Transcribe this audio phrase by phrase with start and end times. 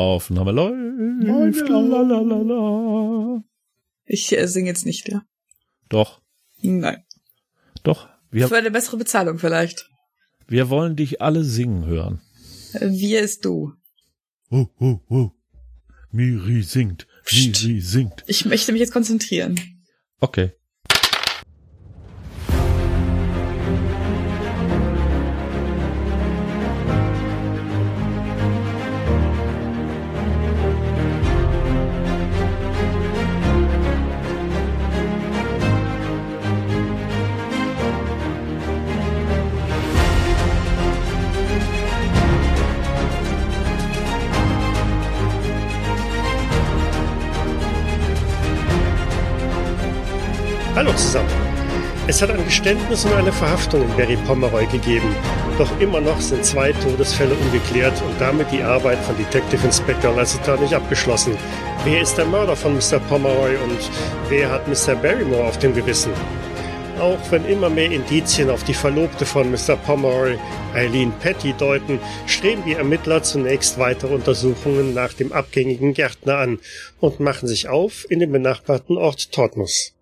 [0.00, 1.68] Aufnahme läuft.
[1.68, 3.42] Lalalala.
[4.04, 5.22] Ich äh, singe jetzt nicht, ja.
[5.88, 6.20] Doch,
[6.60, 7.04] Nein.
[7.82, 8.08] doch.
[8.30, 9.88] Wir, Für eine bessere Bezahlung vielleicht.
[10.46, 12.20] wir wollen dich alle singen hören.
[12.80, 13.72] Wir ist du.
[14.50, 15.30] Oh, oh, oh.
[16.10, 17.06] Miri singt.
[17.32, 18.24] Miri singt.
[18.26, 19.58] Ich möchte mich jetzt konzentrieren.
[20.20, 20.52] Okay.
[52.58, 55.14] Geständnis und eine Verhaftung in Barry Pomeroy gegeben.
[55.58, 60.56] Doch immer noch sind zwei Todesfälle ungeklärt und damit die Arbeit von Detective Inspector Lasseter
[60.56, 61.36] nicht abgeschlossen.
[61.84, 62.98] Wer ist der Mörder von Mr.
[63.08, 63.78] Pomeroy und
[64.28, 64.96] wer hat Mr.
[64.96, 66.10] Barrymore auf dem Gewissen?
[67.00, 69.76] Auch wenn immer mehr Indizien auf die Verlobte von Mr.
[69.76, 70.36] Pomeroy,
[70.74, 76.58] Eileen Petty, deuten, streben die Ermittler zunächst weitere Untersuchungen nach dem abgängigen Gärtner an
[76.98, 79.92] und machen sich auf in den benachbarten Ort Todmouth.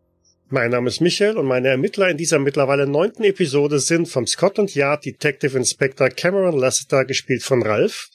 [0.49, 4.75] Mein Name ist Michael und meine Ermittler in dieser mittlerweile neunten Episode sind vom Scotland
[4.77, 8.09] Yard Detective Inspector Cameron Lasseter, gespielt von Ralph,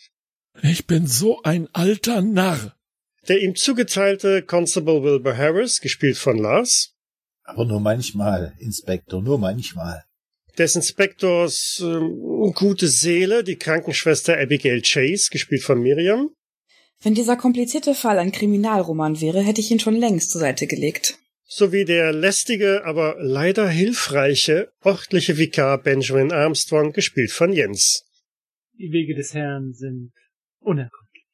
[0.62, 2.73] Ich bin so ein alter Narr.
[3.28, 6.94] der ihm zugeteilte Constable Wilbur Harris, gespielt von Lars,
[7.44, 10.06] Aber nur manchmal, Inspektor, nur manchmal.
[10.58, 16.30] des Inspektors ähm, gute Seele, die Krankenschwester Abigail Chase, gespielt von Miriam,
[17.04, 21.18] Wenn dieser komplizierte Fall ein Kriminalroman wäre, hätte ich ihn schon längst zur Seite gelegt.
[21.54, 28.06] Sowie der lästige, aber leider hilfreiche örtliche Vikar Benjamin Armstrong, gespielt von Jens.
[28.80, 30.14] Die Wege des Herrn sind
[30.62, 31.26] unergründlich.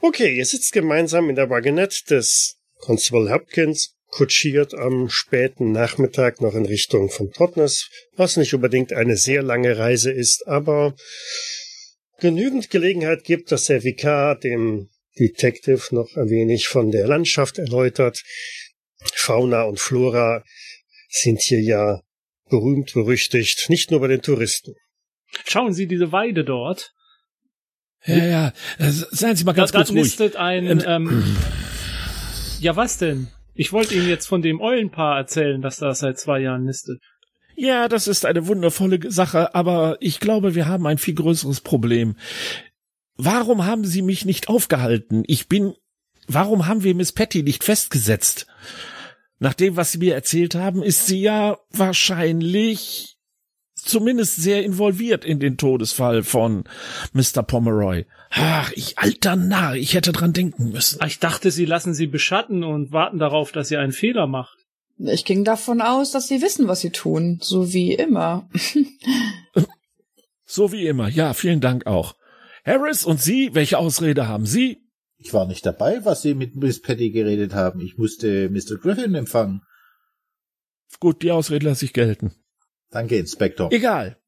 [0.00, 6.56] Okay, ihr sitzt gemeinsam in der Wagonette des Constable Hopkins, kutschiert am späten Nachmittag noch
[6.56, 10.96] in Richtung von Totnes, was nicht unbedingt eine sehr lange Reise ist, aber
[12.18, 18.22] genügend Gelegenheit gibt, dass der Vikar dem Detective noch ein wenig von der Landschaft erläutert.
[19.14, 20.42] Fauna und Flora
[21.08, 22.00] sind hier ja
[22.48, 24.74] berühmt berüchtigt, nicht nur bei den Touristen.
[25.46, 26.92] Schauen Sie diese Weide dort.
[28.04, 28.52] Ja, ja.
[28.78, 30.04] äh, Seien Sie mal ganz da, kurz da ruhig.
[30.04, 30.82] nistet ein.
[30.86, 31.36] Ähm,
[32.60, 33.28] ja, was denn?
[33.54, 37.00] Ich wollte Ihnen jetzt von dem Eulenpaar erzählen, das da seit zwei Jahren nistet.
[37.56, 42.16] Ja, das ist eine wundervolle Sache, aber ich glaube, wir haben ein viel größeres Problem.
[43.16, 45.24] Warum haben Sie mich nicht aufgehalten?
[45.26, 45.72] Ich bin,
[46.28, 48.46] warum haben wir Miss Patty nicht festgesetzt?
[49.38, 53.16] Nach dem, was Sie mir erzählt haben, ist sie ja wahrscheinlich
[53.74, 56.64] zumindest sehr involviert in den Todesfall von
[57.12, 57.42] Mr.
[57.42, 58.06] Pomeroy.
[58.30, 61.04] Ach, ich alter Narr, ich hätte dran denken müssen.
[61.06, 64.58] Ich dachte, Sie lassen sie beschatten und warten darauf, dass sie einen Fehler macht.
[64.98, 67.38] Ich ging davon aus, dass sie wissen, was sie tun.
[67.42, 68.48] So wie immer.
[70.46, 71.08] So wie immer.
[71.08, 72.14] Ja, vielen Dank auch.
[72.64, 74.85] Harris und Sie, welche Ausrede haben Sie?
[75.26, 77.80] Ich war nicht dabei, was Sie mit Miss Patty geredet haben.
[77.80, 78.76] Ich musste Mr.
[78.80, 79.62] Griffin empfangen.
[81.00, 82.30] Gut, die Ausrede lasse ich gelten.
[82.92, 83.72] Danke, Inspektor.
[83.72, 84.18] Egal.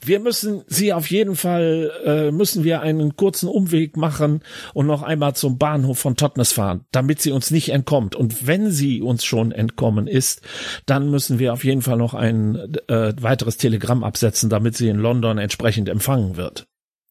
[0.00, 4.40] Wir müssen sie auf jeden Fall, äh, müssen wir einen kurzen Umweg machen
[4.72, 8.16] und noch einmal zum Bahnhof von Totnes fahren, damit sie uns nicht entkommt.
[8.16, 10.40] Und wenn sie uns schon entkommen ist,
[10.86, 12.56] dann müssen wir auf jeden Fall noch ein
[12.88, 16.66] äh, weiteres Telegramm absetzen, damit sie in London entsprechend empfangen wird.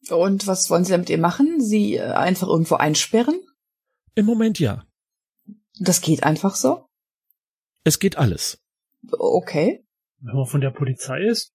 [0.09, 1.62] Und was wollen Sie damit ihr machen?
[1.62, 3.39] Sie äh, einfach irgendwo einsperren?
[4.16, 4.85] Im Moment ja.
[5.79, 6.85] Das geht einfach so?
[7.84, 8.59] Es geht alles.
[9.12, 9.85] Okay.
[10.19, 11.53] Wenn man von der Polizei ist?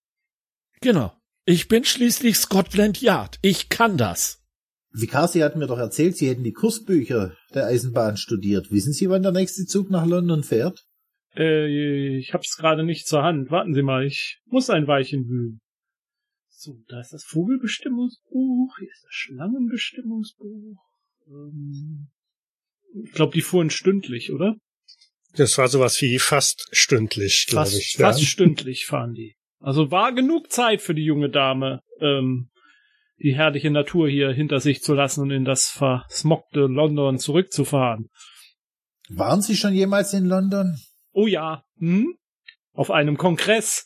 [0.81, 1.13] Genau.
[1.45, 3.39] Ich bin schließlich Scotland Yard.
[3.43, 4.43] Ich kann das.
[4.91, 8.71] Vikar, Sie hatten mir doch erzählt, Sie hätten die Kursbücher der Eisenbahn studiert.
[8.71, 10.87] Wissen Sie, wann der nächste Zug nach London fährt?
[11.37, 13.51] Äh, ich hab's gerade nicht zur Hand.
[13.51, 15.61] Warten Sie mal, ich muss ein Weilchen wühlen.
[16.59, 20.79] So, da ist das Vogelbestimmungsbuch, hier ist das Schlangenbestimmungsbuch.
[21.29, 22.09] Ähm,
[23.05, 24.57] ich glaube, die fuhren stündlich, oder?
[25.35, 27.95] Das war sowas wie fast stündlich, glaube Fast, ich.
[27.99, 28.07] ja.
[28.07, 29.37] fast stündlich fahren die.
[29.61, 32.49] Also war genug Zeit für die junge Dame, ähm,
[33.19, 38.09] die herrliche Natur hier hinter sich zu lassen und in das versmockte London zurückzufahren.
[39.11, 40.79] Waren Sie schon jemals in London?
[41.13, 42.17] Oh ja, hm?
[42.73, 43.85] Auf einem Kongress.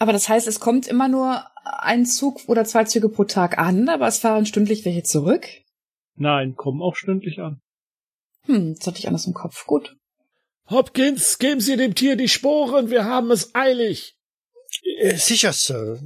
[0.00, 3.86] Aber das heißt, es kommt immer nur ein Zug oder zwei Züge pro Tag an,
[3.90, 5.46] aber es fahren stündlich welche zurück?
[6.16, 7.60] Nein, kommen auch stündlich an.
[8.46, 9.66] Hm, das hatte ich anders im Kopf.
[9.66, 9.98] Gut.
[10.70, 14.16] Hopkins, geben Sie dem Tier die Sporen, wir haben es eilig.
[15.00, 16.00] Äh, Sicher, Sir.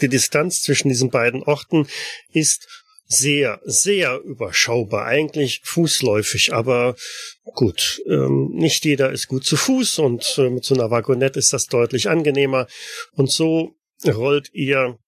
[0.00, 1.88] Die Distanz zwischen diesen beiden Orten
[2.30, 2.81] ist
[3.12, 6.96] sehr, sehr überschaubar, eigentlich fußläufig, aber
[7.44, 11.52] gut, ähm, nicht jeder ist gut zu Fuß und äh, mit so einer Wagonette ist
[11.52, 12.66] das deutlich angenehmer.
[13.12, 13.74] Und so
[14.06, 14.98] rollt ihr.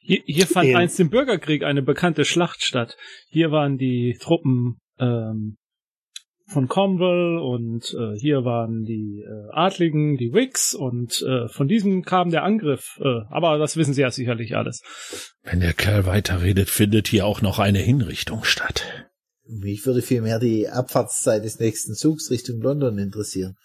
[0.00, 2.96] Hier, hier fand In- einst im Bürgerkrieg eine bekannte Schlacht statt.
[3.30, 5.56] Hier waren die Truppen ähm,
[6.46, 12.02] von Cromwell und äh, hier waren die äh, Adligen, die Whigs und äh, von diesem
[12.02, 12.98] kam der Angriff.
[13.00, 14.82] Äh, aber das wissen Sie ja sicherlich alles.
[15.42, 18.84] Wenn der Kerl weiterredet, findet hier auch noch eine Hinrichtung statt.
[19.46, 23.56] Mich würde vielmehr die Abfahrtszeit des nächsten Zugs Richtung London interessieren.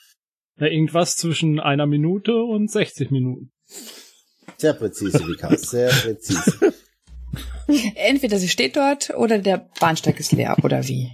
[0.57, 3.51] Na, irgendwas zwischen einer Minute und 60 Minuten.
[4.57, 6.73] Sehr präzise, Vikar, sehr präzise.
[7.95, 11.11] Entweder sie steht dort oder der Bahnsteig ist leer, oder wie?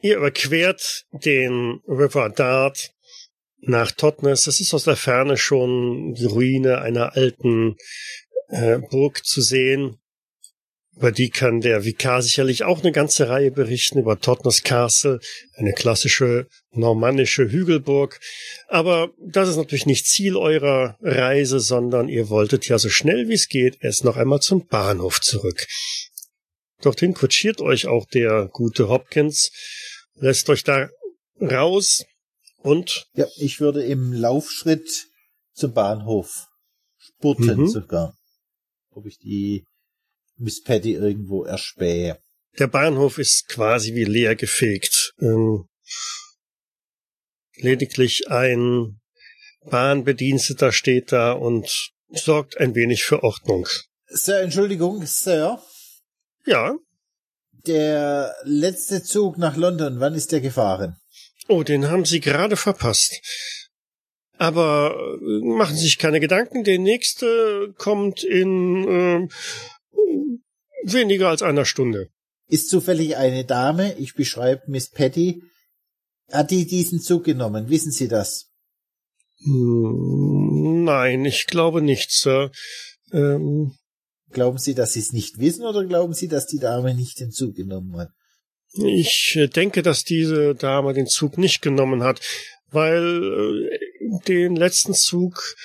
[0.00, 2.92] Ihr überquert den River Dart
[3.60, 4.44] nach Totnes.
[4.44, 7.76] Das ist aus der Ferne schon die Ruine einer alten
[8.48, 9.98] äh, Burg zu sehen.
[10.96, 15.20] Über die kann der Vikar sicherlich auch eine ganze Reihe berichten, über Totnes Castle,
[15.54, 18.18] eine klassische normannische Hügelburg.
[18.66, 23.34] Aber das ist natürlich nicht Ziel eurer Reise, sondern ihr wolltet ja so schnell wie
[23.34, 25.66] es geht erst noch einmal zum Bahnhof zurück.
[26.82, 29.50] Dorthin kutschiert euch auch der gute Hopkins,
[30.14, 30.88] lässt euch da
[31.40, 32.04] raus
[32.58, 35.06] und Ja, ich würde im Laufschritt
[35.54, 36.46] zum Bahnhof
[36.96, 37.68] spurten Mhm.
[37.68, 38.16] sogar.
[38.90, 39.64] Ob ich die
[40.36, 42.18] Miss Patty irgendwo erspähe.
[42.58, 45.12] der Bahnhof ist quasi wie leer gefegt.
[45.20, 45.66] Ähm,
[47.56, 49.00] lediglich ein
[49.64, 53.66] Bahnbediensteter steht da und sorgt ein wenig für Ordnung.
[54.06, 55.60] Sir, Entschuldigung, Sir.
[56.46, 56.76] Ja,
[57.66, 60.96] Der letzte Zug nach London, wann ist der gefahren?
[61.50, 63.20] oh, den haben Sie gerade verpasst.
[64.36, 69.30] Aber äh, machen Sie sich keine Gedanken, der nächste kommt in ähm,
[70.84, 72.08] weniger als einer Stunde.
[72.48, 75.42] Ist zufällig eine Dame, ich beschreibe Miss Patty,
[76.30, 77.68] hat die diesen Zug genommen?
[77.70, 78.50] Wissen Sie das?
[79.44, 82.50] Hm, Nein, ich glaube nicht, Sir.
[83.12, 83.74] Ähm,
[84.30, 87.30] Glauben Sie, dass Sie es nicht wissen oder glauben Sie, dass die Dame nicht den
[87.30, 88.10] Zug genommen hat?
[88.74, 92.20] Ich äh, denke, dass diese Dame den Zug nicht genommen hat,
[92.70, 95.56] weil äh, den letzten Zug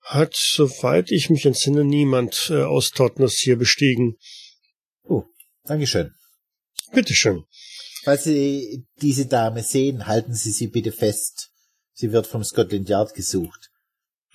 [0.00, 4.16] hat, soweit ich mich entsinne, niemand äh, aus Totnes hier bestiegen.
[5.02, 5.24] Oh,
[5.64, 6.12] Dankeschön.
[6.92, 7.44] Bitteschön.
[8.04, 11.50] Falls Sie diese Dame sehen, halten Sie sie bitte fest.
[11.92, 13.57] Sie wird vom Scotland Yard gesucht.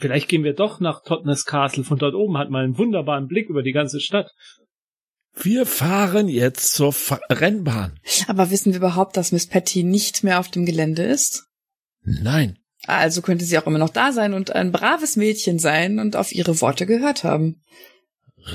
[0.04, 1.86] Vielleicht gehen wir doch nach Totnes Castle.
[1.86, 4.34] Von dort oben hat man einen wunderbaren Blick über die ganze Stadt.
[5.34, 7.98] Wir fahren jetzt zur Fa Rennbahn.
[8.28, 11.46] Aber wissen wir überhaupt, dass Miss Patty nicht mehr auf dem Gelände ist?
[12.02, 12.60] Nein.
[12.86, 16.34] Also könnte sie auch immer noch da sein und ein braves Mädchen sein und auf
[16.34, 17.64] ihre Worte gehört haben.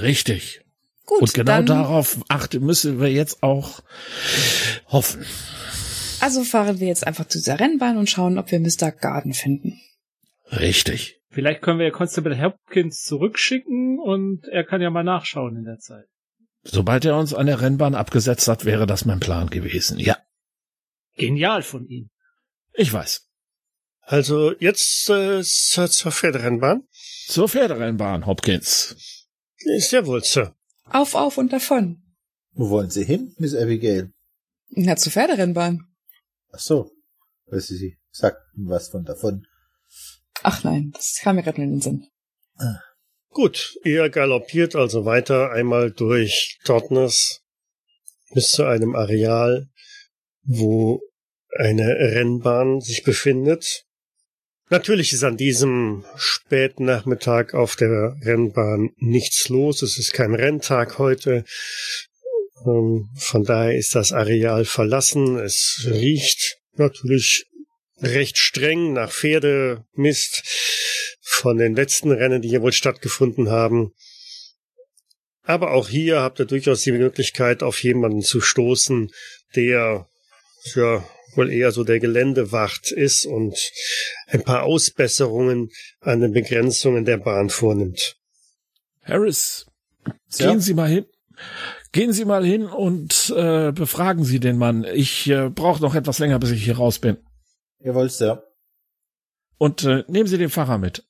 [0.03, 0.61] Richtig.
[1.07, 3.81] Gut, Und genau dann, darauf achte müssen wir jetzt auch
[4.89, 5.25] hoffen.
[6.21, 8.93] also fahren wir jetzt einfach zu dieser Rennbahn und schauen, ob wir Mr.
[8.93, 9.81] Garden finden.
[10.53, 11.18] Richtig.
[11.31, 15.79] Vielleicht können wir ja Constable Hopkins zurückschicken und er kann ja mal nachschauen in der
[15.79, 16.07] Zeit.
[16.63, 19.99] Sobald er uns an der Rennbahn abgesetzt hat, wäre das mein Plan gewesen.
[19.99, 20.17] Ja,
[21.17, 22.11] Genial von ihm.
[22.75, 23.27] ich weiß.
[24.01, 26.85] Also jetzt äh, zur, zur Pferderennbahn.
[27.27, 29.27] Zur Pferderennbahn, Hopkins.
[29.77, 30.55] Ist ja wohl, Sir.
[30.85, 32.03] Auf, auf und davon.
[32.53, 34.13] Wo wollen Sie hin, Miss Abigail?
[34.71, 35.87] Na, zur Pferderennbahn.
[36.53, 36.91] Ach so.
[37.47, 39.47] Weil Sie, Sie sagten was von davon.
[40.43, 42.07] Ach nein, das kam mir gerade in den Sinn.
[43.31, 47.43] Gut, ihr galoppiert also weiter einmal durch Totnes
[48.33, 49.69] bis zu einem Areal,
[50.43, 51.01] wo
[51.57, 53.85] eine Rennbahn sich befindet.
[54.71, 59.83] Natürlich ist an diesem späten Nachmittag auf der Rennbahn nichts los.
[59.83, 61.45] Es ist kein Renntag heute.
[62.67, 65.39] Ähm, Von daher ist das Areal verlassen.
[65.39, 67.47] Es riecht natürlich
[68.01, 70.43] recht streng nach Pferdemist
[71.21, 73.93] von den letzten Rennen, die hier wohl stattgefunden haben.
[75.43, 79.11] Aber auch hier habt ihr durchaus die Möglichkeit, auf jemanden zu stoßen,
[79.57, 80.09] der
[80.75, 83.57] ja wohl eher so der Geländewacht ist und
[84.27, 88.17] ein paar Ausbesserungen an den Begrenzungen der Bahn vornimmt.
[89.03, 89.67] Harris,
[90.29, 90.49] Sir?
[90.49, 91.07] gehen Sie mal hin.
[91.93, 94.85] Gehen Sie mal hin und äh, befragen Sie den Mann.
[94.85, 97.17] Ich äh, brauche noch etwas länger, bis ich hier raus bin.
[97.81, 98.45] Jawohl, Sir.
[99.57, 101.07] Und äh, nehmen Sie den Fahrer mit.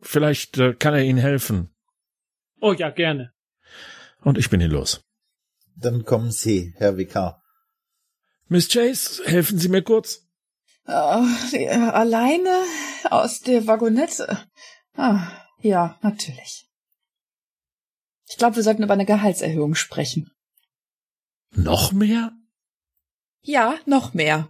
[0.00, 1.74] Vielleicht äh, kann er Ihnen helfen.
[2.60, 3.32] Oh ja, gerne.
[4.20, 5.04] Und ich bin hier los.
[5.76, 7.42] Dann kommen Sie, Herr Vikar.
[8.48, 10.26] Miss Chase, helfen Sie mir kurz.
[10.86, 12.64] Äh, alleine
[13.10, 14.46] aus der Wagonette?
[14.94, 16.68] Ah, ja, natürlich.
[18.28, 20.30] Ich glaube, wir sollten über eine Gehaltserhöhung sprechen.
[21.52, 22.32] Noch mehr?
[23.42, 24.48] Ja, noch mehr.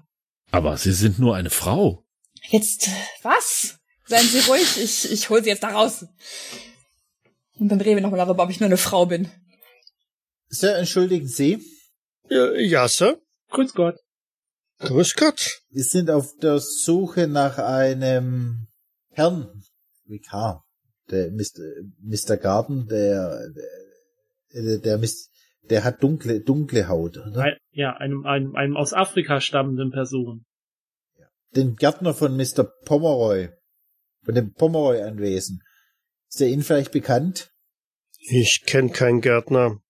[0.50, 2.05] Aber Sie sind nur eine Frau.
[2.49, 2.88] Jetzt,
[3.23, 3.78] was?
[4.07, 6.07] Seien Sie ruhig, ich, ich hol Sie jetzt da raus.
[7.59, 9.31] Und dann reden wir nochmal darüber, ob ich nur eine Frau bin.
[10.49, 11.62] Sir, entschuldigen Sie.
[12.31, 13.21] Ja, ja, Sir.
[13.50, 13.97] Grüß Gott.
[14.78, 15.61] Grüß Gott.
[15.71, 18.69] Wir sind auf der Suche nach einem
[19.11, 19.64] Herrn,
[20.05, 20.64] Vikar,
[21.11, 21.64] der Mr.
[22.00, 22.37] Mr.
[22.37, 23.50] Garden, der,
[24.55, 24.99] der, der, der,
[25.70, 27.42] der hat dunkle, dunkle Haut, oder?
[27.42, 30.44] Ein, ja, einem, einem, einem aus Afrika stammenden Person.
[31.54, 32.64] Den Gärtner von Mr.
[32.84, 33.48] Pomeroy,
[34.25, 35.62] von dem Pomeroy-Anwesen.
[36.28, 37.50] Ist der Ihnen vielleicht bekannt?
[38.18, 39.80] Ich kenne keinen Gärtner.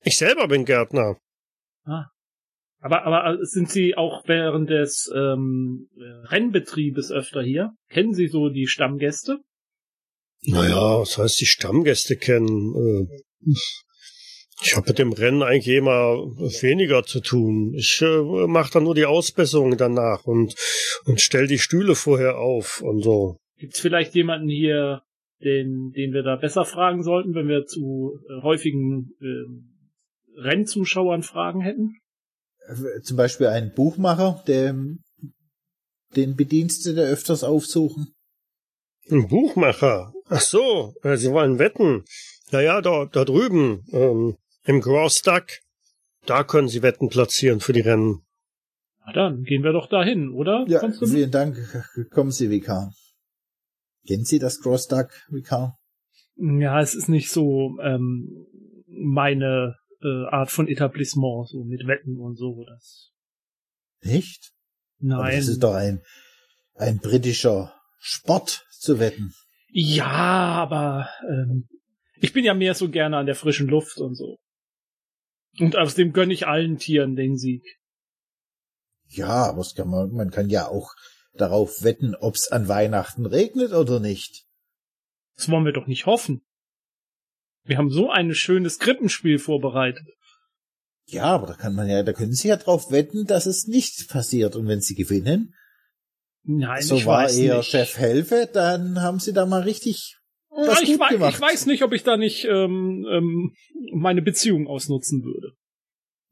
[0.00, 1.18] Ich selber bin Gärtner.
[1.84, 2.06] Ah.
[2.80, 7.72] Aber, aber sind Sie auch während des ähm, Rennbetriebes öfter hier?
[7.88, 9.38] Kennen Sie so die Stammgäste?
[10.42, 12.74] Naja, was heißt die Stammgäste kennen?
[12.74, 13.54] Äh,
[14.62, 16.16] Ich habe mit dem Rennen eigentlich immer
[16.62, 17.74] weniger zu tun.
[17.74, 20.54] Ich äh, mache dann nur die Ausbesserung danach und,
[21.06, 23.36] und stell die Stühle vorher auf und so.
[23.58, 25.02] Gibt's vielleicht jemanden hier,
[25.42, 31.60] den, den wir da besser fragen sollten, wenn wir zu äh, häufigen äh, Rennzuschauern Fragen
[31.60, 31.96] hätten?
[33.02, 34.74] Zum Beispiel einen Buchmacher, der
[36.16, 38.14] den Bedienstete öfters aufsuchen.
[39.10, 40.12] Ein Buchmacher.
[40.28, 42.04] Ach so, äh, Sie wollen wetten.
[42.52, 45.46] Naja, da, da drüben, ähm, im Gross Duck.
[46.26, 48.24] Da können Sie Wetten platzieren für die Rennen.
[49.06, 50.64] Na dann, gehen wir doch dahin, oder?
[50.68, 51.58] Ja, vielen Dank.
[52.10, 52.92] Kommen Sie, Vikar.
[54.06, 55.78] Kennen Sie das Gross Duck, Vikar?
[56.36, 58.46] Ja, es ist nicht so ähm,
[58.88, 62.64] meine äh, Art von Etablissement, so mit Wetten und so.
[62.66, 63.12] Das.
[64.02, 64.52] Nicht?
[65.02, 65.36] Aber Nein.
[65.36, 66.02] das ist doch ein,
[66.74, 69.34] ein britischer Sport zu wetten.
[69.70, 71.68] Ja, aber ähm,
[72.20, 74.38] ich bin ja mehr so gerne an der frischen Luft und so.
[75.58, 77.62] Und außerdem gönne ich allen Tieren den Sieg.
[79.08, 80.94] Ja, aber kann man, man kann ja auch
[81.34, 84.44] darauf wetten, ob's an Weihnachten regnet oder nicht.
[85.36, 86.42] Das wollen wir doch nicht hoffen.
[87.64, 90.06] Wir haben so ein schönes Krippenspiel vorbereitet.
[91.06, 94.08] Ja, aber da kann man ja, da können Sie ja drauf wetten, dass es nicht
[94.08, 94.56] passiert.
[94.56, 95.54] Und wenn Sie gewinnen,
[96.44, 97.62] Nein, so ich war Ihr.
[97.62, 100.18] Chef Helfe, dann haben Sie da mal richtig
[100.56, 101.34] was ich, gut wei- gemacht.
[101.34, 103.52] ich weiß nicht, ob ich da nicht ähm, ähm,
[103.92, 105.52] meine Beziehung ausnutzen würde.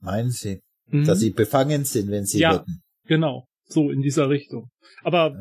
[0.01, 1.05] Meinen Sie, Mhm.
[1.05, 2.55] dass Sie befangen sind, wenn Sie Ja.
[2.61, 2.83] wetten?
[3.07, 4.69] Genau, so in dieser Richtung.
[5.03, 5.35] Aber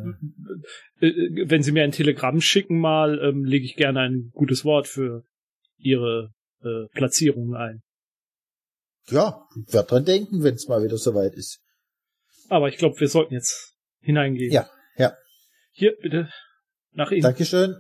[1.02, 4.64] äh, äh, wenn Sie mir ein Telegramm schicken mal, ähm, lege ich gerne ein gutes
[4.66, 5.24] Wort für
[5.78, 6.32] Ihre
[6.64, 7.82] äh, Platzierung ein.
[9.10, 11.60] Ja, ich werd dran denken, wenn es mal wieder soweit ist.
[12.50, 14.52] Aber ich glaube, wir sollten jetzt hineingehen.
[14.52, 15.14] Ja, ja.
[15.72, 16.30] Hier, bitte.
[16.94, 17.22] Nach Ihnen.
[17.24, 17.76] Dankeschön.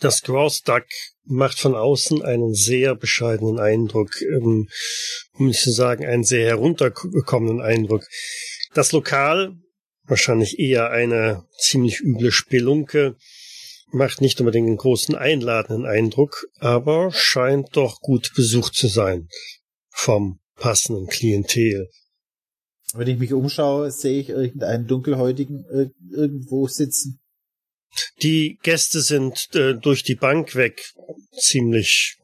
[0.00, 0.86] Das Gross Duck
[1.24, 4.68] macht von außen einen sehr bescheidenen Eindruck, ähm,
[5.34, 8.06] um nicht zu sagen, einen sehr heruntergekommenen Eindruck.
[8.72, 9.56] Das Lokal,
[10.04, 13.16] wahrscheinlich eher eine ziemlich üble Spelunke,
[13.92, 19.28] macht nicht unbedingt einen großen einladenden Eindruck, aber scheint doch gut besucht zu sein
[19.90, 21.90] vom passenden Klientel.
[22.94, 27.19] Wenn ich mich umschaue, sehe ich irgendeinen dunkelhäutigen ir irgendwo sitzen.
[28.22, 30.92] Die Gäste sind äh, durch die Bank weg
[31.32, 32.18] ziemlich,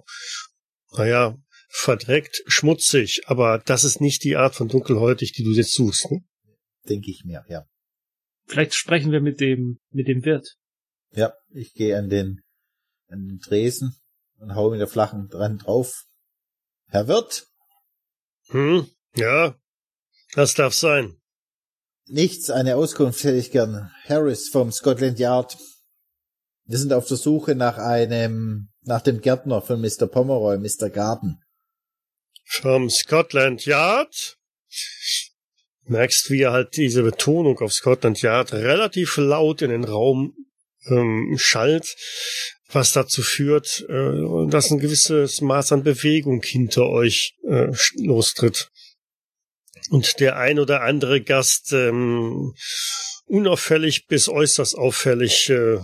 [0.93, 1.37] naja,
[1.69, 6.11] verdreckt, schmutzig, aber das ist nicht die Art von dunkelhäutig, die du jetzt suchst.
[6.11, 6.25] Ne?
[6.89, 7.67] Denke ich mir, ja.
[8.47, 10.57] Vielleicht sprechen wir mit dem, mit dem Wirt.
[11.13, 12.43] Ja, ich gehe an den,
[13.09, 13.97] an den Tresen
[14.39, 16.05] und hau mit der flachen dran drauf.
[16.89, 17.49] Herr Wirt,
[18.49, 19.59] Hm, ja,
[20.35, 21.21] das darf sein.
[22.07, 23.91] Nichts, eine Auskunft hätte ich gern.
[24.09, 25.57] Harris vom Scotland Yard.
[26.65, 30.07] Wir sind auf der Suche nach einem, nach dem Gärtner von Mr.
[30.07, 30.91] Pomeroy, Mr.
[30.91, 31.41] Garden.
[32.45, 34.37] Vom Scotland Yard.
[35.85, 40.35] Merkst, wie er halt diese Betonung auf Scotland Yard relativ laut in den Raum
[40.89, 41.95] ähm, schallt,
[42.71, 48.71] was dazu führt, äh, dass ein gewisses Maß an Bewegung hinter euch äh, lostritt.
[49.91, 52.55] Und der ein oder andere Gast ähm,
[53.27, 55.79] unauffällig bis äußerst auffällig äh,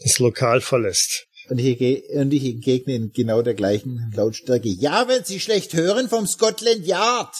[0.00, 1.26] das Lokal verlässt.
[1.48, 4.68] Und ich, und ich entgegne in genau der gleichen Lautstärke.
[4.68, 7.34] Ja, wenn Sie schlecht hören vom Scotland Yard.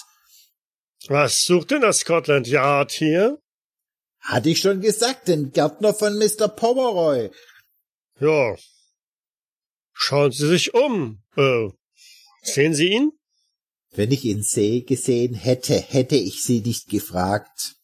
[1.09, 3.39] Was sucht denn das Scotland Yard hier?
[4.21, 6.49] Hatte ich schon gesagt, den Gärtner von Mr.
[6.49, 7.31] Pomeroy.
[8.21, 8.57] Ja.
[9.93, 11.23] Schauen Sie sich um.
[11.37, 11.69] Äh,
[12.43, 13.18] sehen Sie ihn?
[13.93, 17.79] Wenn ich ihn sehe gesehen hätte, hätte ich Sie nicht gefragt.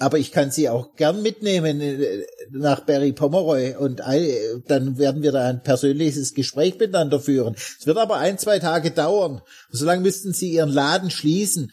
[0.00, 5.32] Aber ich kann sie auch gern mitnehmen äh, nach Barry Pomeroy und dann werden wir
[5.32, 7.54] da ein persönliches Gespräch miteinander führen.
[7.54, 9.42] Es wird aber ein, zwei Tage dauern.
[9.70, 11.72] Solange müssten sie ihren Laden schließen.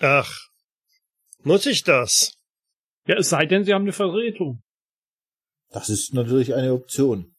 [0.00, 0.48] Ach,
[1.42, 2.34] muss ich das?
[3.06, 4.62] Ja, es sei denn, Sie haben eine Vertretung.
[5.70, 7.34] Das ist natürlich eine Option.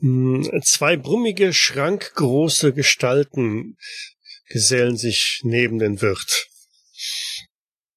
[0.00, 3.76] Hm, Zwei brummige, schrankgroße Gestalten
[4.48, 6.48] gesellen sich neben den Wirt.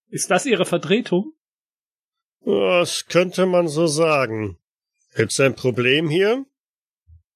[0.09, 1.33] Ist das Ihre Vertretung?
[2.43, 4.57] Das könnte man so sagen.
[5.15, 6.45] Gibt's ein Problem hier?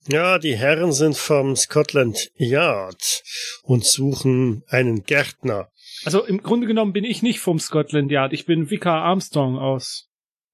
[0.08, 3.24] Ja, die Herren sind vom Scotland Yard
[3.64, 5.72] und suchen einen Gärtner.
[6.04, 8.34] Also im Grunde genommen bin ich nicht vom Scotland Yard.
[8.34, 10.10] Ich bin Vicar Armstrong aus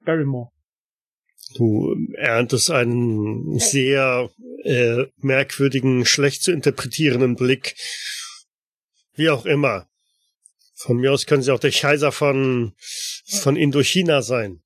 [0.06, 0.52] Barrymore.
[1.56, 4.30] Du erntest einen sehr
[4.64, 7.76] äh, merkwürdigen, schlecht zu interpretierenden Blick.
[9.14, 9.88] Wie auch immer.
[10.76, 12.74] Von mir aus können sie auch der Kaiser von,
[13.42, 14.62] von Indochina sein.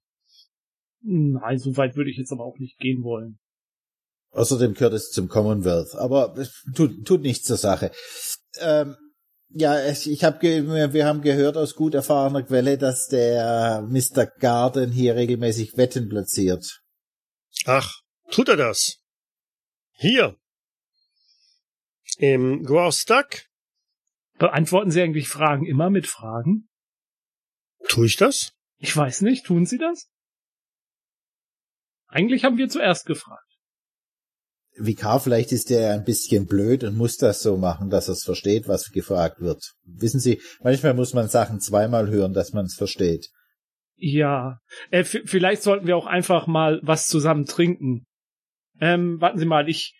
[1.02, 3.38] Nein, so weit würde ich jetzt aber auch nicht gehen wollen.
[4.32, 5.96] Außerdem gehört es zum Commonwealth.
[5.96, 7.92] Aber es tut, tut nichts zur Sache.
[8.60, 8.96] Ähm,
[9.50, 14.26] ja, ich habe ge wir haben gehört aus gut erfahrener Quelle, dass der Mr.
[14.26, 16.82] Garden hier regelmäßig Wetten platziert.
[17.66, 18.98] Ach, tut er das?
[19.94, 20.38] Hier.
[22.18, 23.46] Im Graustuck?
[24.38, 26.70] Beantworten Sie eigentlich Fragen immer mit Fragen?
[27.88, 28.54] Tue ich das?
[28.78, 30.10] Ich weiß nicht, tun Sie das?
[32.08, 33.45] Eigentlich haben wir zuerst gefragt.
[34.78, 38.24] Vikar, vielleicht ist der ein bisschen blöd und muss das so machen, dass er es
[38.24, 39.74] versteht, was gefragt wird.
[39.86, 43.30] Wissen Sie, manchmal muss man Sachen zweimal hören, dass man es versteht.
[43.98, 44.60] Ja,
[44.92, 48.06] äh, vielleicht sollten wir auch einfach mal was zusammen trinken.
[48.82, 49.94] Ähm, warten Sie mal, ich.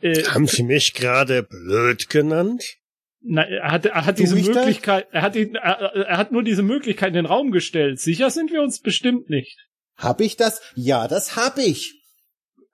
[0.00, 2.78] Äh, Haben Sie mich gerade blöd genannt?
[3.20, 4.36] na, er hat, er hat diese?
[4.36, 8.00] Möglichkeit, er hat, ihn, er, er hat nur diese Möglichkeit in den Raum gestellt.
[8.00, 9.58] Sicher sind wir uns bestimmt nicht.
[9.96, 10.60] Hab ich das?
[10.74, 11.97] Ja, das hab ich.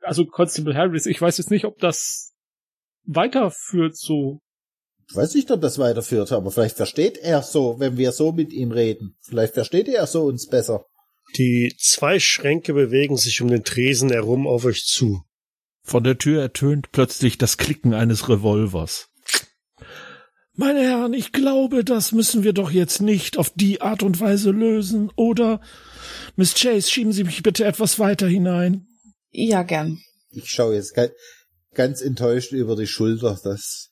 [0.04, 2.34] Also Constable Harris, ich weiß jetzt nicht, ob das
[3.04, 4.40] weiterführt so.
[5.08, 8.52] Ich weiß nicht, ob das weiterführt, aber vielleicht versteht er so, wenn wir so mit
[8.52, 9.16] ihm reden.
[9.20, 10.86] Vielleicht versteht er so uns besser.
[11.36, 15.24] Die zwei Schränke bewegen sich um den Tresen herum auf euch zu.
[15.82, 19.10] Von der Tür ertönt plötzlich das Klicken eines Revolvers.
[20.56, 24.52] Meine Herren, ich glaube, das müssen wir doch jetzt nicht auf die Art und Weise
[24.52, 25.60] lösen, oder?
[26.36, 28.86] Miss Chase, schieben Sie mich bitte etwas weiter hinein.
[29.36, 29.98] Ja, gern.
[30.30, 31.10] Ich schaue jetzt ga-
[31.74, 33.90] ganz enttäuscht über die Schulter, dass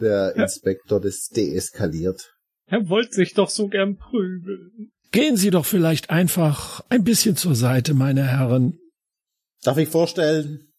[0.00, 0.42] der Ja.
[0.44, 2.34] Inspektor das deeskaliert.
[2.66, 4.92] Er wollte sich doch so gern prügeln.
[5.10, 8.78] Gehen Sie doch vielleicht einfach ein bisschen zur Seite, meine Herren.
[9.62, 10.72] Darf ich vorstellen,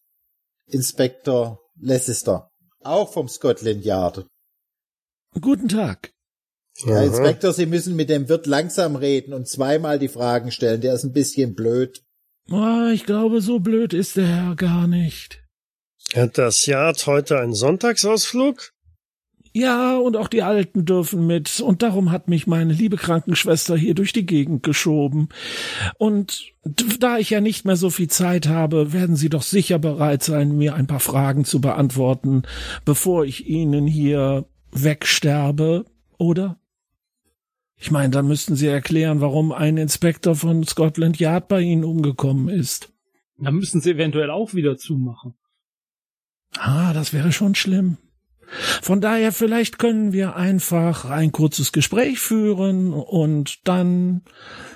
[0.68, 2.50] Inspektor Leicester,
[2.82, 4.26] auch vom Scotland Yard.
[5.40, 6.12] Guten Tag.
[6.84, 7.04] Herr Aha.
[7.06, 10.82] Inspektor, Sie müssen mit dem Wirt langsam reden und zweimal die Fragen stellen.
[10.82, 12.02] Der ist ein bisschen blöd.
[12.52, 15.44] Ah, ich glaube, so blöd ist der Herr gar nicht.
[16.16, 18.72] Hat das Yard heute einen Sonntagsausflug?
[19.52, 23.96] Ja, und auch die Alten dürfen mit, und darum hat mich meine liebe Krankenschwester hier
[23.96, 25.30] durch die Gegend geschoben.
[25.98, 26.54] Und
[27.00, 30.56] da ich ja nicht mehr so viel Zeit habe, werden Sie doch sicher bereit sein,
[30.56, 32.44] mir ein paar Fragen zu beantworten,
[32.86, 35.86] bevor ich Ihnen hier wegsterbe,
[36.18, 36.60] oder?
[37.80, 42.50] Ich meine, dann müssten Sie erklären, warum ein Inspektor von Scotland Yard bei Ihnen umgekommen
[42.50, 42.92] ist.
[43.38, 45.34] Dann müssen sie eventuell auch wieder zumachen.
[46.58, 47.98] Ah, das wäre schon schlimm.
[48.82, 54.24] Von daher vielleicht können wir einfach ein kurzes Gespräch führen und dann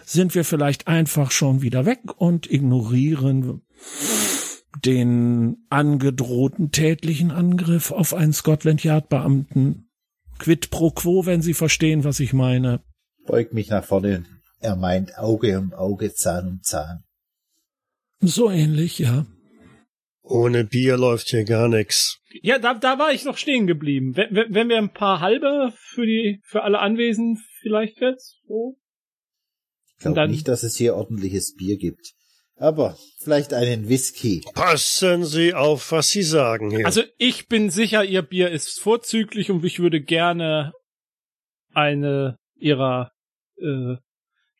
[0.05, 3.63] sind wir vielleicht einfach schon wieder weg und ignorieren
[4.85, 9.89] den angedrohten tätlichen Angriff auf einen Scotland Yard Beamten.
[10.37, 12.81] Quid pro quo, wenn Sie verstehen, was ich meine.
[13.25, 14.25] Beugt mich nach vorne.
[14.59, 17.03] Er meint Auge um Auge, Zahn um Zahn.
[18.19, 19.25] So ähnlich, ja.
[20.21, 22.19] Ohne Bier läuft hier gar nix.
[22.41, 24.15] Ja, da, da war ich noch stehen geblieben.
[24.15, 28.77] Wenn, wenn wir ein paar halbe für die, für alle Anwesend vielleicht jetzt, so.
[29.97, 32.13] Ich glaube nicht, dass es hier ordentliches Bier gibt.
[32.55, 34.43] Aber vielleicht einen Whisky.
[34.53, 36.85] Passen Sie auf, was Sie sagen hier.
[36.85, 40.71] Also ich bin sicher, ihr Bier ist vorzüglich und ich würde gerne
[41.73, 43.11] eine ihrer
[43.63, 43.97] äh,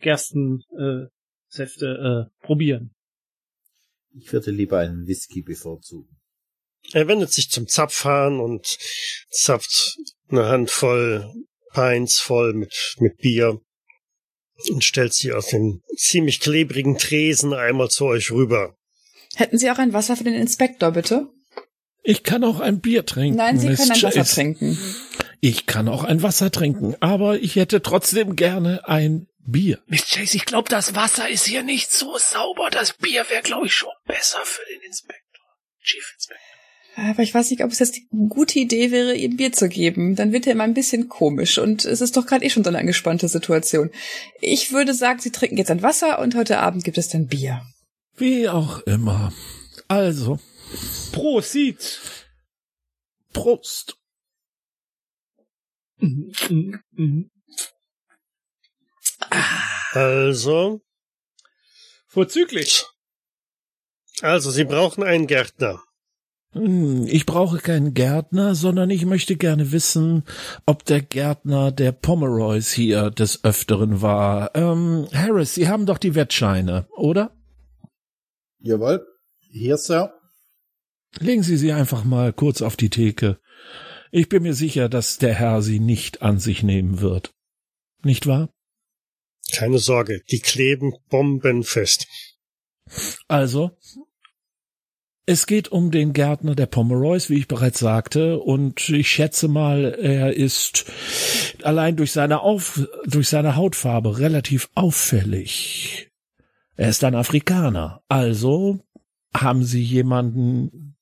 [0.01, 1.13] Gerstensäfte äh,
[1.47, 2.95] Säfte, äh, probieren.
[4.15, 6.17] Ich würde lieber einen Whisky bevorzugen.
[6.93, 8.77] er wendet sich zum Zapfhahn und
[9.29, 9.97] zapft
[10.29, 11.31] eine Handvoll
[11.73, 13.59] Pints voll mit, mit Bier
[14.69, 18.77] und stellt sie auf den ziemlich klebrigen Tresen einmal zu euch rüber.
[19.35, 21.27] Hätten Sie auch ein Wasser für den Inspektor, bitte?
[22.03, 23.37] Ich kann auch ein Bier trinken.
[23.37, 24.77] Nein, Sie können ein Wasser trinken.
[25.45, 29.82] Ich kann auch ein Wasser trinken, aber ich hätte trotzdem gerne ein Bier.
[29.88, 32.69] Miss Chase, ich glaube, das Wasser ist hier nicht so sauber.
[32.69, 35.43] Das Bier wäre, glaube ich, schon besser für den Inspektor.
[35.82, 37.12] Chief Inspector.
[37.12, 40.15] Aber ich weiß nicht, ob es jetzt eine gute Idee wäre, ihm Bier zu geben.
[40.15, 42.69] Dann wird er immer ein bisschen komisch und es ist doch gerade eh schon so
[42.69, 43.91] eine angespannte Situation.
[44.39, 47.62] Ich würde sagen, sie trinken jetzt ein Wasser und heute Abend gibt es dann Bier.
[48.15, 49.34] Wie auch immer.
[49.89, 50.39] Also,
[51.12, 51.99] Prosit.
[53.34, 53.97] Prost.
[59.93, 60.82] Also,
[62.08, 62.86] Vorzüglich.
[64.21, 65.82] also Sie brauchen einen Gärtner.
[66.51, 70.23] Hm, Ich brauche keinen Gärtner, sondern ich möchte gerne wissen,
[70.67, 74.51] ob der Gärtner der Pomeroys hier des Öfteren war.
[74.56, 77.36] Ähm, Harris, Sie haben doch die Wettscheine, oder?
[78.60, 79.06] Jawohl.
[79.51, 80.13] Hier, Sir.
[81.19, 83.39] Legen Sie sie einfach mal kurz auf die Theke.
[84.15, 87.34] Ich bin mir sicher, dass der Herr sie nicht an sich nehmen wird.
[88.04, 88.54] Nicht wahr?
[89.52, 92.08] Keine Sorge, die kleben bombenfest.
[93.28, 93.71] Also,
[95.26, 99.95] es geht um den Gärtner der Pomeroys, wie ich bereits sagte, und ich schätze mal,
[99.99, 100.86] er ist
[101.63, 106.12] allein durch seine Auf, durch seine Hautfarbe relativ auffällig.
[106.76, 108.04] Er ist ein Afrikaner.
[108.10, 108.80] Also
[109.34, 110.92] haben Sie jemanden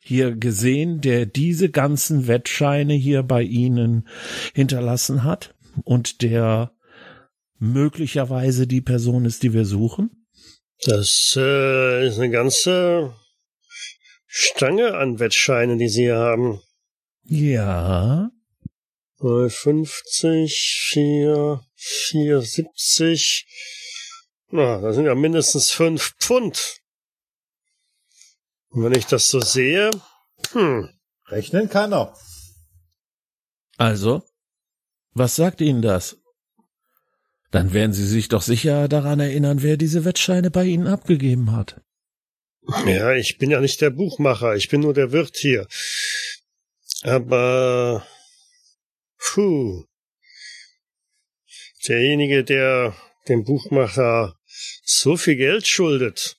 [0.00, 4.08] hier gesehen, der diese ganzen Wettscheine hier bei Ihnen
[4.54, 5.54] hinterlassen hat
[5.84, 6.72] und der
[7.58, 10.26] möglicherweise die Person ist, die wir suchen?
[10.84, 13.14] Das äh, ist eine ganze
[14.26, 16.60] Stange an Wettscheinen, die Sie hier haben.
[17.24, 18.30] Ja.
[19.20, 23.46] Äh, 50, 4, 4, 70.
[24.50, 26.77] Na, das sind ja mindestens fünf Pfund.
[28.70, 29.90] Und wenn ich das so sehe,
[30.52, 30.88] hm,
[31.26, 32.14] Rechnen kann er.
[33.76, 34.22] Also,
[35.12, 36.16] was sagt Ihnen das?
[37.50, 41.80] Dann werden Sie sich doch sicher daran erinnern, wer diese Wettscheine bei Ihnen abgegeben hat.
[42.86, 45.66] ja, ich bin ja nicht der Buchmacher, ich bin nur der Wirt hier.
[47.02, 48.06] Aber,
[49.18, 49.84] puh,
[51.86, 52.94] derjenige, der
[53.28, 54.36] dem Buchmacher
[54.82, 56.37] so viel Geld schuldet,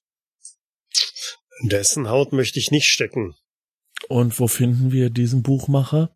[1.62, 3.36] in dessen Haut möchte ich nicht stecken.
[4.08, 6.16] Und wo finden wir diesen Buchmacher?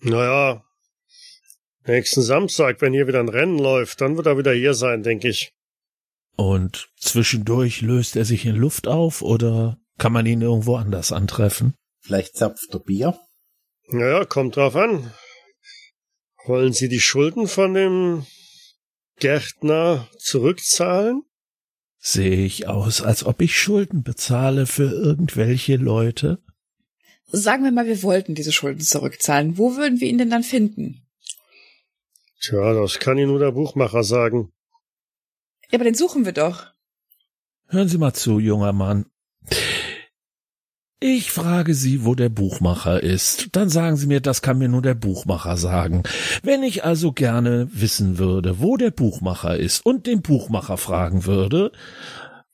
[0.00, 0.64] Naja,
[1.86, 5.28] nächsten Samstag, wenn hier wieder ein Rennen läuft, dann wird er wieder hier sein, denke
[5.28, 5.52] ich.
[6.36, 11.74] Und zwischendurch löst er sich in Luft auf oder kann man ihn irgendwo anders antreffen?
[12.00, 13.18] Vielleicht zapft er Bier.
[13.88, 15.12] Naja, kommt drauf an.
[16.44, 18.26] Wollen Sie die Schulden von dem
[19.20, 21.22] Gärtner zurückzahlen?
[22.04, 26.42] Sehe ich aus, als ob ich Schulden bezahle für irgendwelche Leute?
[27.26, 29.56] Sagen wir mal, wir wollten diese Schulden zurückzahlen.
[29.56, 31.06] Wo würden wir ihn denn dann finden?
[32.40, 34.52] Tja, das kann Ihnen nur der Buchmacher sagen.
[35.70, 36.66] Ja, aber den suchen wir doch.
[37.68, 39.06] Hören Sie mal zu, junger Mann.
[41.04, 43.56] Ich frage Sie, wo der Buchmacher ist.
[43.56, 46.04] Dann sagen Sie mir, das kann mir nur der Buchmacher sagen.
[46.44, 51.72] Wenn ich also gerne wissen würde, wo der Buchmacher ist und den Buchmacher fragen würde,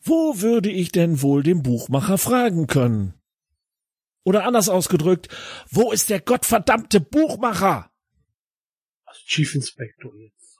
[0.00, 3.12] wo würde ich denn wohl den Buchmacher fragen können?
[4.24, 5.28] Oder anders ausgedrückt,
[5.70, 7.90] wo ist der gottverdammte Buchmacher?
[9.04, 10.58] Also Chief Inspector jetzt.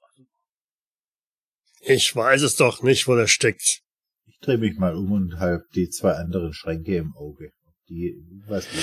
[1.80, 3.80] Ich weiß es doch nicht, wo der steckt.
[4.26, 7.50] Ich drehe mich mal um und halb die zwei anderen Schränke im Auge.
[7.88, 8.76] Die, was die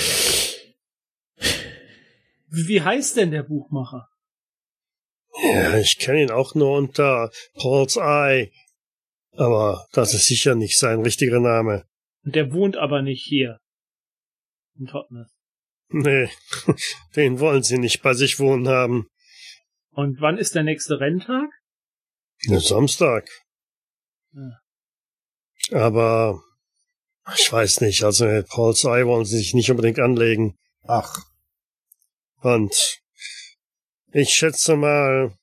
[2.48, 4.08] Wie heißt denn der Buchmacher?
[5.42, 8.50] Ja, ich kenne ihn auch nur unter Paul's Eye.
[9.32, 11.86] Aber das ist sicher nicht sein richtiger Name.
[12.24, 13.60] Und der wohnt aber nicht hier.
[14.78, 15.30] In Totnes.
[15.88, 16.28] Nee,
[17.16, 19.08] den wollen sie nicht bei sich wohnen haben.
[19.90, 21.48] Und wann ist der nächste Renntag?
[22.38, 23.28] Samstag.
[24.32, 24.60] Ja.
[25.72, 26.42] Aber
[27.34, 30.56] ich weiß nicht, also mit Paul's Eye wollen sie sich nicht unbedingt anlegen.
[30.86, 31.18] Ach,
[32.40, 33.00] Und
[34.12, 35.36] ich schätze mal,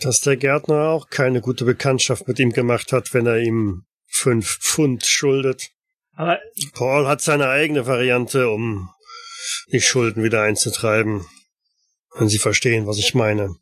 [0.00, 4.58] dass der Gärtner auch keine gute Bekanntschaft mit ihm gemacht hat, wenn er ihm fünf
[4.60, 5.70] Pfund schuldet.
[6.14, 6.40] Aber
[6.72, 8.90] Paul hat seine eigene Variante, um
[9.72, 11.26] die Schulden wieder einzutreiben.
[12.14, 13.56] Wenn Sie verstehen, was ich meine.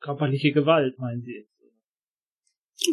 [0.00, 1.46] körperliche Gewalt, meinen Sie?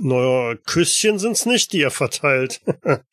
[0.02, 2.62] Naja, Küsschen sind's nicht, die er verteilt.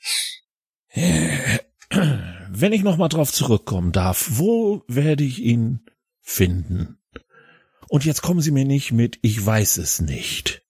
[2.50, 5.80] Wenn ich noch mal drauf zurückkommen darf, wo werde ich ihn
[6.20, 6.98] finden?
[7.88, 10.62] Und jetzt kommen Sie mir nicht mit, ich weiß es nicht.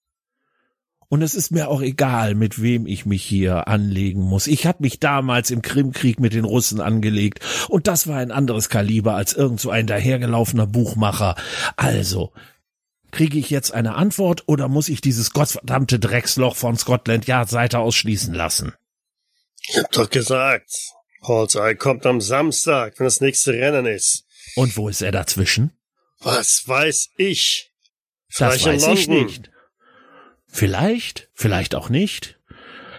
[1.13, 4.47] Und es ist mir auch egal, mit wem ich mich hier anlegen muss.
[4.47, 7.39] Ich habe mich damals im Krimkrieg mit den Russen angelegt
[7.69, 11.35] und das war ein anderes Kaliber als irgend so ein dahergelaufener Buchmacher.
[11.75, 12.33] Also,
[13.13, 17.77] Kriege ich jetzt eine Antwort oder muss ich dieses gottverdammte Drecksloch von Scotland Yard Seite
[17.77, 18.73] ausschließen lassen?
[19.69, 20.71] Ich hab doch gesagt,
[21.21, 24.25] Paul's Eye kommt am Samstag, wenn das nächste Rennen ist.
[24.55, 25.73] Und wo ist er dazwischen?
[26.21, 27.71] Was weiß ich?
[28.29, 29.51] Das Vielleicht in weiß ich nicht.
[30.47, 32.39] Vielleicht, vielleicht auch nicht.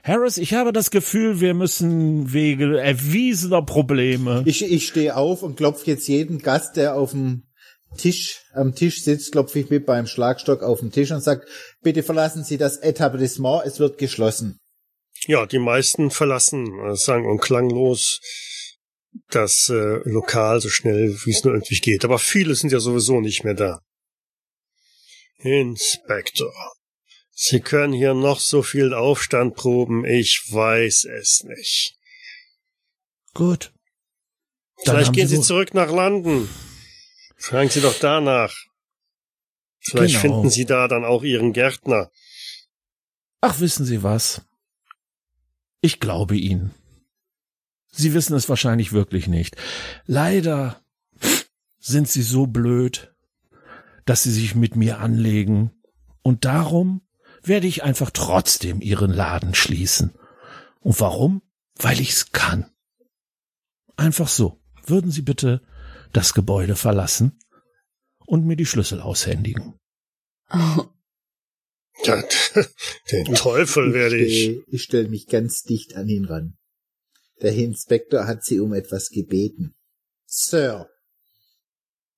[0.05, 4.44] Harris, ich habe das Gefühl, wir müssen wegen erwiesener Probleme.
[4.46, 7.48] Ich, ich stehe auf und klopfe jetzt jeden Gast, der auf dem
[7.97, 11.47] Tisch, am Tisch sitzt, klopfe ich mit beim Schlagstock auf den Tisch und sag,
[11.83, 14.59] bitte verlassen Sie das Etablissement, es wird geschlossen.
[15.27, 18.21] Ja, die meisten verlassen äh, sang- und klanglos
[19.31, 22.05] das äh, Lokal so schnell, wie es nur irgendwie geht.
[22.05, 23.81] Aber viele sind ja sowieso nicht mehr da.
[25.39, 26.53] Inspektor,
[27.37, 31.97] Sie können hier noch so viel Aufstand proben, ich weiß es nicht.
[33.35, 33.73] Gut.
[34.85, 36.49] Dann Vielleicht gehen Sie Sie zurück nach London.
[37.49, 38.55] Fragen Sie doch danach.
[39.81, 40.35] Vielleicht Genau.
[40.37, 42.11] finden Sie da dann auch Ihren Gärtner.
[43.43, 44.41] Ach, wissen Sie was?
[45.83, 46.75] Ich glaube Ihnen.
[47.93, 49.57] Sie wissen es wahrscheinlich wirklich nicht.
[50.07, 50.83] Leider
[51.79, 53.15] sind Sie so blöd,
[54.07, 55.71] dass Sie sich mit mir anlegen.
[56.23, 57.03] Und darum
[57.43, 60.15] werde ich einfach trotzdem Ihren Laden schließen.
[60.81, 61.43] Und warum?
[61.77, 62.71] Weil ich's kann.
[63.97, 64.59] Einfach so.
[64.87, 65.61] Würden Sie bitte
[66.16, 67.38] das Gebäude verlassen
[68.27, 69.74] und mir die Schlüssel aushändigen.
[70.50, 70.85] Oh,
[72.05, 72.22] Ja,
[73.12, 74.59] den Teufel werde ich.
[74.66, 76.57] Ich stelle mich ganz dicht an ihn ran.
[77.40, 79.74] Der Inspektor hat Sie um etwas gebeten.
[80.27, 80.88] Sir,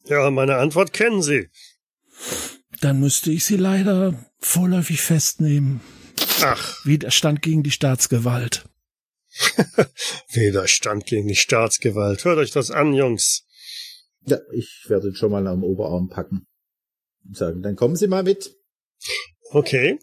[0.05, 1.49] Ja, meine Antwort kennen Sie.
[2.81, 5.81] Dann müsste ich Sie leider vorläufig festnehmen.
[6.43, 8.69] Ach, Widerstand gegen die Staatsgewalt.
[10.31, 12.25] Widerstand gegen die Staatsgewalt.
[12.25, 13.46] Hört euch das an, Jungs.
[14.27, 16.47] Ja, ich werde ihn schon mal am Oberarm packen
[17.25, 18.55] und sagen, dann kommen Sie mal mit.
[19.51, 19.99] Okay.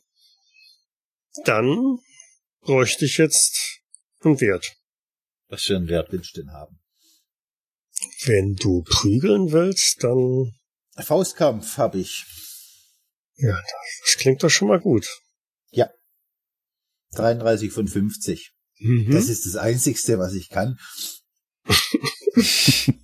[1.46, 1.98] Dann
[2.62, 3.82] bräuchte ich jetzt
[4.22, 4.76] einen Wert.
[5.50, 6.80] Was für einen Wert willst du denn haben?
[8.26, 10.54] Wenn du prügeln willst, dann,
[10.98, 12.26] Faustkampf habe ich.
[13.36, 13.60] ja,
[14.02, 15.08] das klingt doch schon mal gut.
[17.14, 18.52] 33 von 50.
[18.80, 19.12] Mhm.
[19.12, 20.78] Das ist das Einzigste, was ich kann.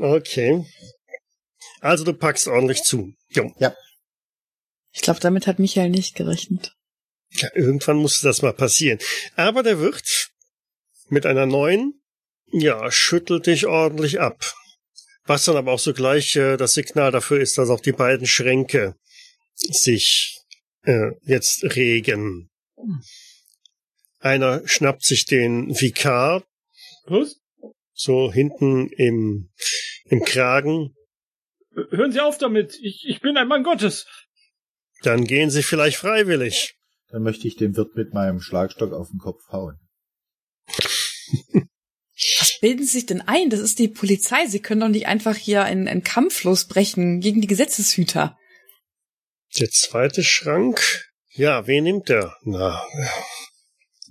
[0.00, 0.64] Okay.
[1.80, 3.14] Also du packst ordentlich zu.
[3.30, 3.52] Jo.
[4.92, 6.74] ich glaube, damit hat Michael nicht gerechnet.
[7.30, 8.98] Ja, irgendwann musste das mal passieren.
[9.34, 10.30] Aber der Wirt
[11.08, 12.02] mit einer neuen,
[12.46, 14.54] ja, schüttelt dich ordentlich ab.
[15.24, 18.94] Was dann aber auch sogleich äh, das Signal dafür ist, dass auch die beiden Schränke
[19.54, 20.38] sich
[20.82, 22.50] äh, jetzt regen.
[24.20, 26.44] Einer schnappt sich den Vikar
[27.06, 27.36] Was?
[27.96, 29.50] So hinten im,
[30.04, 30.94] im Kragen.
[31.90, 32.78] Hören Sie auf damit.
[32.82, 34.06] Ich, ich bin ein Mann Gottes.
[35.02, 36.76] Dann gehen sie vielleicht freiwillig.
[37.08, 39.78] Dann möchte ich dem Wirt mit meinem Schlagstock auf den Kopf hauen.
[42.38, 43.50] Was bilden Sie sich denn ein?
[43.50, 44.46] Das ist die Polizei.
[44.46, 48.36] Sie können doch nicht einfach hier einen, einen Kampf losbrechen gegen die Gesetzeshüter.
[49.58, 51.10] Der zweite Schrank.
[51.32, 52.34] Ja, wen nimmt der?
[52.42, 52.82] Na,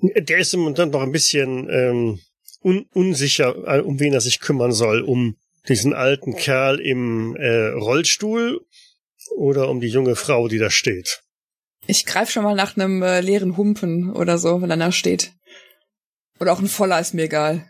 [0.02, 2.22] der ist im Moment noch ein bisschen ähm,
[2.66, 5.02] un unsicher, äh, um wen er sich kümmern soll.
[5.02, 5.38] Um
[5.70, 8.66] diesen alten Kerl im äh, Rollstuhl
[9.38, 11.24] oder um die junge Frau, die da steht.
[11.88, 15.34] Ich greife schon mal nach einem äh, leeren Humpen oder so, wenn er da steht.
[16.40, 17.68] Oder auch ein voller, ist mir egal.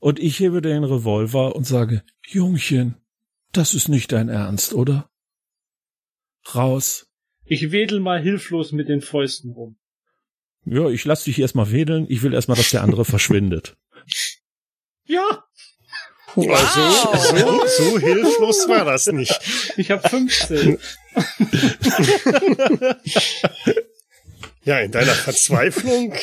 [0.00, 2.96] Und ich hebe den Revolver und sage, Jungchen,
[3.52, 5.08] das ist nicht dein Ernst, oder?
[6.52, 7.06] Raus.
[7.44, 9.76] Ich wedel mal hilflos mit den Fäusten rum.
[10.64, 12.06] Ja, ich lass dich erstmal wedeln.
[12.08, 13.76] Ich will erstmal, dass der andere verschwindet.
[15.04, 15.44] Ja,
[16.34, 19.38] Also, so, so hilflos war das nicht.
[19.76, 20.78] ich habe 15.
[24.64, 26.14] Ja, in deiner Verzweiflung.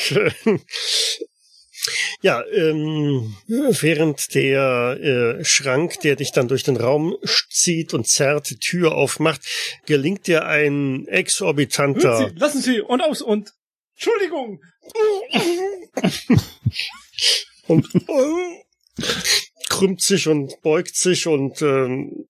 [2.22, 7.16] ja, ähm, während der äh, Schrank, der dich dann durch den Raum
[7.50, 9.42] zieht und zerrt, die Tür aufmacht,
[9.84, 13.52] gelingt dir ein exorbitanter Sie, lassen Sie und aus und
[13.94, 14.62] Entschuldigung.
[17.70, 17.88] und
[19.68, 22.26] krümmt sich und beugt sich und ähm,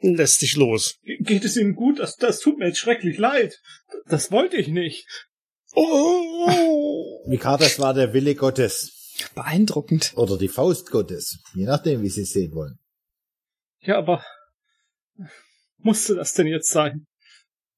[0.00, 0.96] lässt dich los.
[1.02, 1.98] Ge- Geht es Ihnen gut?
[1.98, 3.60] Das, das tut mir jetzt schrecklich leid.
[4.06, 5.06] Das wollte ich nicht.
[5.74, 7.24] Oh.
[7.26, 8.94] Mikar, das war der Wille Gottes.
[9.34, 10.12] Beeindruckend.
[10.16, 11.38] Oder die Faust Gottes.
[11.54, 12.78] Je nachdem, wie Sie es sehen wollen.
[13.80, 14.24] Ja, aber
[15.78, 17.06] musste das denn jetzt sein?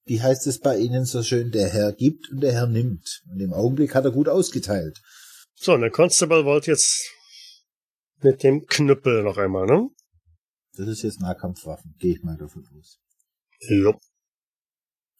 [0.04, 3.22] Wie heißt es bei Ihnen so schön, der Herr gibt und der Herr nimmt.
[3.30, 4.98] Und im Augenblick hat er gut ausgeteilt.
[5.62, 7.10] So, und der Constable wollte jetzt
[8.22, 9.88] mit dem Knüppel noch einmal, ne?
[10.72, 11.94] Das ist jetzt Nahkampfwaffen.
[11.98, 12.98] Gehe ich mal davon aus.
[13.68, 14.00] Jo.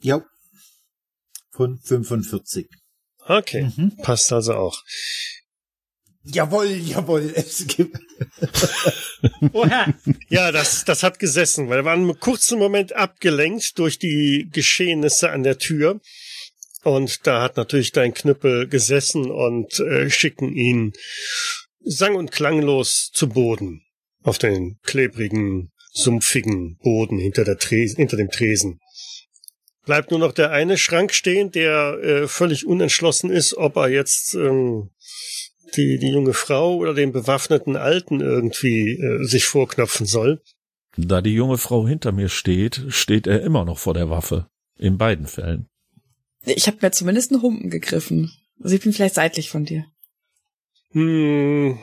[0.01, 0.25] Ja.
[1.51, 2.67] Von 45.
[3.19, 3.99] Okay, Mhm.
[3.99, 4.83] passt also auch.
[6.23, 7.31] Jawohl, jawohl.
[7.37, 7.99] Es gibt
[9.53, 9.93] Woher?
[10.31, 15.31] Ja, das, das hat gesessen, weil wir waren einen kurzen Moment abgelenkt durch die Geschehnisse
[15.31, 16.01] an der Tür.
[16.83, 20.93] Und da hat natürlich dein Knüppel gesessen und äh, schicken ihn
[21.81, 23.83] sang- und klanglos zu Boden.
[24.23, 28.81] Auf den klebrigen, sumpfigen Boden hinter, der Tresen, hinter dem Tresen.
[29.85, 34.35] Bleibt nur noch der eine Schrank stehen, der äh, völlig unentschlossen ist, ob er jetzt
[34.35, 34.91] ähm,
[35.77, 40.43] die, die junge Frau oder den bewaffneten Alten irgendwie äh, sich vorknöpfen soll.
[40.97, 44.49] Da die junge Frau hinter mir steht, steht er immer noch vor der Waffe.
[44.79, 45.70] In beiden Fällen.
[46.45, 48.33] Ich habe mir zumindest einen Humpen gegriffen.
[48.63, 49.87] Also ich bin vielleicht seitlich von dir.
[50.93, 51.79] Hm,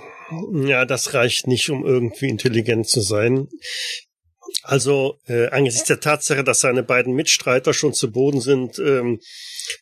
[0.65, 3.48] ja, das reicht nicht, um irgendwie intelligent zu sein.
[4.63, 9.20] Also äh, angesichts der Tatsache, dass seine beiden Mitstreiter schon zu Boden sind ähm,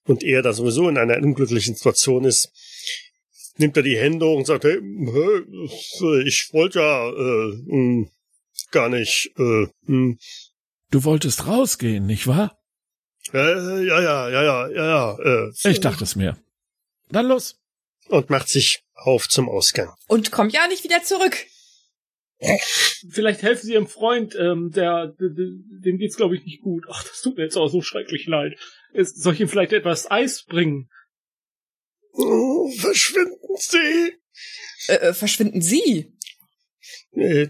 [0.05, 2.51] und er da sowieso in einer unglücklichen Situation ist,
[3.57, 8.07] nimmt er die Hände hoch und sagt, hey, hä, ich wollte ja äh, mh,
[8.71, 9.31] gar nicht.
[9.38, 10.15] Äh, mh,
[10.91, 12.57] Du wolltest rausgehen, nicht wahr?
[13.33, 15.47] Äh, ja, ja, ja, ja, ja, ja.
[15.47, 16.38] Äh, Ich dachte es mir.
[17.09, 17.59] Dann los.
[18.07, 19.93] Und macht sich auf zum Ausgang.
[20.07, 21.38] Und komm ja nicht wieder zurück.
[23.09, 25.45] Vielleicht helfen Sie Ihrem Freund, ähm, der, der, der
[25.85, 26.85] dem geht's glaube ich nicht gut.
[26.89, 28.59] Ach, das tut mir jetzt auch so schrecklich leid.
[28.93, 30.89] Es, soll ich ihm vielleicht etwas Eis bringen?
[32.11, 34.13] Oh, verschwinden Sie!
[34.88, 36.13] Äh, äh, verschwinden Sie.
[37.11, 37.47] Äh,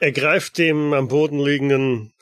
[0.00, 2.12] er greift dem am Boden liegenden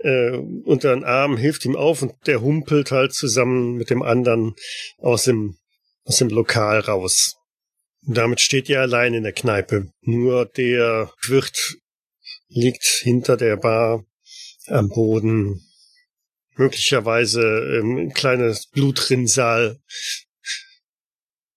[0.00, 4.54] äh, unter den Arm, hilft ihm auf und der humpelt halt zusammen mit dem anderen
[4.98, 5.58] aus dem,
[6.04, 7.36] aus dem Lokal raus.
[8.06, 9.92] Und damit steht ihr allein in der Kneipe.
[10.00, 11.76] Nur der Wirt
[12.48, 14.04] liegt hinter der Bar
[14.66, 15.62] am Boden.
[16.56, 19.80] Möglicherweise ähm, ein kleines Blutrinsal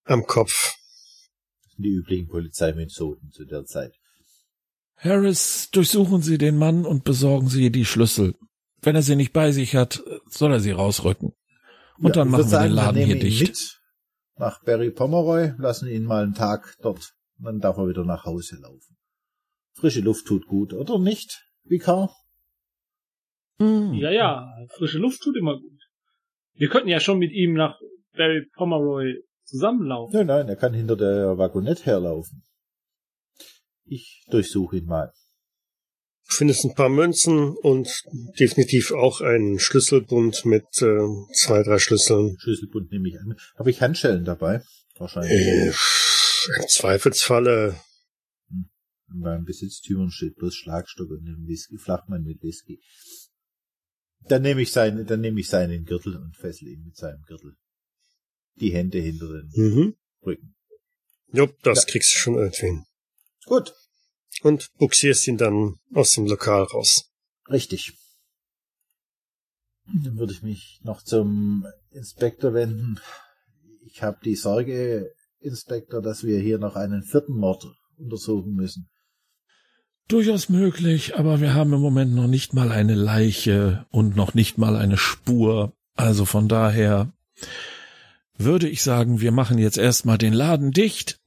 [0.04, 0.76] am Kopf.
[1.78, 4.01] die üblichen Polizeimethoden zu der Zeit.
[5.04, 8.36] Harris, durchsuchen Sie den Mann und besorgen Sie die Schlüssel.
[8.84, 11.34] Wenn er sie nicht bei sich hat, soll er sie rausrücken.
[12.00, 13.42] Und dann ich machen wir den Laden wir hier dicht.
[13.42, 13.80] Mit
[14.38, 17.14] nach Barry Pomeroy, lassen ihn mal einen Tag dort.
[17.38, 18.98] Dann darf er wieder nach Hause laufen.
[19.74, 22.16] Frische Luft tut gut, oder nicht, Vikar?
[23.60, 23.94] Hm.
[23.94, 25.80] Ja, ja, frische Luft tut immer gut.
[26.54, 27.80] Wir könnten ja schon mit ihm nach
[28.16, 30.16] Barry Pomeroy zusammenlaufen.
[30.16, 32.44] Nein, nein, er kann hinter der Waggonette herlaufen.
[33.86, 35.12] Ich durchsuche ihn mal.
[36.30, 38.04] Du findest ein paar Münzen und
[38.40, 41.00] definitiv auch einen Schlüsselbund mit äh,
[41.34, 42.38] zwei, drei Schlüsseln.
[42.40, 43.36] Schlüsselbund nehme ich an.
[43.58, 44.64] Habe ich Handschellen dabei?
[44.96, 45.32] Wahrscheinlich.
[45.32, 45.68] Äh,
[46.62, 47.76] Im Zweifelsfalle.
[48.50, 52.82] Und beim Besitztümern steht bloß Schlagstock und ein Whisky, Flachmann mit Whisky.
[54.28, 57.58] Dann nehme ich seinen, dann nehme ich seinen Gürtel und fessel ihn mit seinem Gürtel.
[58.56, 59.96] Die Hände hinter den Mhm.
[60.26, 60.56] Rücken.
[61.34, 61.86] Jupp, das Ja.
[61.92, 62.84] kriegst du schon irgendwie.
[63.46, 63.74] Gut,
[64.44, 67.12] Und buxierst ihn dann aus dem Lokal raus.
[67.50, 67.94] richtig.
[69.86, 73.00] Dann würde ich mich noch zum Inspektor wenden.
[73.86, 77.66] Ich habe die Sorge, Inspektor, dass wir hier noch einen vierten Mord
[77.98, 78.90] untersuchen müssen.
[80.08, 84.58] Durchaus möglich, aber wir haben im Moment noch nicht mal eine Leiche und noch nicht
[84.58, 85.74] mal eine Spur.
[85.96, 87.14] Also von daher
[88.38, 91.21] würde ich sagen, wir machen jetzt erstmal den Laden dicht.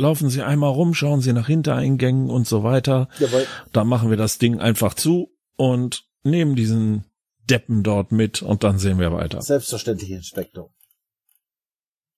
[0.00, 3.08] Laufen Sie einmal rum, schauen Sie nach Hintereingängen und so weiter.
[3.18, 3.46] Jawohl.
[3.72, 7.04] Dann machen wir das Ding einfach zu und nehmen diesen
[7.50, 9.42] Deppen dort mit und dann sehen wir weiter.
[9.42, 10.72] Selbstverständlich, Inspektor.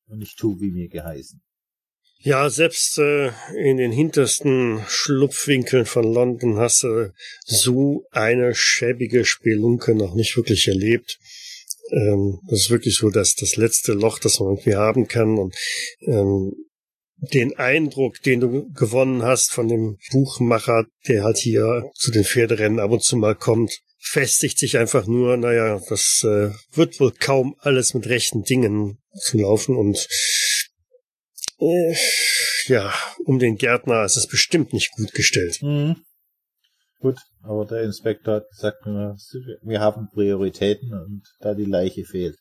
[0.09, 1.41] Und ich tu, wie mir geheißen.
[2.19, 7.15] Ja, selbst äh, in den hintersten Schlupfwinkeln von London hast du
[7.47, 11.19] so eine schäbige Spelunke noch nicht wirklich erlebt.
[11.91, 15.39] Ähm, das ist wirklich so dass das letzte Loch, das man irgendwie haben kann.
[15.39, 15.55] Und
[16.03, 16.53] ähm,
[17.21, 22.81] den Eindruck, den du gewonnen hast von dem Buchmacher, der halt hier zu den Pferderennen
[22.81, 27.55] ab und zu mal kommt, festigt sich einfach nur, naja, das äh, wird wohl kaum
[27.59, 30.09] alles mit rechten Dingen zu laufen und
[31.59, 31.95] äh,
[32.67, 32.93] ja,
[33.27, 35.59] um den Gärtner ist es bestimmt nicht gut gestellt.
[35.63, 35.97] Mhm.
[37.01, 39.17] Gut, aber der Inspektor hat gesagt, wir,
[39.63, 42.37] wir haben Prioritäten und da die Leiche fehlt.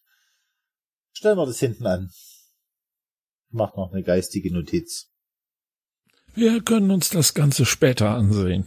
[1.13, 2.09] Stellen wir das hinten an.
[3.51, 5.09] Mach noch eine geistige Notiz.
[6.35, 8.65] Wir können uns das Ganze später ansehen.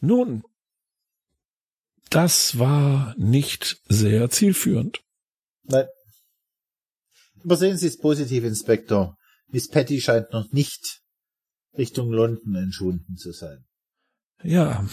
[0.00, 0.42] Nun,
[2.10, 5.02] das war nicht sehr zielführend.
[5.64, 5.86] Nein.
[7.42, 9.16] Übersehen Sie es positiv, Inspektor.
[9.48, 11.02] Miss Patty scheint noch nicht
[11.76, 13.64] Richtung London entschwunden zu sein.
[14.42, 14.84] Ja,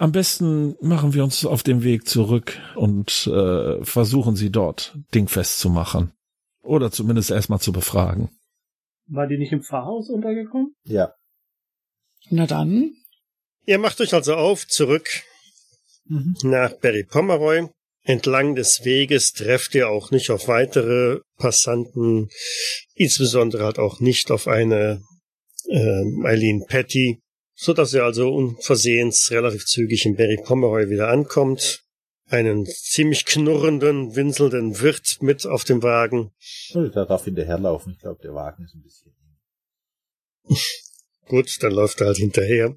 [0.00, 5.60] Am besten machen wir uns auf den Weg zurück und äh, versuchen sie dort dingfest
[5.60, 6.12] zu machen.
[6.62, 8.30] Oder zumindest erstmal zu befragen.
[9.06, 10.74] War die nicht im Pfarrhaus untergekommen?
[10.84, 11.14] Ja.
[12.28, 12.92] Na dann.
[13.66, 15.08] Ihr macht euch also auf, zurück
[16.04, 16.34] Mhm.
[16.42, 17.68] nach Berry Pomeroy.
[18.02, 22.28] Entlang des Weges trefft ihr auch nicht auf weitere Passanten,
[22.94, 25.02] insbesondere halt auch nicht auf eine
[25.68, 27.20] äh, Eileen Patty,
[27.54, 31.82] so dass ihr also unversehens relativ zügig in Berry Pomeroy wieder ankommt.
[32.30, 36.32] Einen ziemlich knurrenden, winselnden Wirt mit auf dem Wagen.
[36.74, 37.92] Oh, Da darf hinterherlaufen.
[37.92, 39.12] Ich glaube, der Wagen ist ein bisschen.
[41.26, 42.76] Gut, dann läuft er halt hinterher.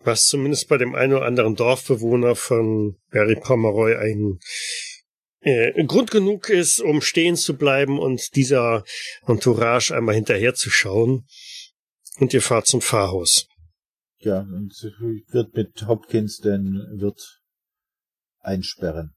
[0.00, 4.40] Was zumindest bei dem einen oder anderen Dorfbewohner von Barry Pomeroy ein
[5.42, 8.84] äh, Grund genug ist, um stehen zu bleiben und dieser
[9.26, 11.26] Entourage einmal hinterher zu schauen.
[12.18, 13.48] Und ihr fahrt zum Pfarrhaus.
[14.18, 14.72] Ja, und
[15.30, 17.41] wird mit Hopkins den Wirt
[18.42, 19.14] einsperren.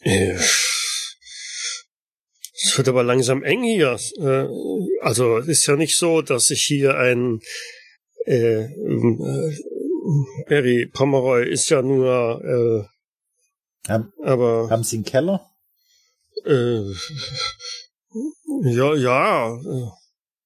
[0.00, 0.38] Äh,
[2.60, 3.98] Es wird aber langsam eng hier.
[4.18, 4.46] Äh,
[5.00, 7.40] Also es ist ja nicht so, dass ich hier ein
[8.26, 9.56] äh, äh,
[10.48, 15.48] Barry Pomeroy ist ja nur äh, Haben, aber haben Sie einen Keller?
[16.44, 16.82] äh,
[18.64, 19.58] ja, ja.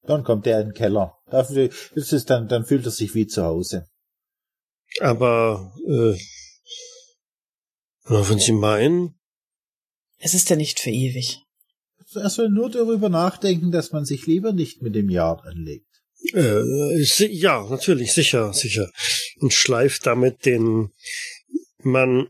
[0.03, 1.17] Dann kommt er in den Keller.
[1.31, 3.87] Dafür ist es dann, dann fühlt er sich wie zu Hause.
[5.01, 6.19] Aber äh,
[8.05, 9.15] wenn Sie meinen,
[10.19, 11.41] Es ist ja nicht für ewig.
[12.15, 15.87] Er soll nur darüber nachdenken, dass man sich lieber nicht mit dem Yard anlegt.
[16.35, 18.91] äh, ja, natürlich, sicher, sicher.
[19.41, 20.91] Und schleift damit den
[21.79, 22.29] Mann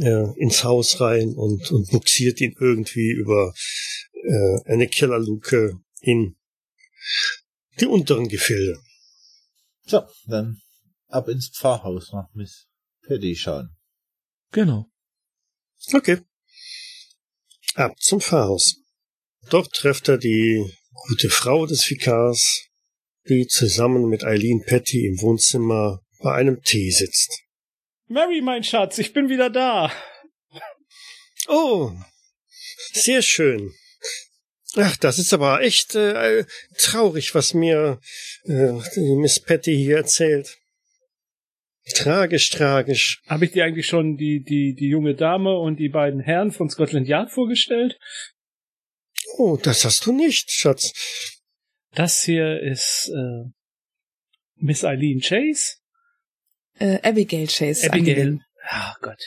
[0.00, 3.54] äh, ins Haus rein und, und buxiert ihn irgendwie über
[4.12, 6.36] äh, eine Kellerluke in
[7.80, 8.78] die unteren Gefilde.
[9.86, 10.60] So, dann
[11.08, 12.66] ab ins Pfarrhaus nach Miss
[13.06, 13.76] Paddy schauen.
[14.50, 14.91] Genau.
[15.92, 16.18] Okay.
[17.74, 18.76] Ab zum Pfarrhaus.
[19.50, 20.64] Dort trifft er die
[21.08, 22.68] gute Frau des Vikars,
[23.28, 27.42] die zusammen mit Eileen Petty im Wohnzimmer bei einem Tee sitzt.
[28.06, 29.92] Mary, mein Schatz, ich bin wieder da.
[31.48, 31.92] Oh,
[32.92, 33.72] sehr schön.
[34.76, 36.44] Ach, das ist aber echt äh,
[36.78, 38.00] traurig, was mir
[38.44, 38.72] äh,
[39.16, 40.58] Miss Patty hier erzählt.
[41.94, 43.22] Tragisch, tragisch.
[43.26, 46.70] Habe ich dir eigentlich schon die, die, die junge Dame und die beiden Herren von
[46.70, 47.98] Scotland Yard vorgestellt?
[49.36, 51.40] Oh, das hast du nicht, Schatz.
[51.94, 53.50] Das hier ist äh,
[54.56, 55.78] Miss Eileen Chase.
[56.78, 57.90] Äh, Abigail Chase.
[57.90, 58.40] Abigail.
[58.68, 59.22] Ah Gott.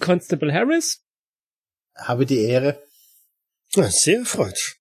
[0.00, 1.04] Constable Harris.
[1.94, 2.82] Habe die Ehre.
[3.74, 4.76] Ja, sehr erfreut.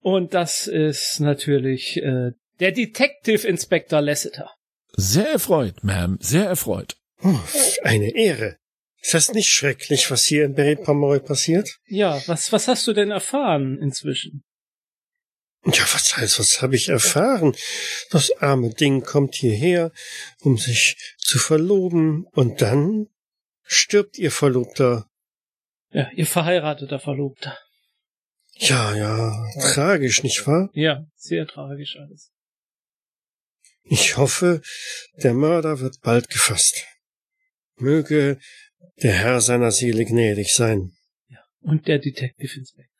[0.00, 4.54] Und das ist natürlich äh, der Detective Inspector Lasseter.
[4.92, 6.96] Sehr erfreut, Ma'am, sehr erfreut.
[7.22, 7.38] Oh,
[7.82, 8.58] eine Ehre.
[9.02, 11.78] Ist das nicht schrecklich, was hier in Berry Pomeroy passiert?
[11.86, 14.42] Ja, was, was hast du denn erfahren inzwischen?
[15.64, 17.54] Ja, was heißt, was habe ich erfahren?
[18.10, 19.92] Das arme Ding kommt hierher,
[20.40, 23.08] um sich zu verloben, und dann
[23.64, 25.08] stirbt ihr Verlobter.
[25.90, 27.58] Ja, ihr verheirateter Verlobter.
[28.54, 30.70] Ja, ja, tragisch, nicht wahr?
[30.72, 32.32] Ja, sehr tragisch alles.
[33.88, 34.62] Ich hoffe,
[35.22, 36.84] der Mörder wird bald gefasst.
[37.76, 38.38] Möge
[39.02, 40.92] der Herr seiner Seele gnädig sein.
[41.60, 42.92] Und der Detective Inspector.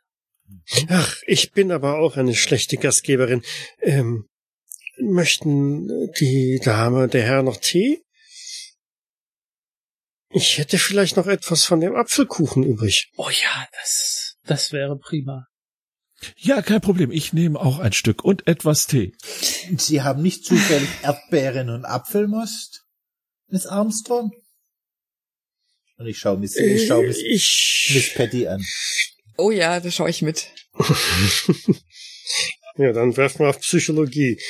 [0.88, 3.42] Ach, ich bin aber auch eine schlechte Gastgeberin.
[3.80, 4.28] Ähm,
[4.98, 8.02] möchten die Dame, der Herr noch Tee?
[10.30, 13.10] Ich hätte vielleicht noch etwas von dem Apfelkuchen übrig.
[13.16, 15.46] Oh ja, das, das wäre prima.
[16.38, 17.10] Ja, kein Problem.
[17.10, 19.12] Ich nehme auch ein Stück und etwas Tee.
[19.76, 22.84] Sie haben nicht zufällig Erdbeeren und Apfelmost,
[23.48, 24.32] Miss Armstrong?
[25.98, 28.62] Und ich schaue Miss, ich schau Miss, Miss ich, Patty an.
[29.38, 30.46] Oh ja, da schaue ich mit.
[32.76, 34.40] ja, dann werfen wir auf Psychologie.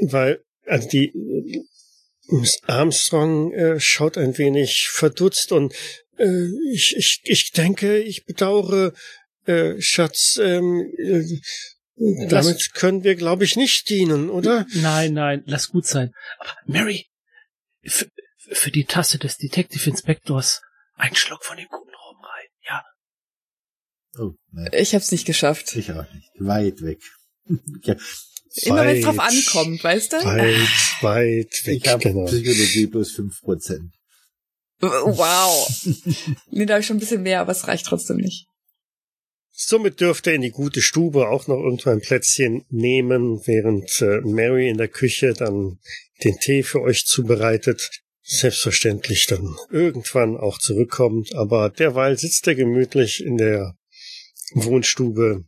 [0.00, 1.12] Weil, also die,
[2.28, 5.74] Miss Armstrong äh, schaut ein wenig verdutzt und
[6.18, 8.92] äh, ich, ich, ich denke, ich bedauere,
[9.46, 11.40] äh, Schatz, ähm, äh,
[12.28, 14.66] damit können wir, glaube ich, nicht dienen, oder?
[14.74, 16.12] Nein, nein, lass gut sein.
[16.38, 17.06] Aber Mary,
[17.84, 20.60] für, für die Tasse des Detective Inspectors
[20.94, 22.84] ein Schluck von dem guten Rum rein, ja.
[24.18, 25.74] Oh, ne, Ich hab's nicht geschafft.
[25.76, 26.30] ich auch nicht.
[26.38, 27.00] Weit weg.
[27.82, 27.96] ja,
[28.62, 30.16] Immer wenn es drauf ankommt, weißt du?
[30.24, 32.24] Weit, weit weg, ich habe genau.
[32.26, 33.92] Psychologie bloß fünf Prozent.
[34.80, 35.68] Wow.
[36.50, 38.48] nee, da habe ich schon ein bisschen mehr, aber es reicht trotzdem nicht.
[39.58, 44.20] Somit dürfte er in die gute Stube auch noch irgendwo ein Plätzchen nehmen, während äh,
[44.20, 45.78] Mary in der Küche dann
[46.22, 48.02] den Tee für euch zubereitet.
[48.20, 53.78] Selbstverständlich dann irgendwann auch zurückkommt, aber derweil sitzt er gemütlich in der
[54.52, 55.44] Wohnstube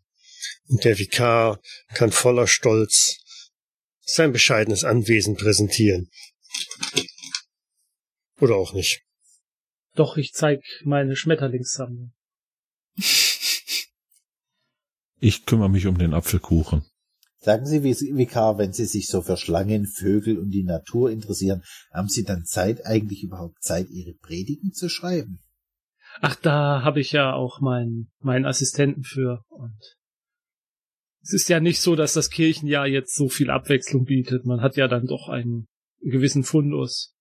[0.68, 1.60] und der Vikar
[1.94, 3.18] kann voller Stolz
[4.00, 6.08] sein bescheidenes Anwesen präsentieren.
[8.40, 9.02] Oder auch nicht.
[9.96, 12.14] Doch, ich zeig meine Schmetterlingssammlung.
[15.20, 16.84] Ich kümmere mich um den Apfelkuchen.
[17.40, 21.62] Sagen Sie, Vikar, wenn Sie sich so für Schlangen, Vögel und die Natur interessieren,
[21.92, 25.38] haben Sie dann Zeit, eigentlich überhaupt Zeit, Ihre Predigen zu schreiben?
[26.20, 29.44] Ach, da habe ich ja auch meinen, meinen Assistenten für.
[29.48, 29.78] Und
[31.22, 34.44] es ist ja nicht so, dass das Kirchenjahr jetzt so viel Abwechslung bietet.
[34.44, 35.68] Man hat ja dann doch einen
[36.00, 37.14] gewissen Fundus.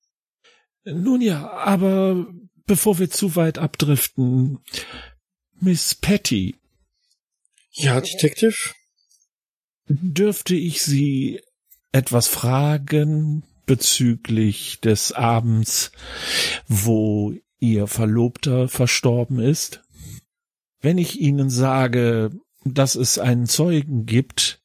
[0.83, 2.27] Nun ja, aber
[2.65, 4.59] bevor wir zu weit abdriften,
[5.59, 6.55] Miss Patty.
[7.79, 8.55] Ja, Detective?
[9.87, 11.41] Dürfte ich Sie
[11.91, 15.91] etwas fragen bezüglich des Abends,
[16.67, 19.83] wo Ihr Verlobter verstorben ist?
[20.81, 22.31] Wenn ich Ihnen sage,
[22.65, 24.59] dass es einen Zeugen gibt,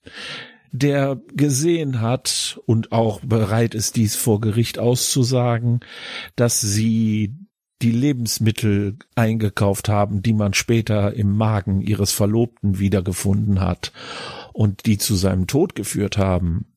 [0.71, 5.81] der gesehen hat und auch bereit ist, dies vor Gericht auszusagen,
[6.35, 7.35] dass sie
[7.83, 13.93] die Lebensmittel eingekauft haben, die man später im Magen ihres Verlobten wiedergefunden hat
[14.53, 16.77] und die zu seinem Tod geführt haben.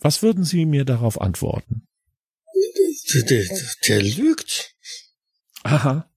[0.00, 1.86] Was würden Sie mir darauf antworten?
[3.14, 3.44] Der, der,
[3.86, 4.74] der lügt.
[5.62, 6.08] Aha.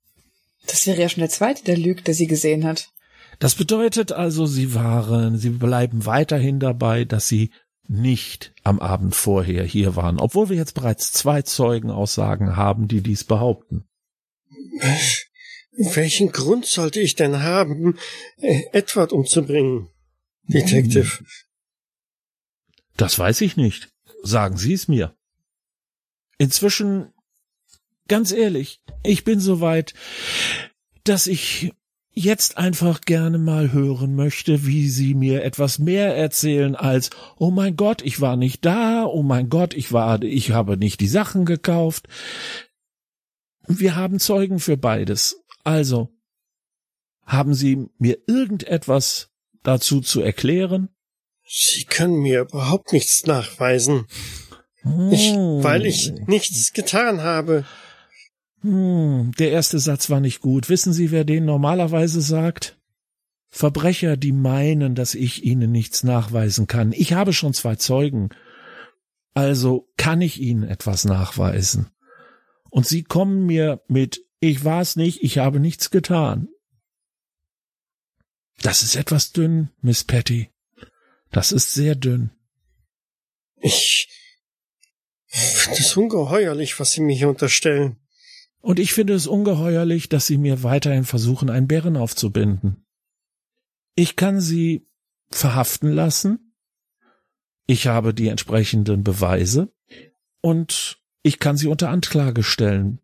[0.66, 2.92] Das wäre ja schon der zweite, der lügt, der sie gesehen hat.
[3.40, 7.52] Das bedeutet also, Sie waren, Sie bleiben weiterhin dabei, dass Sie
[7.88, 13.24] nicht am Abend vorher hier waren, obwohl wir jetzt bereits zwei Zeugenaussagen haben, die dies
[13.24, 13.86] behaupten.
[15.78, 17.98] Welchen Grund sollte ich denn haben,
[18.38, 19.90] äh, Edward umzubringen,
[20.44, 21.24] Detective?
[22.98, 23.90] Das weiß ich nicht.
[24.24, 25.16] Sagen Sie es mir.
[26.38, 27.14] Inzwischen,
[28.08, 29.94] ganz ehrlich, ich bin so weit,
[31.04, 31.72] dass ich
[32.14, 37.76] jetzt einfach gerne mal hören möchte, wie Sie mir etwas mehr erzählen als, oh mein
[37.76, 41.46] Gott, ich war nicht da, oh mein Gott, ich war, ich habe nicht die Sachen
[41.46, 42.08] gekauft.
[43.68, 45.42] Wir haben Zeugen für beides.
[45.64, 46.10] Also,
[47.26, 49.32] haben Sie mir irgendetwas
[49.64, 50.90] dazu zu erklären?
[51.48, 54.08] Sie können mir überhaupt nichts nachweisen.
[55.12, 57.66] Ich, weil ich nichts getan habe.
[58.62, 60.70] Hm, der erste Satz war nicht gut.
[60.70, 62.80] Wissen Sie, wer den normalerweise sagt?
[63.50, 66.92] Verbrecher, die meinen, dass ich ihnen nichts nachweisen kann.
[66.92, 68.30] Ich habe schon zwei Zeugen.
[69.34, 71.90] Also kann ich ihnen etwas nachweisen.
[72.76, 76.50] Und sie kommen mir mit, ich war es nicht, ich habe nichts getan.
[78.62, 80.50] Das ist etwas dünn, Miss Patty.
[81.32, 82.32] Das ist sehr dünn.
[83.62, 84.10] Ich
[85.26, 87.96] finde es ungeheuerlich, was Sie mir hier unterstellen.
[88.60, 92.86] Und ich finde es ungeheuerlich, dass Sie mir weiterhin versuchen, einen Bären aufzubinden.
[93.96, 94.86] Ich kann Sie
[95.30, 96.54] verhaften lassen.
[97.68, 99.74] Ich habe die entsprechenden Beweise.
[100.42, 103.02] Und ich kann Sie unter Anklage stellen.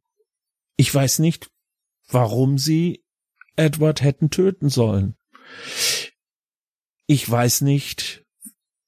[0.77, 1.49] Ich weiß nicht,
[2.07, 3.03] warum Sie
[3.55, 5.15] Edward hätten töten sollen.
[7.07, 8.23] Ich weiß nicht,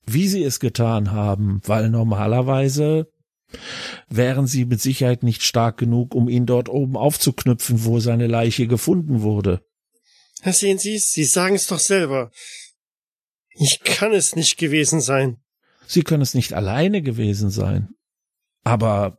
[0.05, 3.11] wie Sie es getan haben, weil normalerweise
[4.07, 8.67] wären sie mit Sicherheit nicht stark genug, um ihn dort oben aufzuknüpfen, wo seine Leiche
[8.67, 9.65] gefunden wurde.
[10.45, 12.31] Sehen Sie, Sie sagen es doch selber.
[13.49, 15.37] Ich kann es nicht gewesen sein.
[15.87, 17.95] Sie können es nicht alleine gewesen sein.
[18.63, 19.17] Aber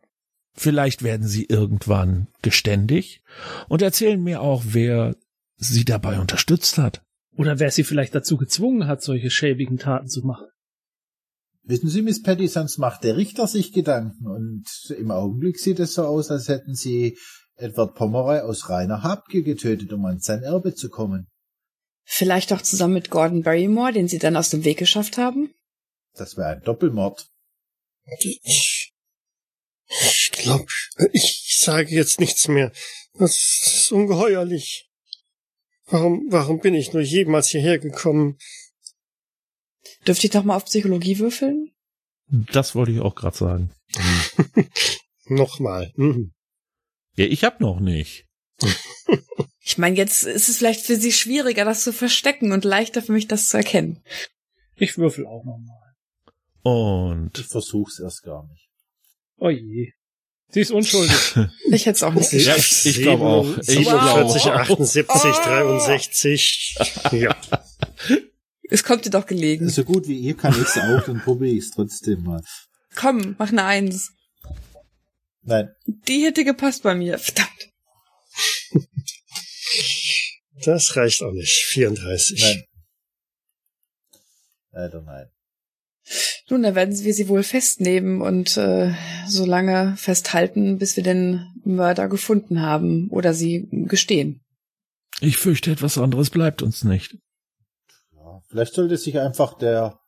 [0.55, 3.23] vielleicht werden Sie irgendwann geständig
[3.69, 5.17] und erzählen mir auch, wer
[5.57, 7.05] Sie dabei unterstützt hat.
[7.37, 10.47] Oder wer sie vielleicht dazu gezwungen hat, solche schäbigen Taten zu machen.
[11.63, 15.95] Wissen Sie, Miss Patty, sonst macht der Richter sich Gedanken und im Augenblick sieht es
[15.95, 17.19] so aus, als hätten Sie
[17.57, 21.29] Edward Pomeroy aus reiner Habgier getötet, um an sein Erbe zu kommen.
[22.05, 25.55] Vielleicht auch zusammen mit Gordon Barrymore, den Sie dann aus dem Weg geschafft haben?
[26.13, 27.31] Das wäre ein Doppelmord.
[30.37, 30.66] Glaube,
[31.12, 32.72] ich sage jetzt nichts mehr.
[33.18, 34.91] Das ist ungeheuerlich.
[35.87, 38.39] Warum, warum bin ich nur jemals hierher gekommen?
[40.07, 41.70] Dürfte ich doch mal auf Psychologie würfeln?
[42.26, 43.70] Das wollte ich auch gerade sagen.
[45.26, 45.93] Nochmal.
[45.97, 46.32] Mhm.
[47.16, 48.26] Ja, ich hab noch nicht.
[49.66, 53.12] Ich meine, jetzt ist es vielleicht für Sie schwieriger, das zu verstecken und leichter für
[53.12, 54.05] mich, das zu erkennen.
[54.76, 55.95] Ich würfel auch nochmal.
[56.62, 58.68] Und Ich versuch's erst gar nicht.
[59.39, 59.93] Oh je.
[60.55, 61.15] Sie ist unschuldig.
[61.71, 62.87] Ich hätte es auch nicht Ja, geschafft.
[62.87, 63.59] ich glaube auch.
[63.59, 64.61] Ich 47, glaube auch.
[64.61, 66.77] 78, 63.
[67.13, 67.37] Ja.
[68.71, 69.69] Es kommt dir doch gelegen.
[69.69, 72.43] So gut wie ihr kann ich's auch, dann probiere ich's trotzdem mal.
[72.97, 74.11] Komm, mach eine Eins.
[75.43, 77.19] Nein, Die hätte gepasst bei mir.
[77.19, 77.51] Verdammt.
[80.65, 81.53] Das reicht auch nicht.
[81.73, 82.41] 34.
[82.41, 82.65] nein.
[84.71, 85.27] Leider nein.
[86.51, 88.93] Nun, dann werden wir sie wohl festnehmen und äh,
[89.27, 94.41] so lange festhalten, bis wir den Mörder gefunden haben oder sie gestehen.
[95.21, 97.17] Ich fürchte, etwas anderes bleibt uns nicht.
[98.12, 100.01] Ja, vielleicht sollte sich einfach der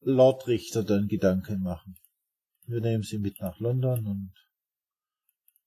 [0.00, 1.96] Lordrichter dann Gedanken machen.
[2.66, 4.32] Wir nehmen sie mit nach London und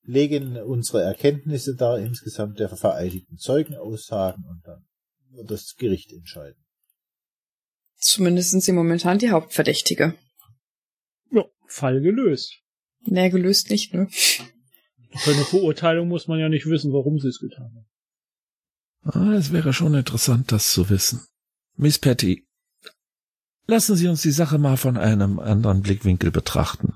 [0.02, 4.86] legen unsere Erkenntnisse da insgesamt der vereidigten Zeugenaussagen und dann
[5.30, 6.65] wird das Gericht entscheiden.
[7.96, 10.14] Zumindest sind sie momentan die Hauptverdächtige.
[11.30, 12.60] Ja, Fall gelöst.
[13.02, 14.08] Mehr gelöst nicht, ne?
[14.10, 19.14] Für eine Verurteilung muss man ja nicht wissen, warum sie es getan hat.
[19.14, 21.22] Ah, es wäre schon interessant, das zu wissen.
[21.76, 22.46] Miss Patty,
[23.66, 26.94] lassen Sie uns die Sache mal von einem anderen Blickwinkel betrachten.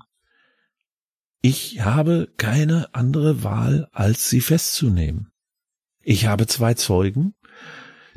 [1.43, 5.33] Ich habe keine andere Wahl, als sie festzunehmen.
[6.03, 7.35] Ich habe zwei Zeugen,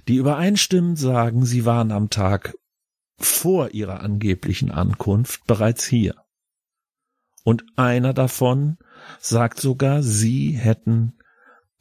[0.08, 2.56] die übereinstimmend sagen, sie waren am Tag
[3.18, 6.16] vor ihrer angeblichen Ankunft bereits hier.
[7.44, 8.78] Und einer davon
[9.20, 11.18] sagt sogar, sie hätten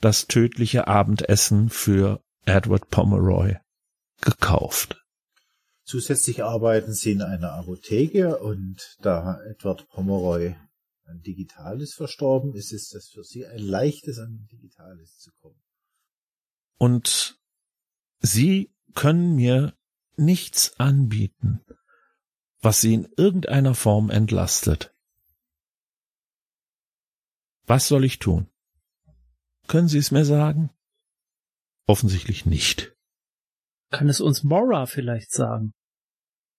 [0.00, 3.56] das tödliche Abendessen für Edward Pomeroy
[4.20, 5.00] gekauft.
[5.84, 10.56] Zusätzlich arbeiten sie in einer Apotheke und da Edward Pomeroy
[11.04, 15.60] an Digitales verstorben ist, ist es für sie ein leichtes, an Digitales zu kommen.
[16.78, 17.38] Und
[18.20, 19.74] sie können mir
[20.16, 21.60] nichts anbieten,
[22.60, 24.94] was sie in irgendeiner Form entlastet.
[27.66, 28.48] Was soll ich tun?
[29.68, 30.70] Können Sie es mir sagen?
[31.86, 32.92] Offensichtlich nicht.
[33.90, 35.72] Kann es uns Mora vielleicht sagen?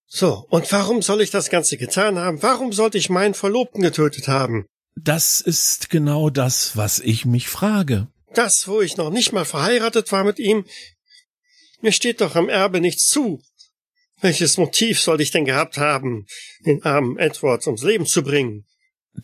[0.06, 2.44] So, und warum soll ich das Ganze getan haben?
[2.44, 4.66] Warum sollte ich meinen Verlobten getötet haben?
[4.96, 8.08] Das ist genau das, was ich mich frage.
[8.34, 10.66] Das, wo ich noch nicht mal verheiratet war mit ihm?
[11.84, 13.44] Mir steht doch am Erbe nichts zu.
[14.22, 16.26] Welches Motiv sollte ich denn gehabt haben,
[16.66, 18.66] den armen Edward ums Leben zu bringen?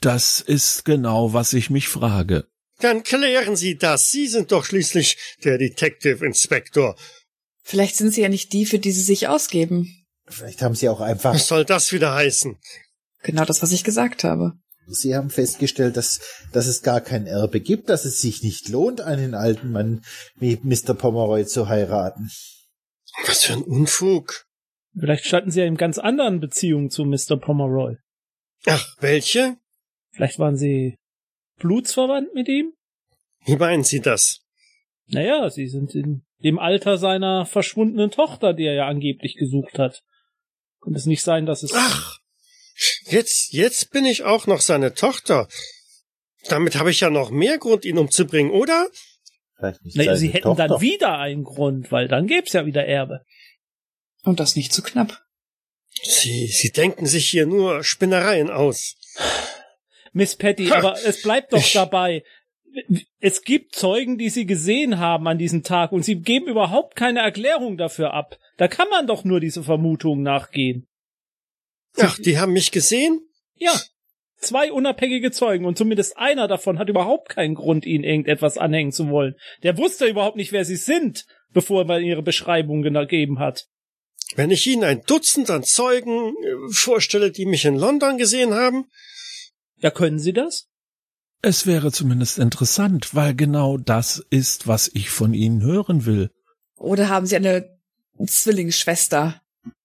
[0.02, 2.48] Das ist genau, was ich mich frage.
[2.80, 4.12] Dann klären Sie das.
[4.12, 6.98] Sie sind doch schließlich der Detective Inspector.
[7.64, 10.06] Vielleicht sind sie ja nicht die, für die sie sich ausgeben.
[10.28, 12.58] Vielleicht haben sie auch einfach, Was soll das wieder heißen?
[13.24, 14.60] Genau das, was ich gesagt habe.
[14.90, 16.20] Sie haben festgestellt, dass,
[16.52, 20.04] dass es gar kein Erbe gibt, dass es sich nicht lohnt, einen alten Mann
[20.36, 20.94] wie Mr.
[20.94, 22.30] Pomeroy zu heiraten.
[23.26, 24.46] Was für ein Unfug.
[24.98, 27.38] Vielleicht standen sie ja in ganz anderen Beziehungen zu Mr.
[27.38, 27.98] Pomeroy.
[28.66, 29.58] Ach, welche?
[30.12, 30.98] Vielleicht waren sie
[31.60, 32.74] blutsverwandt mit ihm?
[33.46, 34.42] Wie meinen Sie das?
[35.08, 40.04] Naja, sie sind in dem Alter seiner verschwundenen Tochter, die er ja angeblich gesucht hat.
[40.82, 41.74] Könnte es nicht sein, dass es...
[41.74, 42.20] Ach,
[43.06, 45.48] jetzt, jetzt bin ich auch noch seine Tochter.
[46.48, 48.88] Damit habe ich ja noch mehr Grund, ihn umzubringen, oder?
[49.58, 50.68] Vielleicht nicht naja, seine sie hätten Tochter.
[50.70, 53.26] dann wieder einen Grund, weil dann gäb's ja wieder Erbe.
[54.24, 55.22] Und das nicht zu knapp.
[56.04, 58.96] Sie, Sie denken sich hier nur Spinnereien aus.
[60.14, 60.78] Miss Patty, Ha!
[60.78, 62.24] aber es bleibt doch Ich- dabei.
[63.20, 67.20] Es gibt Zeugen, die sie gesehen haben an diesem Tag und sie geben überhaupt keine
[67.20, 68.38] Erklärung dafür ab.
[68.58, 70.88] Da kann man doch nur diese Vermutung nachgehen.
[72.00, 73.22] Ach, die haben mich gesehen?
[73.56, 73.74] Ja,
[74.38, 79.10] zwei unabhängige Zeugen und zumindest einer davon hat überhaupt keinen Grund, ihnen irgendetwas anhängen zu
[79.10, 79.36] wollen.
[79.64, 83.68] Der wusste überhaupt nicht, wer sie sind, bevor man ihre Beschreibung gegeben hat.
[84.36, 88.86] Wenn ich Ihnen ein Dutzend an Zeugen äh, vorstelle, die mich in London gesehen haben,
[89.78, 90.68] Ja, können sie das?
[91.42, 96.30] Es wäre zumindest interessant, weil genau das ist, was ich von Ihnen hören will.
[96.76, 97.78] Oder haben sie eine
[98.24, 99.42] Zwillingsschwester?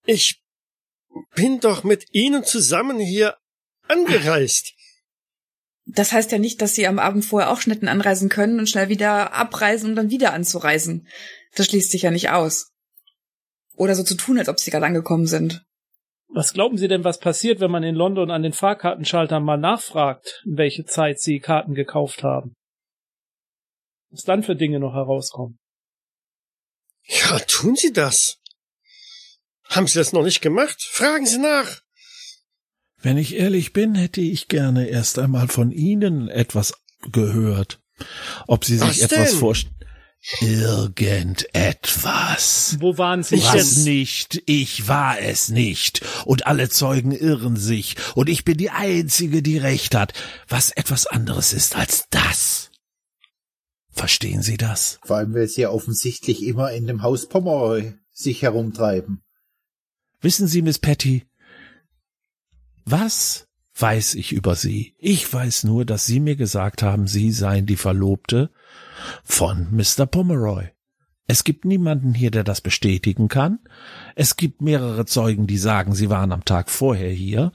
[0.06, 0.42] ich
[1.34, 3.36] bin doch mit Ihnen zusammen hier
[3.88, 4.74] angereist.
[5.86, 8.68] Das heißt ja nicht, dass sie am Abend vorher auch schnell hätten anreisen können und
[8.68, 11.06] schnell wieder abreisen, um dann wieder anzureisen.
[11.54, 12.72] Das schließt sich ja nicht aus.
[13.76, 15.64] Oder so zu tun, als ob sie gerade angekommen sind.
[16.28, 20.42] Was glauben Sie denn, was passiert, wenn man in London an den Fahrkartenschaltern mal nachfragt,
[20.44, 22.54] in welche Zeit Sie Karten gekauft haben?
[24.10, 25.58] Was dann für Dinge noch herauskommen?
[27.04, 28.40] Ja, tun Sie das.
[29.68, 30.82] Haben Sie das noch nicht gemacht?
[30.82, 31.80] Fragen Sie nach.
[33.00, 36.74] Wenn ich ehrlich bin, hätte ich gerne erst einmal von Ihnen etwas
[37.12, 37.80] gehört.
[38.46, 39.38] Ob Sie sich Was etwas denn?
[39.38, 39.74] vorstellen.
[41.44, 42.76] Irgendetwas.
[42.80, 46.00] Wo waren Sie Ich Was jetzt- nicht, ich war es nicht.
[46.24, 47.96] Und alle Zeugen irren sich.
[48.14, 50.14] Und ich bin die Einzige, die recht hat.
[50.48, 52.70] Was etwas anderes ist als das.
[53.90, 54.98] Verstehen Sie das?
[55.04, 59.20] Vor allem, weil sie ja offensichtlich immer in dem Haus Pomeroy sich herumtreiben.
[60.24, 61.26] Wissen Sie, Miss Patty,
[62.86, 63.46] was
[63.78, 64.94] weiß ich über Sie?
[64.98, 68.50] Ich weiß nur, dass Sie mir gesagt haben, Sie seien die Verlobte
[69.22, 70.06] von Mr.
[70.06, 70.68] Pomeroy.
[71.26, 73.58] Es gibt niemanden hier, der das bestätigen kann.
[74.14, 77.52] Es gibt mehrere Zeugen, die sagen, sie waren am Tag vorher hier.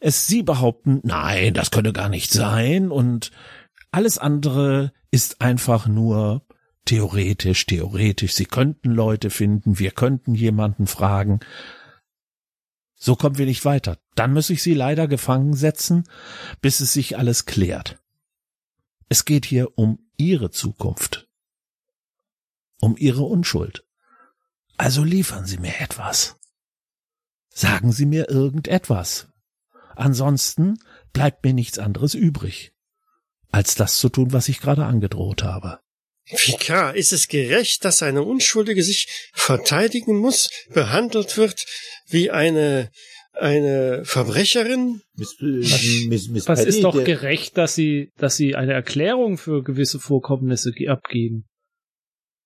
[0.00, 3.30] Es sie behaupten, nein, das könne gar nicht sein und
[3.92, 6.42] alles andere ist einfach nur
[6.84, 8.34] theoretisch, theoretisch.
[8.34, 11.40] Sie könnten Leute finden, wir könnten jemanden fragen.
[13.02, 13.98] So kommen wir nicht weiter.
[14.14, 16.04] Dann muss ich sie leider gefangen setzen,
[16.60, 17.98] bis es sich alles klärt.
[19.08, 21.26] Es geht hier um ihre Zukunft.
[22.78, 23.86] Um ihre Unschuld.
[24.76, 26.36] Also liefern Sie mir etwas.
[27.48, 29.28] Sagen Sie mir irgendetwas.
[29.96, 30.78] Ansonsten
[31.14, 32.74] bleibt mir nichts anderes übrig,
[33.50, 35.80] als das zu tun, was ich gerade angedroht habe.
[36.32, 41.64] Vikar, ist es gerecht, dass eine Unschuldige sich verteidigen muss, behandelt wird
[42.06, 42.90] wie eine,
[43.32, 45.00] eine Verbrecherin?
[45.14, 49.38] Miss, äh, Miss, Miss Das Patty, ist doch gerecht, dass sie, dass sie eine Erklärung
[49.38, 51.46] für gewisse Vorkommnisse ge- abgeben.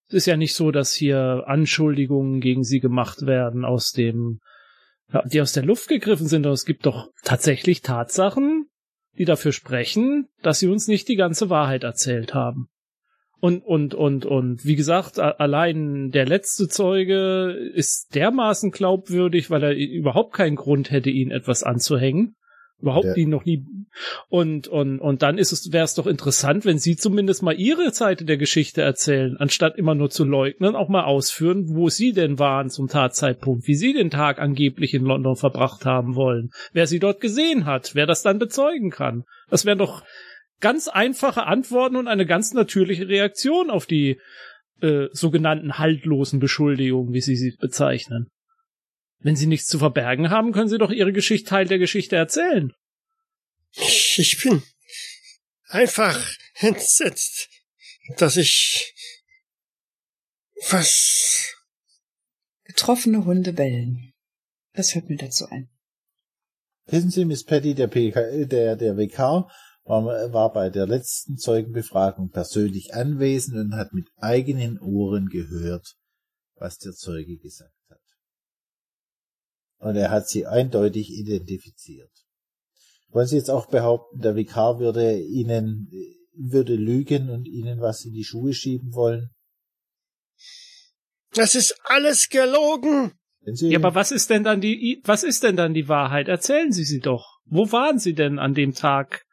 [0.08, 4.40] Es ist ja nicht so, dass hier Anschuldigungen gegen sie gemacht werden aus dem,
[5.26, 6.44] die aus der Luft gegriffen sind.
[6.46, 8.66] Aber es gibt doch tatsächlich Tatsachen,
[9.16, 12.68] die dafür sprechen, dass sie uns nicht die ganze Wahrheit erzählt haben.
[13.44, 19.76] Und, und, und, und, wie gesagt, allein der letzte Zeuge ist dermaßen glaubwürdig, weil er
[19.76, 22.36] überhaupt keinen Grund hätte, ihnen etwas anzuhängen.
[22.80, 23.62] Überhaupt Der- ihn noch nie.
[24.30, 27.90] Und, und, und dann ist es, wäre es doch interessant, wenn Sie zumindest mal Ihre
[27.92, 32.38] Seite der Geschichte erzählen, anstatt immer nur zu leugnen, auch mal ausführen, wo Sie denn
[32.38, 36.98] waren zum Tatzeitpunkt, wie Sie den Tag angeblich in London verbracht haben wollen, wer Sie
[36.98, 39.24] dort gesehen hat, wer das dann bezeugen kann.
[39.50, 40.02] Das wären doch
[40.64, 44.18] ganz einfache Antworten und eine ganz natürliche Reaktion auf die
[44.80, 48.30] äh, sogenannten haltlosen Beschuldigungen, wie Sie sie bezeichnen.
[49.18, 52.72] Wenn Sie nichts zu verbergen haben, können Sie doch Ihre Geschichte Teil der Geschichte erzählen.
[53.72, 54.62] Ich, ich bin
[55.66, 56.18] einfach
[56.60, 57.50] entsetzt,
[58.16, 58.94] dass ich
[60.70, 61.54] was
[62.64, 64.14] Getroffene Hunde bellen.
[64.72, 65.68] Das fällt mir dazu ein.
[66.86, 69.46] Wissen Sie, Miss Patty, der, PK, der, der WK
[69.84, 75.94] war, war bei der letzten Zeugenbefragung persönlich anwesend und hat mit eigenen Ohren gehört,
[76.56, 78.00] was der Zeuge gesagt hat.
[79.78, 82.10] Und er hat sie eindeutig identifiziert.
[83.08, 85.88] Wollen Sie jetzt auch behaupten, der WK würde Ihnen,
[86.32, 89.30] würde lügen und Ihnen was in die Schuhe schieben wollen?
[91.34, 93.12] das ist alles gelogen.
[93.44, 96.28] Ja, aber was ist denn dann die, was ist denn dann die Wahrheit?
[96.28, 97.40] Erzählen Sie sie doch.
[97.44, 99.23] Wo waren Sie denn an dem Tag,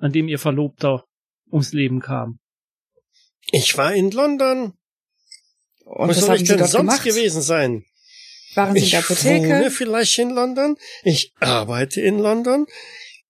[0.00, 1.04] an dem Ihr Verlobter
[1.50, 2.38] ums Leben kam?
[3.52, 4.74] Ich war in London.
[5.84, 7.04] Und Was was soll ich denn sonst gemacht?
[7.04, 7.84] gewesen sein?
[8.54, 9.48] Waren Sie in Ich der Apotheke?
[9.48, 10.76] wohne vielleicht in London.
[11.02, 12.66] Ich arbeite in London.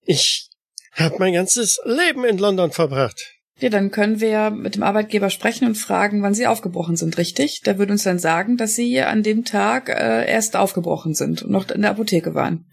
[0.02, 0.48] Ich
[0.92, 3.34] habe mein ganzes Leben in London verbracht.
[3.58, 7.18] Ja, dann können wir ja mit dem Arbeitgeber sprechen und fragen, wann Sie aufgebrochen sind,
[7.18, 7.60] richtig?
[7.60, 11.50] Der würde uns dann sagen, dass Sie an dem Tag äh, erst aufgebrochen sind und
[11.50, 12.66] noch in der Apotheke waren.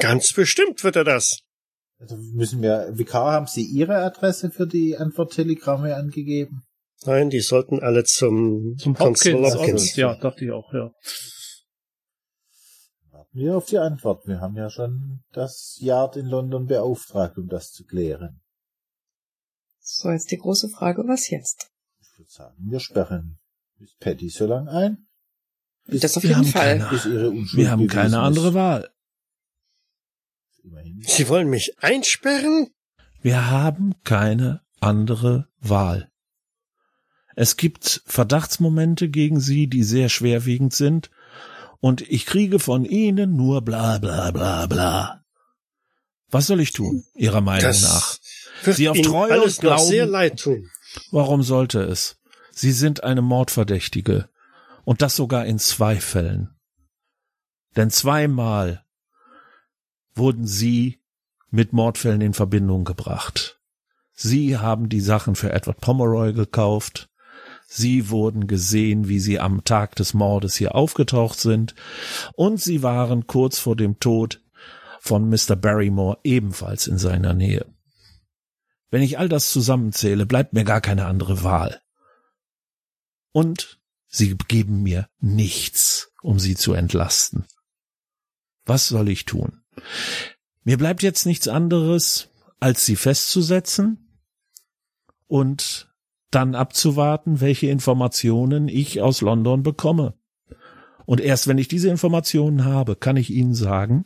[0.00, 1.40] Ganz bestimmt wird er das.
[2.02, 6.62] Also müssen wir, WK, haben Sie Ihre Adresse für die Antworttelegramme angegeben?
[7.04, 9.24] Nein, die sollten alle zum, Zum Hopkins.
[9.54, 9.54] Hopkins.
[9.56, 9.96] Office.
[9.96, 10.92] Ja, dachte ich auch, ja.
[13.10, 14.26] Warten wir auf die Antwort.
[14.26, 18.40] Wir haben ja schon das Yard in London beauftragt, um das zu klären.
[19.80, 21.70] So, jetzt die große Frage, was jetzt?
[22.00, 23.38] Ich würde sagen, wir sperren
[23.78, 25.06] Miss Patty so lang ein,
[25.86, 26.78] bis, Das auf wir jeden haben Fall.
[26.78, 28.54] keine- bis ihre Unschuld Wir haben keine andere ist.
[28.54, 28.90] Wahl.
[30.62, 31.02] Immerhin.
[31.02, 32.68] Sie wollen mich einsperren?
[33.20, 36.10] Wir haben keine andere Wahl.
[37.34, 41.10] Es gibt Verdachtsmomente gegen Sie, die sehr schwerwiegend sind,
[41.80, 45.24] und ich kriege von Ihnen nur bla bla bla bla.
[46.30, 48.18] Was soll ich tun, Ihrer Meinung Das nach?
[48.64, 50.70] wird Sie auf Ihnen Treue alles und Glauben- sehr leid tun.
[51.10, 52.18] Warum sollte es?
[52.52, 54.28] Sie sind eine Mordverdächtige.
[54.84, 56.50] Und das sogar in zwei Fällen.
[57.76, 58.84] Denn zweimal
[60.14, 61.00] wurden Sie
[61.50, 63.60] mit Mordfällen in Verbindung gebracht.
[64.12, 67.10] Sie haben die Sachen für Edward Pomeroy gekauft.
[67.66, 71.74] Sie wurden gesehen, wie sie am Tag des Mordes hier aufgetaucht sind.
[72.34, 74.40] Und sie waren kurz vor dem Tod
[75.00, 75.56] von Mr.
[75.56, 77.66] Barrymore ebenfalls in seiner Nähe.
[78.90, 81.80] Wenn ich all das zusammenzähle, bleibt mir gar keine andere Wahl.
[83.32, 87.46] Und sie geben mir nichts, um sie zu entlasten.
[88.66, 89.61] Was soll ich tun?
[90.64, 92.28] Mir bleibt jetzt nichts anderes,
[92.60, 94.20] als sie festzusetzen
[95.26, 95.92] und
[96.30, 100.14] dann abzuwarten, welche Informationen ich aus London bekomme.
[101.04, 104.04] Und erst wenn ich diese Informationen habe, kann ich Ihnen sagen,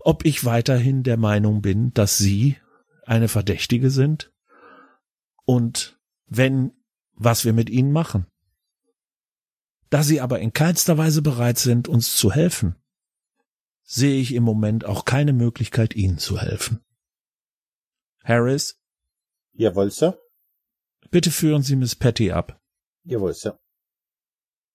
[0.00, 2.56] ob ich weiterhin der Meinung bin, dass Sie
[3.04, 4.32] eine Verdächtige sind
[5.44, 6.72] und wenn,
[7.14, 8.26] was wir mit Ihnen machen.
[9.90, 12.76] Da Sie aber in keinster Weise bereit sind, uns zu helfen,
[13.86, 16.84] sehe ich im Moment auch keine Möglichkeit, Ihnen zu helfen.
[18.22, 18.78] Harris?
[19.54, 20.20] Jawohl, Sir.
[21.10, 22.60] Bitte führen Sie Miss Patty ab.
[23.04, 23.58] Jawohl, Sir.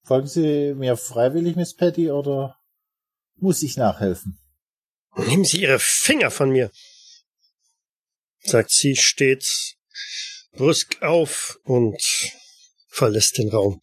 [0.03, 2.57] Folgen Sie mir freiwillig, Miss Patty, oder
[3.36, 4.39] muss ich nachhelfen?
[5.16, 6.72] Nehmen Sie Ihre Finger von mir,
[8.43, 9.78] sagt sie stets
[10.53, 12.01] brüsk auf und
[12.88, 13.82] verlässt den Raum.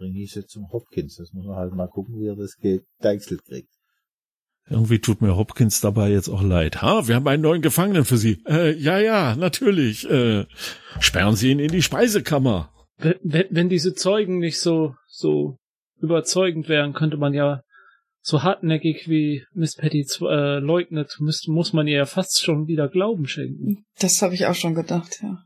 [0.00, 1.16] Bringe ich sie zum Hopkins.
[1.16, 3.68] Das muss man halt mal gucken, wie er das gedeichselt kriegt.
[4.66, 6.80] Irgendwie tut mir Hopkins dabei jetzt auch leid.
[6.80, 8.42] Ha, wir haben einen neuen Gefangenen für Sie.
[8.46, 10.08] Äh, ja, ja, natürlich.
[10.08, 10.46] Äh,
[11.00, 12.72] sperren Sie ihn in die Speisekammer.
[12.96, 15.58] Wenn, wenn diese Zeugen nicht so, so
[16.00, 17.60] überzeugend wären, könnte man ja
[18.22, 22.88] so hartnäckig wie Miss Patty äh, leugnet, muss, muss man ihr ja fast schon wieder
[22.88, 23.84] Glauben schenken.
[23.98, 25.44] Das habe ich auch schon gedacht, ja.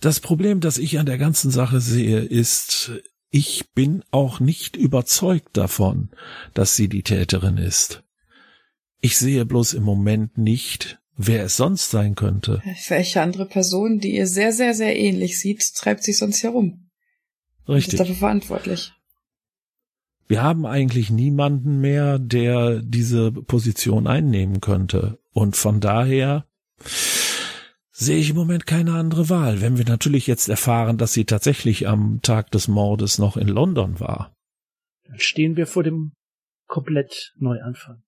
[0.00, 2.92] Das Problem, das ich an der ganzen Sache sehe, ist,
[3.30, 6.10] ich bin auch nicht überzeugt davon,
[6.54, 8.02] dass sie die Täterin ist.
[9.00, 12.62] Ich sehe bloß im Moment nicht, wer es sonst sein könnte.
[12.88, 16.88] Welche andere Person, die ihr sehr, sehr, sehr ähnlich sieht, treibt sich sonst herum?
[17.68, 17.94] Richtig.
[17.94, 18.92] ist dafür verantwortlich.
[20.26, 25.18] Wir haben eigentlich niemanden mehr, der diese Position einnehmen könnte.
[25.32, 26.46] Und von daher
[27.98, 29.60] sehe ich im Moment keine andere Wahl.
[29.60, 33.98] Wenn wir natürlich jetzt erfahren, dass sie tatsächlich am Tag des Mordes noch in London
[33.98, 34.32] war.
[35.08, 36.12] Dann stehen wir vor dem
[36.66, 38.02] komplett Neuanfang.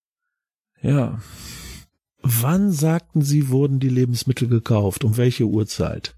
[0.81, 1.21] Ja.
[2.23, 5.03] Wann sagten Sie, wurden die Lebensmittel gekauft?
[5.03, 6.15] Um welche Uhrzeit?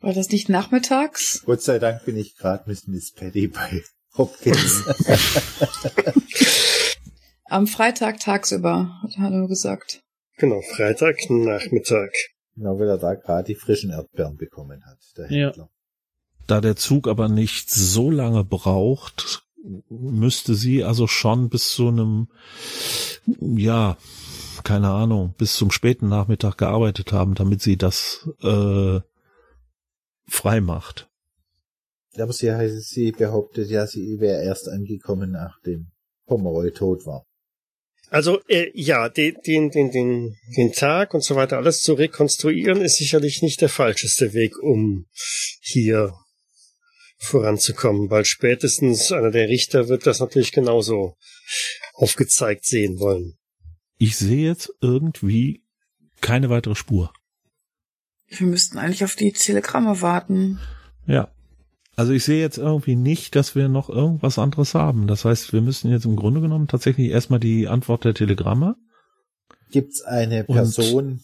[0.00, 1.42] War das nicht nachmittags?
[1.44, 3.82] Gott sei Dank bin ich gerade mit Miss Patty bei
[4.16, 4.84] Hopkins.
[7.46, 10.00] Am Freitag tagsüber, hat Hanno gesagt.
[10.38, 12.10] Genau, Freitag Nachmittag.
[12.56, 15.48] Genau, weil er da gerade die frischen Erdbeeren bekommen hat, der Ja.
[15.48, 15.70] Händler.
[16.46, 19.44] Da der Zug aber nicht so lange braucht,
[19.88, 22.28] müsste sie also schon bis zu einem,
[23.40, 23.96] ja,
[24.62, 29.00] keine Ahnung, bis zum späten Nachmittag gearbeitet haben, damit sie das äh,
[30.26, 31.08] frei macht.
[32.18, 35.88] Aber sie, sie behauptet ja, sie wäre erst angekommen, nachdem
[36.26, 37.24] Pomeroy tot war.
[38.10, 42.80] Also äh, ja, den, den, den, den, den Tag und so weiter alles zu rekonstruieren,
[42.80, 45.06] ist sicherlich nicht der falscheste Weg, um
[45.60, 46.14] hier
[47.18, 51.16] voranzukommen, weil spätestens einer der Richter wird das natürlich genauso
[51.94, 53.36] aufgezeigt sehen wollen.
[53.98, 55.64] Ich sehe jetzt irgendwie
[56.20, 57.12] keine weitere Spur.
[58.28, 60.60] Wir müssten eigentlich auf die Telegramme warten.
[61.06, 61.33] Ja.
[61.96, 65.06] Also ich sehe jetzt irgendwie nicht, dass wir noch irgendwas anderes haben.
[65.06, 68.76] Das heißt, wir müssen jetzt im Grunde genommen tatsächlich erstmal die Antwort der Telegramme.
[69.70, 71.20] Gibt's eine Und- Person,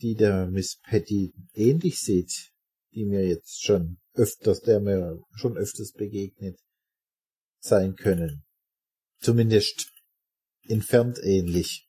[0.00, 2.50] die der Miss Patty ähnlich sieht,
[2.94, 6.58] die mir jetzt schon öfters, der mir schon öfters begegnet
[7.60, 8.44] sein können?
[9.20, 9.92] Zumindest
[10.68, 11.88] entfernt ähnlich.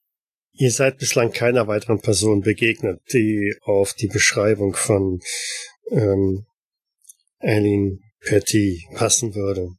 [0.54, 5.20] Ihr seid bislang keiner weiteren Person begegnet, die auf die Beschreibung von
[5.90, 6.46] ähm,
[7.40, 9.70] Eileen Petty passen würde.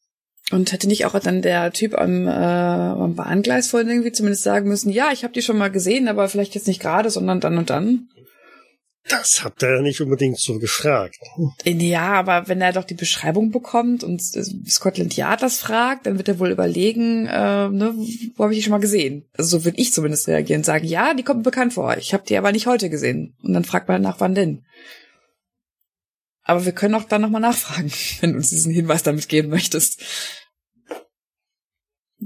[0.51, 4.69] Und hätte nicht auch dann der Typ am, äh, am Bahngleis vorhin irgendwie zumindest sagen
[4.69, 7.57] müssen, ja, ich habe die schon mal gesehen, aber vielleicht jetzt nicht gerade, sondern dann
[7.57, 8.09] und dann?
[9.09, 11.19] Das habt ihr ja nicht unbedingt so gefragt.
[11.65, 16.17] Ja, aber wenn er doch die Beschreibung bekommt und äh, Scotland Yard das fragt, dann
[16.17, 17.95] wird er wohl überlegen, äh, ne,
[18.37, 19.27] wo habe ich die schon mal gesehen?
[19.37, 21.97] Also so würde ich zumindest reagieren und sagen, ja, die kommt mir bekannt vor.
[21.99, 23.35] Ich habe die aber nicht heute gesehen.
[23.43, 24.65] Und dann fragt man nach, wann denn?
[26.45, 27.91] Aber wir können auch dann nochmal nachfragen,
[28.21, 30.03] wenn du uns diesen Hinweis damit geben möchtest.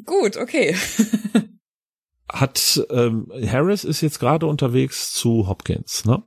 [0.04, 0.76] Gut, okay.
[2.28, 6.22] Hat ähm, Harris ist jetzt gerade unterwegs zu Hopkins, ne?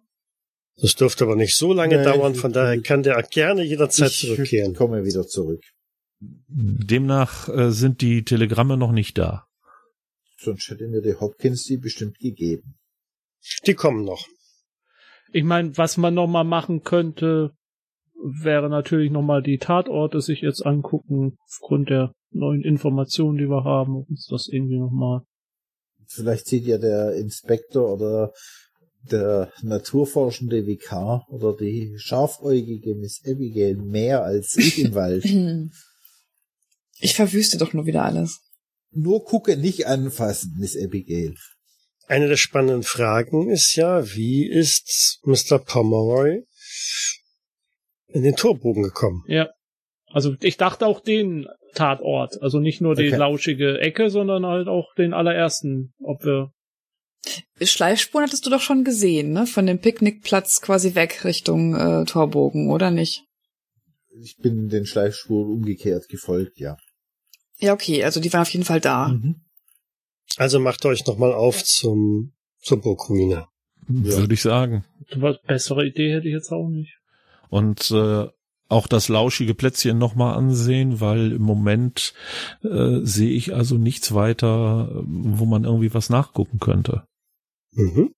[0.78, 4.10] Das dürfte aber nicht so lange Nee, dauern, ich- von daher kann der gerne jederzeit
[4.10, 4.74] ich zurückkehren.
[4.74, 5.62] komme wieder zurück.
[6.20, 9.48] Demnach äh, sind die Telegramme noch nicht da.
[10.40, 12.80] Sonst hätte mir der Hopkins die bestimmt gegeben.
[13.68, 14.28] Die kommen noch.
[15.34, 17.56] Ich meine, was man noch mal machen könnte,
[18.24, 23.64] wäre natürlich noch mal die Tatorte sich jetzt angucken, aufgrund der neuen Informationen, die wir
[23.64, 25.22] haben, und uns das irgendwie noch mal.
[26.08, 28.34] Vielleicht sieht ja der Inspektor oder
[29.10, 35.26] der naturforschende Vikar oder die scharfäugige Miss Abigail mehr als ich im Wald.
[37.04, 38.42] Ich verwüste doch nur wieder alles.
[38.92, 41.34] Nur gucke, nicht anfassen, Miss Abigail.
[42.06, 45.58] Eine der spannenden Fragen ist ja, wie ist Mr.
[45.58, 46.44] Pomeroy
[48.14, 49.24] in den Torbogen gekommen?
[49.28, 49.50] Ja.
[50.08, 52.42] Also ich dachte auch den Tatort.
[52.42, 53.18] Also nicht nur die Okay.
[53.18, 56.52] lauschige Ecke, sondern halt auch den allerersten, ob wir.
[57.62, 59.46] Schleifspuren hattest du doch schon gesehen, ne?
[59.46, 63.24] Von dem Picknickplatz quasi weg Richtung äh, Torbogen, oder nicht?
[64.20, 66.78] Ich bin den Schleifspuren umgekehrt gefolgt, ja.
[67.60, 69.10] Ja, okay, also die waren auf jeden Fall da.
[69.10, 69.36] Mhm.
[70.38, 73.48] Also macht euch nochmal auf zum, zur Burgruine.
[73.88, 74.18] Ja.
[74.18, 74.84] Würde ich sagen.
[75.16, 76.98] Was bessere Idee hätte ich jetzt auch nicht.
[77.52, 78.28] Und äh,
[78.70, 82.14] auch das lauschige Plätzchen nochmal ansehen, weil im Moment
[82.64, 87.04] äh, sehe ich also nichts weiter, äh, wo man irgendwie was nachgucken könnte.
[87.74, 88.14] Mhm.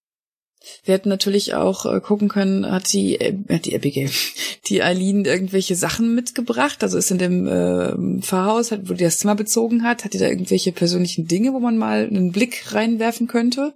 [0.85, 4.11] Wir hätten natürlich auch äh, gucken können, hat die, äh, die Abigail,
[4.67, 6.83] die Eileen irgendwelche Sachen mitgebracht?
[6.83, 10.19] Also ist in dem äh, Pfarrhaus, hat, wo die das Zimmer bezogen hat, hat die
[10.19, 13.73] da irgendwelche persönlichen Dinge, wo man mal einen Blick reinwerfen könnte?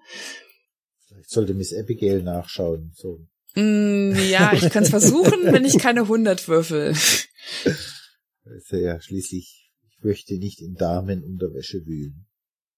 [1.07, 2.93] Vielleicht sollte Miss Abigail nachschauen.
[2.95, 3.19] So.
[3.59, 6.91] Mm, ja, ich kann es versuchen, wenn ich keine 100 würfel.
[6.91, 12.27] Ist ja schließlich, ich möchte nicht in Damenunterwäsche wühlen.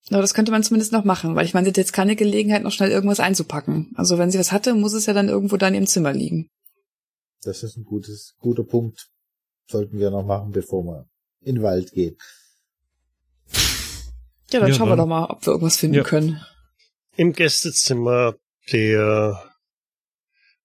[0.09, 2.63] Aber das könnte man zumindest noch machen, weil ich meine, sie hat jetzt keine Gelegenheit,
[2.63, 3.91] noch schnell irgendwas einzupacken.
[3.95, 6.49] Also wenn sie was hatte, muss es ja dann irgendwo da in ihrem Zimmer liegen.
[7.43, 9.09] Das ist ein gutes, guter Punkt.
[9.69, 11.09] Sollten wir noch machen, bevor wir
[11.41, 12.15] in den Wald gehen.
[14.51, 16.03] Ja, dann Ja, schauen wir dann- doch mal, ob wir irgendwas finden Ja.
[16.03, 16.41] können.
[17.15, 18.35] Im Gästezimmer
[18.71, 19.48] der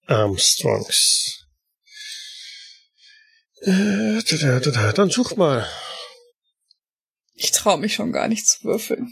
[0.07, 1.45] Armstrongs.
[3.61, 4.91] Äh, da, da, da, da.
[4.93, 5.67] Dann such mal.
[7.33, 9.09] Ich traue mich schon gar nicht zu würfeln.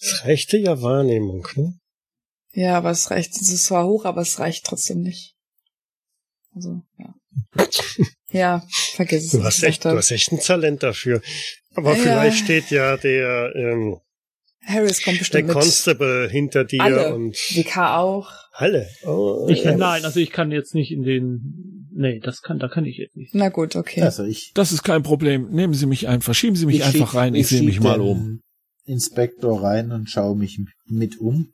[0.00, 1.78] Das reichte ja Wahrnehmung, ne?
[2.52, 5.34] Ja, aber es reicht, es ist zwar hoch, aber es reicht trotzdem nicht.
[6.54, 7.14] Also, ja.
[8.30, 9.30] ja, vergiss es.
[9.32, 11.20] Du hast echt, du hast echt ein Talent dafür.
[11.74, 12.02] Aber Ja.
[12.02, 14.00] vielleicht steht ja der, ähm,
[14.66, 15.56] Harris kommt der bestimmt mit.
[15.56, 17.14] Constable hinter dir Alle.
[17.14, 18.30] und WK auch.
[18.52, 18.86] Halle.
[19.04, 19.76] Oh, Ich, ja.
[19.76, 21.88] Nein, also ich kann jetzt nicht in den.
[21.96, 23.34] Nee, das kann, da kann ich jetzt nicht.
[23.34, 24.02] Na gut, okay.
[24.02, 25.48] Also ich, Das ist kein Problem.
[25.50, 27.34] Nehmen Sie mich einfach, schieben Sie mich ich einfach schieb- rein.
[27.34, 28.40] Ich sehe schieb mich mal um.
[28.86, 31.48] Inspektor rein und schaue mich mit um.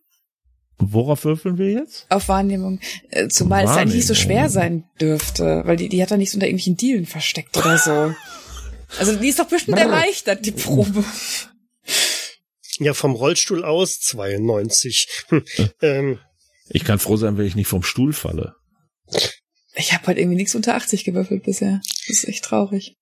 [0.79, 2.07] Worauf würfeln wir jetzt?
[2.09, 2.81] Auf Wahrnehmung.
[3.11, 4.39] Äh, Zumal es eigentlich nicht so Wahrnehmung.
[4.41, 7.77] schwer sein dürfte, weil die, die hat da nicht so unter irgendwelchen Dielen versteckt oder
[7.77, 8.15] so.
[8.99, 11.05] Also die ist doch bestimmt erleichtert, die Probe.
[12.81, 15.07] Ja, vom Rollstuhl aus 92.
[15.29, 15.45] Hm.
[15.83, 16.19] ähm,
[16.71, 18.55] Ich kann froh sein, wenn ich nicht vom Stuhl falle.
[19.75, 21.81] Ich habe halt irgendwie nichts unter 80 gewürfelt bisher.
[22.09, 22.97] Das ist echt traurig.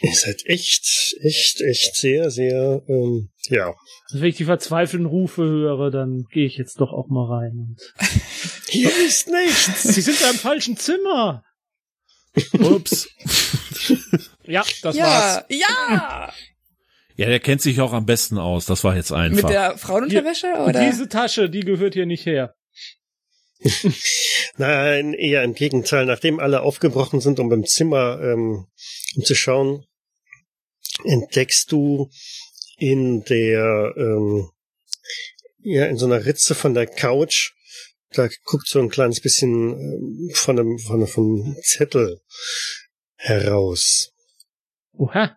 [0.00, 3.74] ihr seid echt, echt, echt sehr, sehr, ähm, ja.
[4.10, 7.52] Also wenn ich die verzweifelten Rufe höre, dann gehe ich jetzt doch auch mal rein.
[7.58, 7.94] Und
[8.68, 9.82] Hier ist nichts.
[9.82, 11.42] Sie sind da im falschen Zimmer.
[12.58, 13.08] Ups.
[14.44, 15.44] Ja, das ja, war's.
[15.48, 16.32] ja!
[17.18, 18.64] Ja, der kennt sich auch am besten aus.
[18.66, 19.50] Das war jetzt Mit einfach.
[19.50, 20.86] der Frauenunterwäsche, Und oder?
[20.86, 22.54] diese Tasche, die gehört hier nicht her.
[24.56, 26.06] Nein, eher im Gegenteil.
[26.06, 28.66] Nachdem alle aufgebrochen sind, um im Zimmer ähm,
[29.16, 29.84] um zu schauen,
[31.02, 32.08] entdeckst du
[32.76, 34.48] in der ähm,
[35.58, 37.50] ja in so einer Ritze von der Couch,
[38.12, 42.20] da guckt so ein kleines bisschen ähm, von einem von, von einem Zettel
[43.16, 44.12] heraus.
[44.92, 45.36] Oha.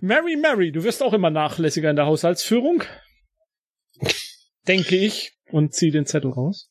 [0.00, 2.82] Mary, Mary, du wirst auch immer nachlässiger in der Haushaltsführung.
[4.66, 5.32] Denke ich.
[5.50, 6.70] Und zieh den Zettel raus.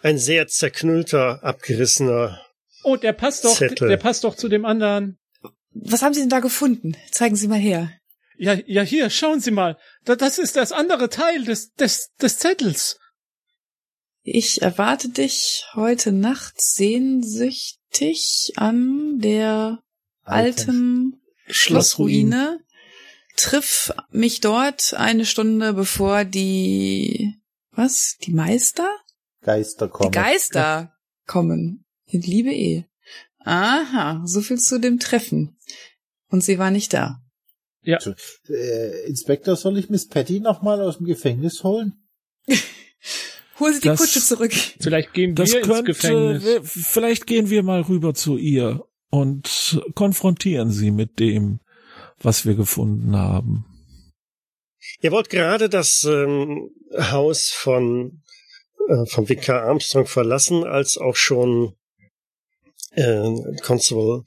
[0.00, 2.44] Ein sehr zerknüllter, abgerissener.
[2.82, 3.88] Oh, der passt doch, Zettel.
[3.88, 5.18] der passt doch zu dem anderen.
[5.70, 6.96] Was haben Sie denn da gefunden?
[7.10, 7.92] Zeigen Sie mal her.
[8.36, 9.78] Ja, ja, hier, schauen Sie mal.
[10.04, 12.98] Da, das ist das andere Teil des, des, des Zettels.
[14.22, 19.82] Ich erwarte dich heute Nacht sehnsüchtig an der
[20.24, 22.60] alten Schlossruine.
[23.36, 27.34] Triff mich dort eine Stunde bevor die,
[27.70, 28.16] was?
[28.22, 28.88] Die Meister?
[29.40, 30.12] Geister kommen.
[30.12, 30.92] Die Geister
[31.26, 31.84] kommen.
[32.06, 32.84] In Liebe eh.
[33.40, 35.56] Aha, so viel zu dem Treffen.
[36.28, 37.20] Und sie war nicht da.
[37.84, 41.94] Äh, Inspektor, soll ich Miss Patty nochmal aus dem Gefängnis holen?
[43.58, 44.52] Hol sie die Das- Kutsche zurück.
[44.52, 46.44] Vielleicht gehen Das wir ins könnte, Gefängnis.
[46.70, 51.60] vielleicht gehen wir mal rüber zu ihr und konfrontieren sie mit dem,
[52.18, 53.66] was wir gefunden haben.
[55.00, 58.22] Ihr wollt gerade das ähm, Haus von
[58.88, 61.74] äh, vom Vikar Armstrong verlassen, als auch schon
[62.92, 63.30] äh,
[63.62, 64.24] Constable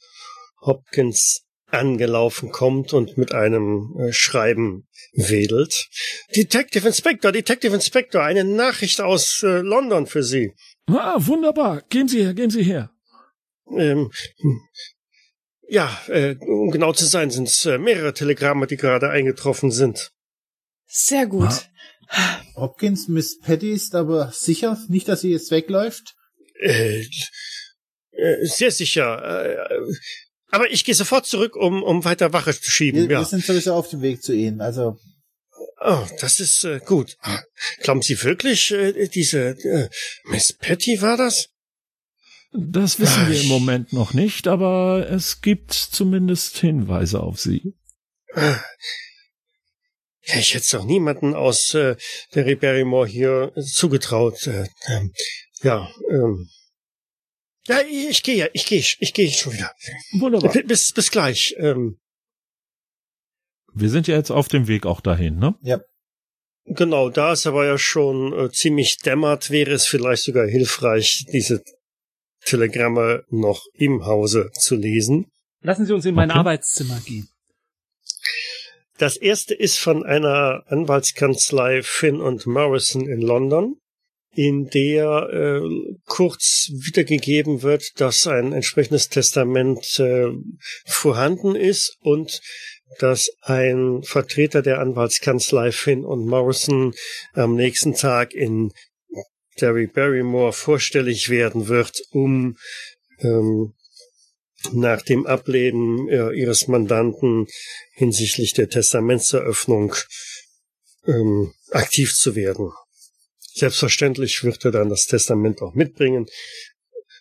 [0.61, 5.89] Hopkins angelaufen kommt und mit einem äh, Schreiben wedelt.
[6.36, 10.53] Detective Inspector, Detective Inspector, eine Nachricht aus äh, London für Sie.
[10.88, 11.81] Ah, wunderbar.
[11.89, 12.94] Geben Sie her, geben Sie her.
[13.72, 14.11] Ähm,
[15.68, 20.11] ja, äh, um genau zu sein, sind es äh, mehrere Telegramme, die gerade eingetroffen sind.
[20.86, 21.70] Sehr gut.
[22.07, 22.41] Ah.
[22.55, 26.16] Hopkins, Miss Patty ist aber sicher, nicht, dass sie jetzt wegläuft.
[26.59, 27.01] Äh,
[28.11, 29.45] äh, sehr sicher.
[29.45, 29.78] Äh,
[30.51, 33.09] aber ich gehe sofort zurück, um, um weiter Wache zu schieben.
[33.09, 33.20] Wir, ja.
[33.22, 34.61] wir sind sowieso auf dem Weg zu Ihnen.
[34.61, 34.99] Also
[35.88, 37.18] Oh, das ist äh, gut.
[37.82, 39.89] Glauben Sie wirklich, äh, diese äh,
[40.24, 41.49] Miss Patty war das?
[42.57, 47.73] Das wissen wir im Moment noch nicht, aber es gibt zumindest Hinweise auf sie.
[48.35, 48.63] Ja,
[50.39, 51.95] ich hätte es doch niemanden aus äh,
[52.33, 54.47] Derry Barrymore hier äh, zugetraut.
[54.47, 55.11] Äh, ähm,
[55.61, 56.49] ja, ähm.
[57.67, 59.71] Ja, ich, ich gehe, ich gehe, ich gehe schon wieder.
[60.19, 60.51] Wunderbar.
[60.51, 61.55] B- Bis, bis gleich.
[61.57, 61.99] Ähm,
[63.73, 65.55] Wir sind ja jetzt auf dem Weg auch dahin, ne?
[65.61, 65.79] ja,
[66.65, 71.61] genau, da es aber ja schon äh, ziemlich dämmert, wäre es vielleicht sogar hilfreich, diese
[72.45, 75.27] Telegramme noch im Hause zu lesen.
[75.61, 76.39] Lassen Sie uns in mein Okay.
[76.39, 77.27] Arbeitszimmer gehen.
[78.97, 83.75] Das erste ist von einer Anwaltskanzlei Finn und Morrison in London,
[84.33, 85.61] in der äh,
[86.05, 90.27] kurz wiedergegeben wird, dass ein entsprechendes Testament äh,
[90.85, 92.41] vorhanden ist und
[92.99, 96.93] dass ein Vertreter der Anwaltskanzlei Finn und Morrison
[97.33, 98.71] am nächsten Tag in
[99.59, 102.57] Derry Barrymore vorstellig werden wird, um
[103.19, 103.73] ähm,
[104.73, 107.47] nach dem Ablehnen äh, ihres Mandanten
[107.93, 109.95] hinsichtlich der Testamentseröffnung
[111.05, 112.71] ähm, aktiv zu werden.
[113.53, 116.25] Selbstverständlich wird er dann das Testament auch mitbringen,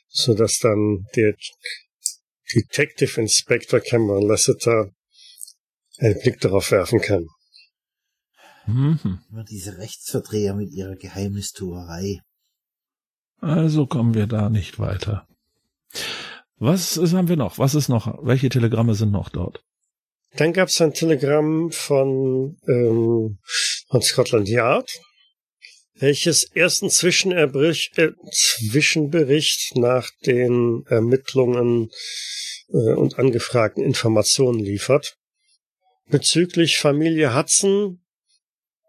[0.09, 1.35] so dass dann der
[2.55, 4.91] Detective Inspector Cameron Lasseter
[5.99, 7.29] einen Blick darauf werfen kann.
[8.67, 9.21] Mhm.
[9.31, 12.21] immer diese Rechtsverdreher mit ihrer Geheimnistuerei.
[13.41, 15.27] Also kommen wir da nicht weiter.
[16.57, 17.59] Was ist, haben wir noch?
[17.59, 18.25] Was ist noch?
[18.25, 19.63] Welche Telegramme sind noch dort?
[20.37, 23.39] Dann gab es ein Telegramm von, ähm,
[23.89, 24.91] von Scotland Yard,
[25.95, 31.91] welches ersten Zwischenerbericht, äh, Zwischenbericht nach den Ermittlungen
[32.69, 35.17] äh, und angefragten Informationen liefert.
[36.09, 38.04] Bezüglich Familie Hudson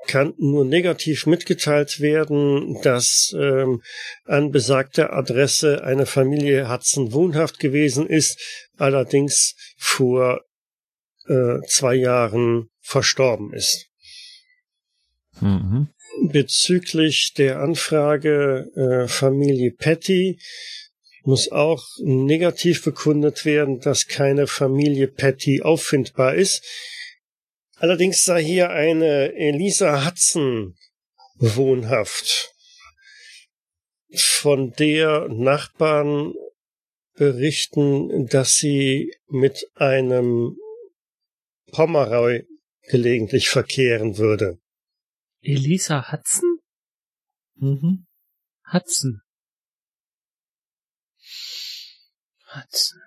[0.07, 3.81] kann nur negativ mitgeteilt werden, dass ähm,
[4.25, 8.39] an besagter Adresse eine Familie Hudson wohnhaft gewesen ist,
[8.77, 10.41] allerdings vor
[11.27, 13.87] äh, zwei Jahren verstorben ist.
[15.41, 15.89] Mhm.
[16.29, 20.39] Bezüglich der Anfrage äh, Familie Petty
[21.23, 26.63] muss auch negativ bekundet werden, dass keine Familie Petty auffindbar ist.
[27.77, 30.75] Allerdings sei hier eine Elisa Hudson
[31.35, 32.53] wohnhaft,
[34.13, 36.33] von der Nachbarn
[37.15, 40.57] berichten, dass sie mit einem
[41.71, 42.45] Pomeroy
[42.83, 44.59] gelegentlich verkehren würde.
[45.41, 46.59] Elisa Hudson?
[47.55, 48.05] Mhm.
[48.71, 49.21] Hudson.
[52.53, 53.04] Hudson.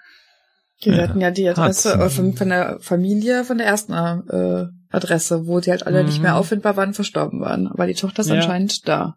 [0.81, 4.67] Wir Ja, hatten ja die Adresse äh, von, von der Familie, von der ersten äh,
[4.91, 6.39] Adresse, wo die halt alle nicht mehr Mhm.
[6.39, 7.67] auffindbar waren, verstorben waren.
[7.67, 8.37] Aber die Tochter ist Ja.
[8.37, 9.17] anscheinend da.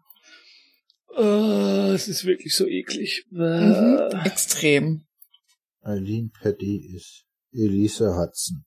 [1.16, 3.24] Oh, es ist wirklich so eklig.
[3.30, 4.00] Mhm.
[4.24, 5.04] Extrem.
[5.82, 8.64] Eileen Petty ist Elisa Hudson.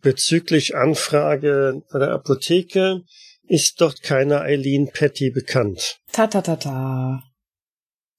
[0.00, 3.02] Bezüglich Anfrage bei der Apotheke
[3.48, 5.98] ist dort keine Eileen Petty bekannt.
[6.12, 7.22] Ta ta ta ta.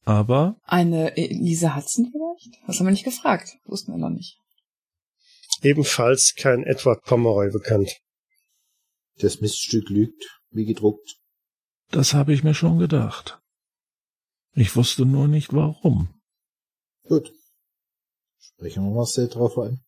[0.07, 2.65] Aber Eine Elise Hudson vielleicht?
[2.65, 3.57] Das haben wir nicht gefragt.
[3.65, 4.39] Wussten wir noch nicht.
[5.61, 7.99] Ebenfalls kein Edward Pomeroy bekannt.
[9.17, 11.17] Das Miststück lügt, wie gedruckt.
[11.91, 13.41] das habe ich mir schon gedacht.
[14.53, 16.07] Ich wusste nur nicht warum.
[17.03, 17.33] Gut.
[18.39, 19.83] Sprechen wir Marcel drauf ein.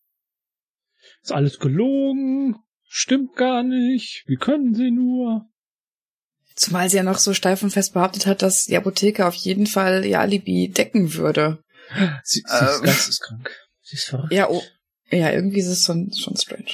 [1.22, 2.56] Ist alles gelogen.
[2.84, 4.24] Stimmt gar nicht.
[4.26, 5.48] Wie können sie nur?
[6.60, 9.66] Zumal sie ja noch so steif und fest behauptet hat, dass die Apotheke auf jeden
[9.66, 11.64] Fall ihr Alibi decken würde.
[12.22, 12.82] Sie, sie ist Ähm.
[12.82, 13.50] geisteskrank.
[13.80, 14.32] Sie ist verrückt.
[14.32, 14.62] Ja, oh.
[15.10, 16.70] Ja, irgendwie ist es schon, schon strange.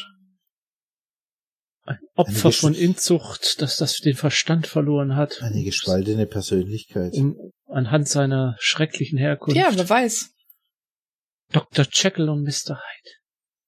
[1.84, 5.40] Ein Opfer von Inzucht, dass das den Verstand verloren hat.
[5.40, 7.12] Eine gespaltene Persönlichkeit.
[7.14, 7.36] Um,
[7.66, 9.56] anhand seiner schrecklichen Herkunft.
[9.56, 10.30] Ja, wer weiß.
[11.52, 11.86] Dr.
[11.92, 12.80] Jekyll und Mr.
[12.82, 13.15] Hyde.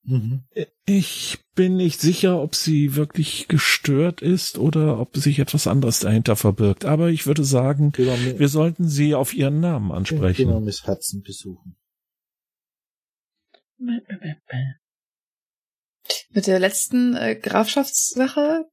[0.08, 0.44] Mhm.
[0.86, 6.34] Ich bin nicht sicher, ob sie wirklich gestört ist oder ob sich etwas anderes dahinter
[6.34, 6.86] verbirgt.
[6.86, 10.64] Aber ich würde sagen, wir, wir sollten sie auf ihren Namen ansprechen.
[10.64, 11.76] Miss Hudson besuchen.
[16.30, 18.64] Mit der letzten äh, Grafschaftssache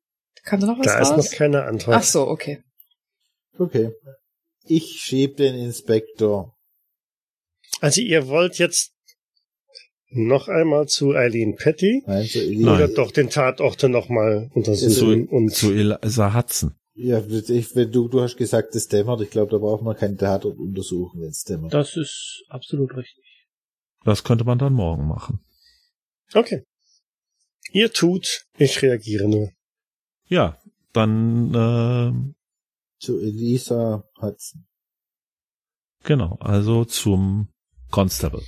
[0.43, 1.09] kam da noch was Da raus?
[1.25, 1.97] ist noch keine Antwort.
[1.97, 2.63] Ach so, okay.
[3.57, 3.91] Okay.
[4.63, 6.55] Ich schieb den Inspektor.
[7.81, 8.94] Also ihr wollt jetzt
[10.15, 12.67] noch einmal zu Eileen Petty Nein, zu Nein.
[12.75, 16.73] oder doch den Tatorte nochmal untersuchen und Zu Eliza Hudson.
[16.93, 19.19] Ja, ich, wenn du, du hast gesagt, es dämmert.
[19.21, 21.73] Ich glaube, da braucht man keinen Tatort untersuchen, wenn es dämmert.
[21.73, 23.23] Das ist absolut richtig.
[24.05, 25.39] Das könnte man dann morgen machen.
[26.33, 26.63] okay.
[27.71, 29.51] Ihr tut, ich reagiere nur.
[30.27, 30.57] Ja,
[30.93, 32.33] dann äh,
[33.03, 34.65] Zu Elisa Hudson.
[36.03, 37.49] genau, also zum
[37.91, 38.43] Constable,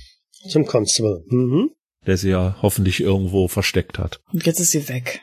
[0.48, 1.24] Zum Constable.
[1.28, 1.70] Mhm.
[2.06, 4.20] der sie ja hoffentlich irgendwo versteckt hat.
[4.32, 5.22] Und jetzt ist sie weg.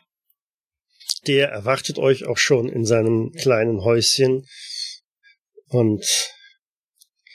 [1.25, 4.45] Der erwartet euch auch schon in seinem kleinen Häuschen.
[5.69, 6.03] Und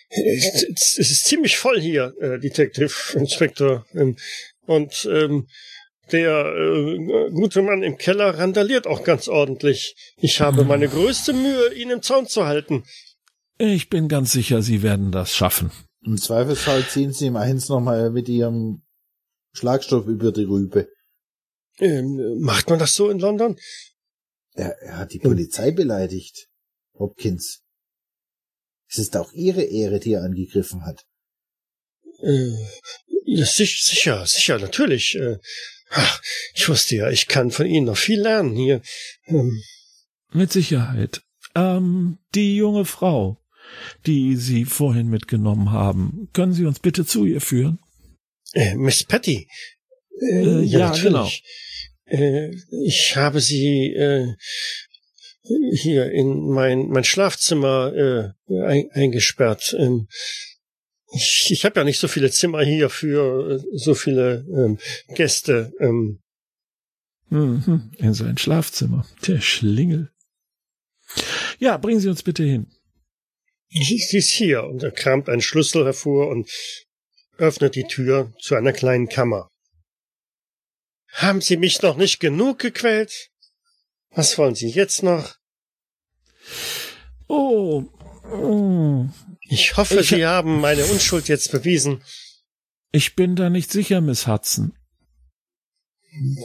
[0.09, 0.65] es
[0.99, 3.87] es ist ziemlich voll hier, äh, Detective Inspector.
[3.95, 4.17] Ähm,
[4.67, 5.49] Und ähm,
[6.13, 9.95] der äh, gute Mann im Keller randaliert auch ganz ordentlich.
[10.17, 12.85] Ich habe meine größte Mühe, ihn im Zaun zu halten.
[13.59, 15.71] Ich bin ganz sicher, sie werden das schaffen.
[16.03, 18.83] Im Zweifelsfall ziehen sie ihm eins nochmal mit ihrem
[19.53, 20.89] Schlagstoff über die Rübe.
[21.79, 23.59] Ähm, macht man das so in London?
[24.53, 26.49] Er, er hat die Polizei beleidigt.
[26.95, 27.63] Hopkins.
[28.89, 31.07] Es ist auch ihre Ehre, die er angegriffen hat.
[32.23, 32.53] Äh,
[33.45, 35.17] sicher, sicher, natürlich.
[35.17, 35.39] Äh,
[35.91, 36.23] ach,
[36.55, 38.83] ich wusste ja, ich kann von Ihnen noch viel lernen hier.
[39.27, 39.63] Ähm,
[40.33, 41.23] Mit Sicherheit.
[41.55, 43.40] Ähm, die junge Frau,
[44.07, 47.79] die Sie vorhin mitgenommen haben, können Sie uns bitte zu ihr führen?
[48.53, 49.49] äh, Miss Patty.
[50.33, 51.29] Äh, ja, genau.
[52.07, 52.51] Äh,
[52.85, 54.35] ich habe sie äh,
[55.73, 59.75] hier in mein, mein Schlafzimmer äh, ein, eingesperrt.
[59.79, 60.09] Ähm,
[61.13, 64.79] ich ich habe ja nicht so viele Zimmer hier für äh, so viele ähm,
[65.15, 65.73] Gäste.
[65.81, 66.21] Ähm,
[67.33, 69.07] Mhm, in sein Schlafzimmer.
[69.29, 70.11] Der Schlingel.
[71.61, 72.67] Ja, bringen Sie uns bitte hin.
[73.73, 76.51] Sie ist hier und er kramt einen Schlüssel hervor und
[77.39, 79.49] öffnet die Tür zu einer kleinen Kammer.
[81.13, 83.31] Haben Sie mich noch nicht genug gequält?
[84.11, 85.37] Was wollen Sie jetzt noch?
[87.29, 87.85] Oh,
[88.31, 89.07] oh,
[89.49, 92.03] Ich hoffe, Ich- Sie haben meine Unschuld jetzt bewiesen.
[92.93, 94.77] ich bin da nicht sicher, Miss Hudson.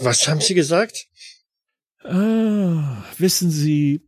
[0.01, 1.07] Was haben Sie gesagt?
[2.03, 4.07] Ah, wissen Sie,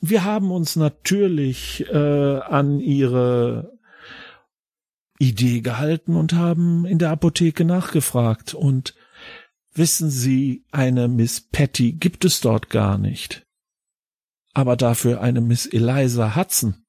[0.00, 3.78] wir haben uns natürlich äh, an Ihre
[5.18, 8.54] Idee gehalten und haben in der Apotheke nachgefragt.
[8.54, 8.94] Und
[9.72, 13.46] wissen Sie, eine Miss Patty gibt es dort gar nicht.
[14.54, 16.84] Aber dafür eine Miss Eliza Hudson.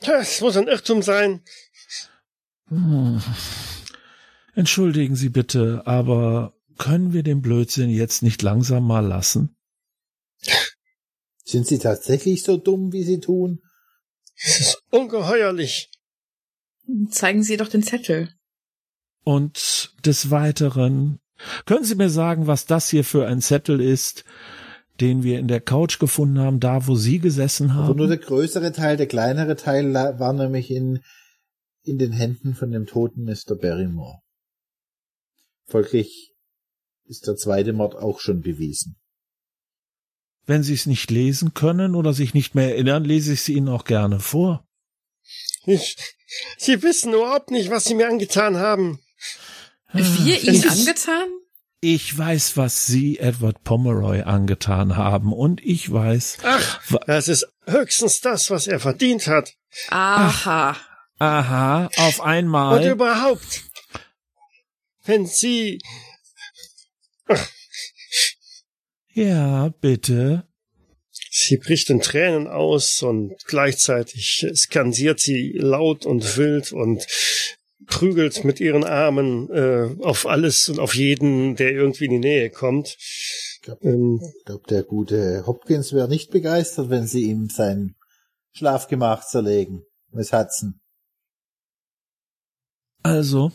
[0.00, 1.42] Das muss ein Irrtum sein.
[2.68, 3.22] Hm.
[4.54, 9.56] Entschuldigen Sie bitte, aber können wir den Blödsinn jetzt nicht langsam mal lassen?
[11.44, 13.60] Sind sie tatsächlich so dumm, wie sie tun?
[14.36, 15.90] Es ist ungeheuerlich.
[17.10, 18.34] Zeigen Sie doch den Zettel.
[19.22, 21.20] Und des Weiteren,
[21.66, 24.24] können Sie mir sagen, was das hier für ein Zettel ist,
[25.00, 28.26] den wir in der Couch gefunden haben, da wo Sie gesessen Aber nur der haben?
[28.26, 31.00] größere Teil, der kleinere Teil war nämlich in,
[31.82, 33.56] in den Händen von dem toten Mr.
[33.56, 34.20] Barrymore.
[35.66, 36.34] Folglich
[37.06, 38.96] ist der zweite Mord auch schon bewiesen.
[40.46, 43.68] Wenn Sie es nicht lesen können oder sich nicht mehr erinnern, lese ich sie Ihnen
[43.68, 44.66] auch gerne vor.
[45.66, 45.96] Ich,
[46.58, 49.00] Sie wissen überhaupt nicht, was Sie mir angetan haben.
[49.92, 51.28] Wir es ihn ist- angetan?
[51.80, 58.22] Ich weiß, was Sie Edward Pomeroy angetan haben und ich weiß, Ach, das ist höchstens
[58.22, 59.52] das, was er verdient hat.
[59.88, 60.78] Aha.
[61.18, 62.86] aha, auf Und einmal.
[62.90, 63.64] überhaupt,
[65.04, 65.78] wenn Sie,
[69.14, 70.44] Ja, bitte.
[71.30, 77.06] sie bricht in Tränen aus und gleichzeitig skansiert sie laut und wild und
[77.86, 82.50] prügelt mit ihren Armen äh, auf alles und auf jeden, der irgendwie in die Nähe
[82.50, 82.96] kommt.
[83.82, 87.94] Ähm, Ich glaube, der gute Hopkins wäre nicht begeistert, wenn sie ihm sein
[88.52, 89.84] Schlafgemach zerlegen.
[90.10, 90.80] Miss Hudson.
[93.02, 93.52] Also,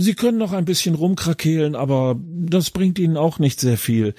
[0.00, 4.14] Sie können noch ein bisschen rumkrakehlen, aber das bringt Ihnen auch nicht sehr viel.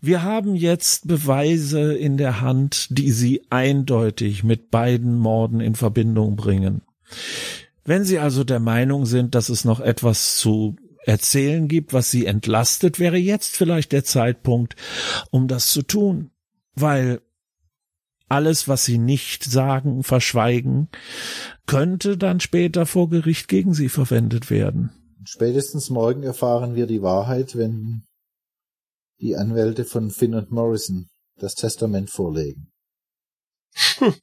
[0.00, 6.36] Wir haben jetzt Beweise in der Hand, die Sie eindeutig mit beiden Morden in Verbindung
[6.36, 6.82] bringen.
[7.84, 12.26] Wenn Sie also der Meinung sind, dass es noch etwas zu erzählen gibt, was Sie
[12.26, 14.76] entlastet, wäre jetzt vielleicht der Zeitpunkt,
[15.32, 16.30] um das zu tun.
[16.76, 17.20] Weil
[18.28, 20.88] alles, was Sie nicht sagen, verschweigen,
[21.66, 24.90] könnte dann später vor Gericht gegen Sie verwendet werden.
[25.28, 28.04] Spätestens morgen erfahren wir die Wahrheit, wenn
[29.20, 32.70] die Anwälte von Finn und Morrison das Testament vorlegen.
[33.98, 34.14] Hm,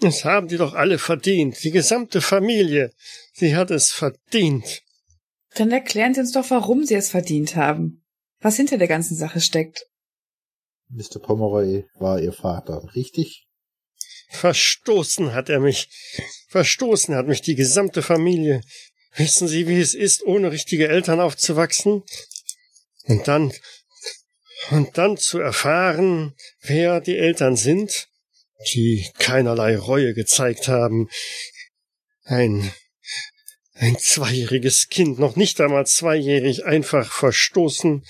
[0.00, 2.92] das haben die doch alle verdient, die gesamte Familie.
[3.34, 4.82] Sie hat es verdient.
[5.56, 8.02] Dann erklären Sie uns doch, warum Sie es verdient haben.
[8.40, 9.86] Was hinter der ganzen Sache steckt.
[10.88, 11.20] Mr.
[11.20, 13.46] Pomeroy war Ihr Vater, richtig?
[14.30, 15.88] Verstoßen hat er mich.
[16.48, 18.62] Verstoßen hat mich die gesamte Familie.
[19.16, 22.02] Wissen Sie, wie es ist, ohne richtige Eltern aufzuwachsen?
[23.04, 23.52] Und dann,
[24.70, 28.08] und dann zu erfahren, wer die Eltern sind,
[28.72, 31.08] die keinerlei Reue gezeigt haben.
[32.24, 32.72] Ein,
[33.74, 38.04] ein zweijähriges Kind, noch nicht einmal zweijährig, einfach verstoßen,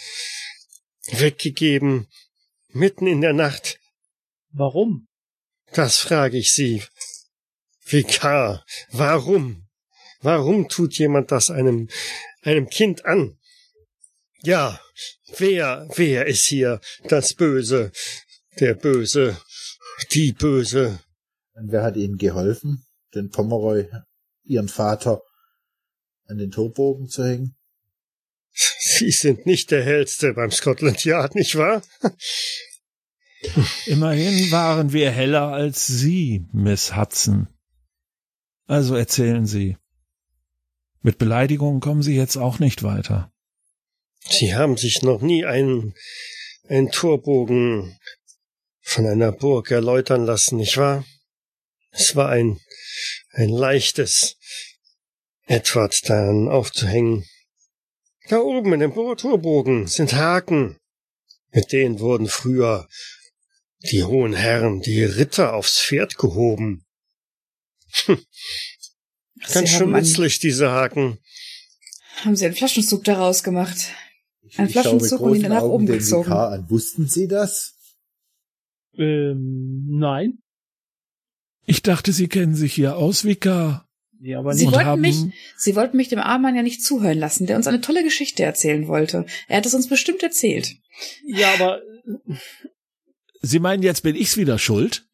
[1.12, 2.08] weggegeben,
[2.68, 3.78] mitten in der Nacht.
[4.50, 5.08] Warum?
[5.72, 6.82] Das frage ich Sie.
[7.84, 9.69] Vikar, warum?
[10.22, 11.88] Warum tut jemand das einem,
[12.42, 13.38] einem Kind an?
[14.42, 14.80] Ja,
[15.38, 17.92] wer, wer ist hier das Böse,
[18.58, 19.36] der Böse,
[20.12, 21.00] die Böse?
[21.54, 23.86] Und wer hat Ihnen geholfen, den Pomeroy,
[24.44, 25.22] Ihren Vater,
[26.26, 27.56] an den Torbogen zu hängen?
[28.52, 31.82] Sie sind nicht der Hellste beim Scotland Yard, nicht wahr?
[33.86, 37.48] Immerhin waren wir heller als Sie, Miss Hudson.
[38.66, 39.76] Also erzählen Sie.
[41.02, 43.32] Mit Beleidigungen kommen Sie jetzt auch nicht weiter.
[44.28, 45.94] Sie haben sich noch nie einen,
[46.68, 47.98] einen Torbogen
[48.82, 51.04] von einer Burg erläutern lassen, nicht wahr?
[51.90, 52.60] Es war ein,
[53.32, 54.36] ein leichtes,
[55.46, 57.26] Edward daran aufzuhängen.
[58.28, 60.78] Da oben in dem Torbogen sind Haken.
[61.50, 62.88] Mit denen wurden früher
[63.90, 66.84] die hohen Herren, die Ritter aufs Pferd gehoben.
[68.04, 68.24] Hm.
[69.52, 71.18] Ganz schön nützlich, diese Haken.
[72.24, 73.78] Haben Sie einen Flaschenzug daraus gemacht?
[74.56, 76.32] Ein Flaschenzug und ihn nach oben gezogen.
[76.32, 76.68] An.
[76.68, 77.74] Wussten Sie das?
[78.94, 80.38] Ähm, nein.
[81.66, 83.86] Ich dachte, Sie kennen sich hier aus, Vika.
[84.20, 85.00] Ja, aber Sie wollten haben...
[85.00, 85.16] mich,
[85.56, 88.86] Sie wollten mich dem Armen ja nicht zuhören lassen, der uns eine tolle Geschichte erzählen
[88.86, 89.24] wollte.
[89.48, 90.76] Er hat es uns bestimmt erzählt.
[91.24, 91.80] Ja, aber
[93.40, 95.06] Sie meinen, jetzt bin ich's wieder schuld?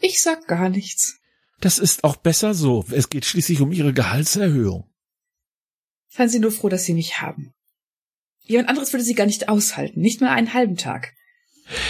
[0.00, 1.17] Ich sag gar nichts.
[1.60, 2.84] Das ist auch besser so.
[2.90, 4.88] Es geht schließlich um Ihre Gehaltserhöhung.
[6.08, 7.52] Seien Sie nur froh, dass Sie mich haben.
[8.42, 10.00] Jemand anderes würde Sie gar nicht aushalten.
[10.00, 11.14] Nicht mal einen halben Tag.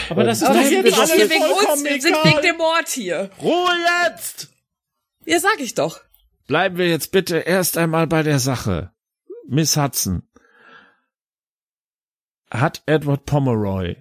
[0.08, 2.88] Aber das ist Aber doch jetzt nicht alle wegen uns, wir sind wegen dem Mord
[2.88, 3.30] hier.
[3.40, 3.76] Ruhe
[4.06, 4.48] jetzt!
[5.24, 6.00] Ja, sag ich doch.
[6.46, 8.92] Bleiben wir jetzt bitte erst einmal bei der Sache.
[9.46, 10.22] Miss Hudson.
[12.50, 13.96] Hat Edward Pomeroy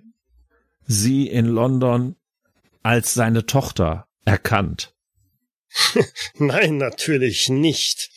[0.85, 2.15] sie in London
[2.81, 4.95] als seine Tochter erkannt?
[6.35, 8.09] Nein, natürlich nicht.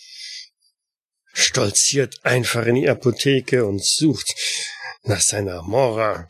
[1.32, 4.34] Stolziert einfach in die Apotheke und sucht
[5.02, 6.28] nach seiner Mora.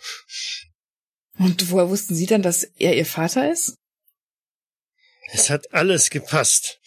[1.38, 3.76] Und woher wussten Sie dann, dass er Ihr Vater ist?
[5.32, 6.80] Es hat alles gepasst.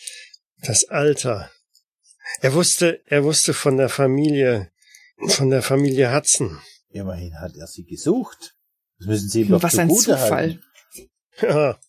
[0.58, 1.52] Das Alter.
[2.42, 4.72] Er wusste, er wusste von der Familie,
[5.28, 6.62] von der Familie Hudson.
[6.90, 8.56] Immerhin hat er sie gesucht.
[9.00, 10.62] Das müssen Sie ihm doch Was ein Zufall.
[11.42, 11.80] Ja,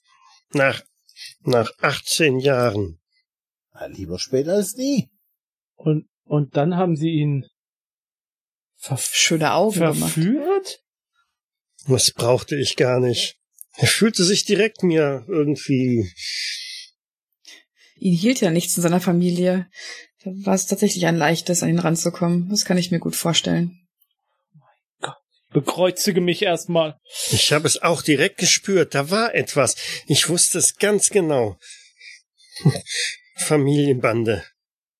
[0.52, 0.82] nach,
[1.46, 3.00] nach 18 Jahren.
[3.72, 5.10] Na, lieber später als nie.
[5.74, 7.46] Und, und dann haben Sie ihn
[8.96, 10.44] schöne Augen verführt?
[10.44, 10.80] Gemacht.
[11.86, 13.38] Das brauchte ich gar nicht.
[13.76, 16.10] Er fühlte sich direkt mir irgendwie.
[17.96, 19.68] Ihn hielt ja nichts in seiner Familie.
[20.22, 22.48] Da war es tatsächlich ein leichtes, an ihn ranzukommen.
[22.48, 23.83] Das kann ich mir gut vorstellen.
[25.54, 26.98] Bekreuzige mich erstmal.
[27.30, 28.94] Ich habe es auch direkt gespürt.
[28.94, 29.76] Da war etwas.
[30.08, 31.58] Ich wusste es ganz genau.
[33.36, 34.44] Familienbande.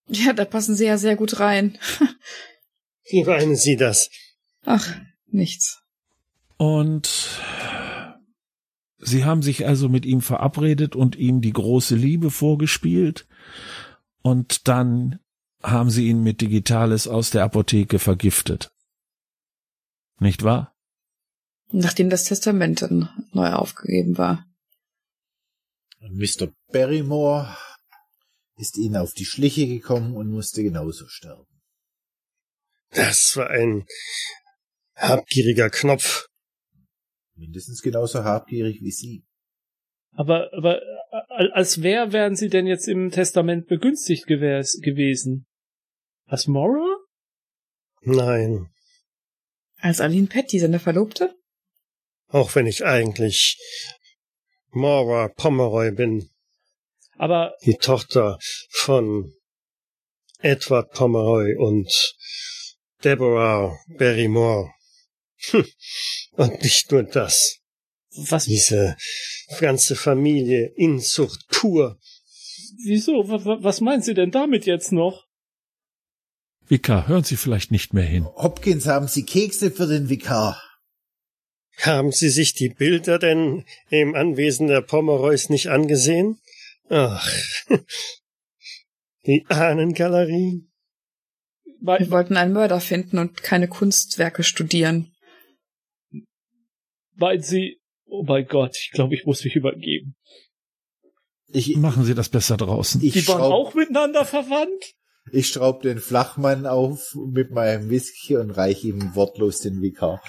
[0.06, 1.76] Ja, da passen Sie ja sehr gut rein.
[3.10, 4.10] Wie meinen Sie das?
[4.64, 4.94] Ach,
[5.26, 5.82] nichts.
[6.56, 7.10] Und
[8.98, 13.26] Sie haben sich also mit ihm verabredet und ihm die große Liebe vorgespielt.
[14.22, 15.18] Und dann
[15.64, 18.70] haben Sie ihn mit Digitales aus der Apotheke vergiftet.
[20.18, 20.74] Nicht wahr?
[21.70, 24.46] Nachdem das Testament dann neu aufgegeben war.
[26.00, 26.52] Mr.
[26.70, 27.56] Barrymore
[28.56, 31.46] ist ihnen auf die Schliche gekommen und musste genauso sterben.
[32.90, 33.86] Das war ein
[34.94, 36.28] habgieriger Knopf.
[37.34, 39.24] Mindestens genauso habgierig wie Sie.
[40.12, 40.80] Aber, aber
[41.28, 45.46] als wer wären Sie denn jetzt im Testament begünstigt gewesen?
[46.26, 46.98] Als Mora?
[48.02, 48.73] Nein.
[49.84, 51.36] Als Aline Petty, seine Verlobte?
[52.28, 53.58] Auch wenn ich eigentlich
[54.70, 56.30] Mora Pomeroy bin.
[57.18, 58.38] Aber die Tochter
[58.70, 59.34] von
[60.38, 62.16] Edward Pomeroy und
[63.04, 64.72] Deborah Barrymore.
[65.50, 65.66] Hm.
[66.32, 67.58] Und nicht nur das.
[68.16, 68.46] Was?
[68.46, 68.96] Diese
[69.60, 72.00] ganze Familie Inzucht pur.
[72.86, 73.28] Wieso?
[73.28, 75.23] Was, was meinen Sie denn damit jetzt noch?
[76.68, 78.24] Vikar, hören Sie vielleicht nicht mehr hin.
[78.24, 80.60] Hopkins, haben Sie Kekse für den Vikar?
[81.78, 86.38] Haben Sie sich die Bilder denn im Anwesen der Pomeroys nicht angesehen?
[86.88, 87.28] Ach,
[89.26, 90.66] die Ahnengalerie.
[91.80, 95.12] Wir wollten einen Mörder finden und keine Kunstwerke studieren.
[97.16, 100.16] Meinen Sie, oh mein Gott, ich glaube, ich muss mich übergeben.
[101.48, 103.02] Ich, Machen Sie das besser draußen.
[103.02, 104.94] ich, Die waren auch miteinander verwandt?
[105.32, 110.22] Ich schraub den Flachmann auf mit meinem Whisky und reich ihm wortlos den Vikar.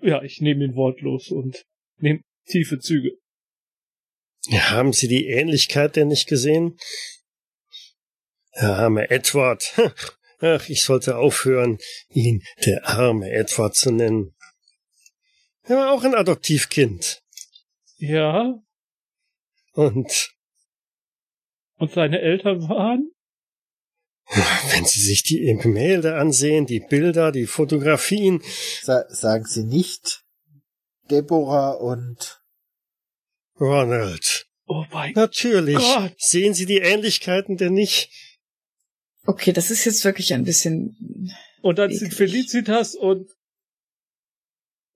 [0.00, 1.64] Ja, ich nehme ihn wortlos und
[1.98, 3.18] nehme tiefe Züge.
[4.50, 6.78] Haben Sie die Ähnlichkeit denn nicht gesehen?
[8.60, 9.74] Der arme Edward.
[10.40, 14.34] Ach, ich sollte aufhören, ihn der arme Edward zu nennen.
[15.64, 17.22] Er war auch ein Adoptivkind.
[17.96, 18.54] Ja,
[19.72, 20.30] Und
[21.78, 23.10] und seine Eltern waren?
[24.30, 28.42] Wenn Sie sich die Gemälde ansehen, die Bilder, die Fotografien,
[28.82, 30.24] Sa sagen Sie nicht
[31.10, 32.42] Deborah und
[33.58, 34.46] Ronald.
[34.66, 35.78] Oh mein Natürlich.
[35.78, 36.14] Gott.
[36.18, 38.10] Sehen Sie die Ähnlichkeiten denn nicht?
[39.24, 41.32] Okay, das ist jetzt wirklich ein bisschen.
[41.62, 42.30] Und dann sind Eklig.
[42.30, 43.30] Felicitas und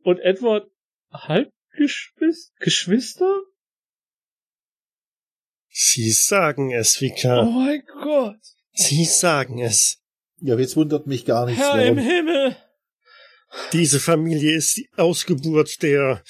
[0.04, 0.70] und Edward
[1.10, 2.52] Halbgeschwister?
[2.58, 3.40] Geschwister?
[5.70, 7.44] Sie sagen es, Oh Vika.
[7.44, 8.40] mein Gott.
[8.74, 9.98] Sie sagen es.
[10.40, 12.08] ja, jetzt wundert mich gar nichts, Herr im warum.
[12.08, 12.56] Himmel.
[13.72, 16.22] Diese Familie ist die Ausgeburt der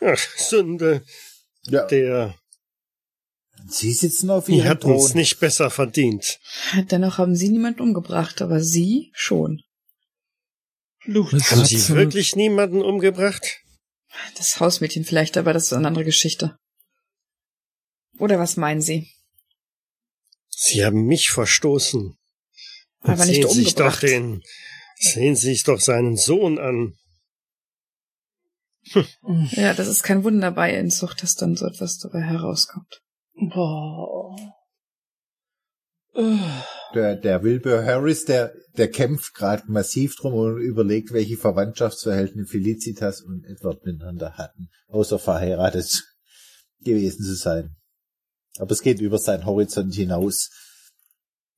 [0.00, 1.04] ach, Sünde,
[1.66, 2.34] Ja, der
[3.68, 5.16] Sie sitzen auf die Ihrem hat uns Thron.
[5.18, 6.40] nicht besser verdient.
[6.90, 9.62] Dennoch haben sie niemanden umgebracht, aber sie schon.
[11.06, 13.60] Miss Haben Sie wirklich niemanden umgebracht?
[14.36, 16.56] Das Hausmädchen vielleicht, aber das ist eine andere Geschichte.
[18.18, 19.10] Oder was meinen Sie?
[20.62, 22.18] Sie haben mich verstoßen.
[23.00, 24.42] Aber nicht sehen Sie sich doch den,
[24.98, 26.98] sehen Sie sich doch seinen Sohn an.
[29.52, 33.00] Ja, das ist kein Wunder bei Inzucht, dass dann so etwas dabei herauskommt.
[33.32, 34.36] Boah.
[36.94, 43.22] Der, der Wilbur Harris, der, der kämpft gerade massiv drum und überlegt, welche Verwandtschaftsverhältnisse Felicitas
[43.22, 46.04] und Edward miteinander hatten, außer verheiratet
[46.80, 47.79] gewesen zu sein.
[48.60, 50.50] Aber es geht über seinen Horizont hinaus.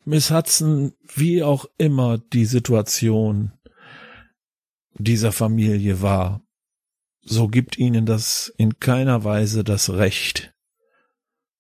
[0.04, 3.52] Miss Hudson, wie auch immer die Situation
[4.94, 6.46] dieser Familie war,
[7.20, 10.54] so gibt ihnen das in keiner Weise das Recht,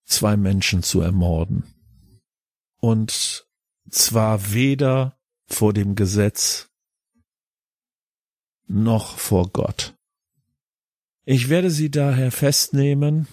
[0.04, 1.64] zwei Menschen zu ermorden.
[2.78, 3.48] Und
[3.90, 6.70] zwar weder vor dem Gesetz
[8.68, 9.94] noch vor Gott.
[11.24, 13.26] Ich werde sie daher festnehmen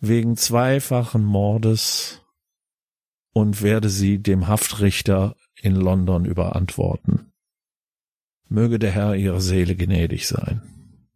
[0.00, 2.22] wegen zweifachen Mordes
[3.32, 7.32] und werde sie dem Haftrichter in London überantworten.
[8.48, 11.06] Möge der Herr ihrer Seele gnädig sein.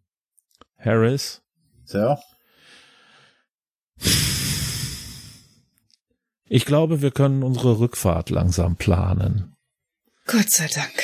[0.78, 1.42] Harris,
[1.84, 2.16] So,
[6.46, 9.56] ich glaube, wir können unsere Rückfahrt langsam planen.
[10.26, 11.02] Gott sei Dank.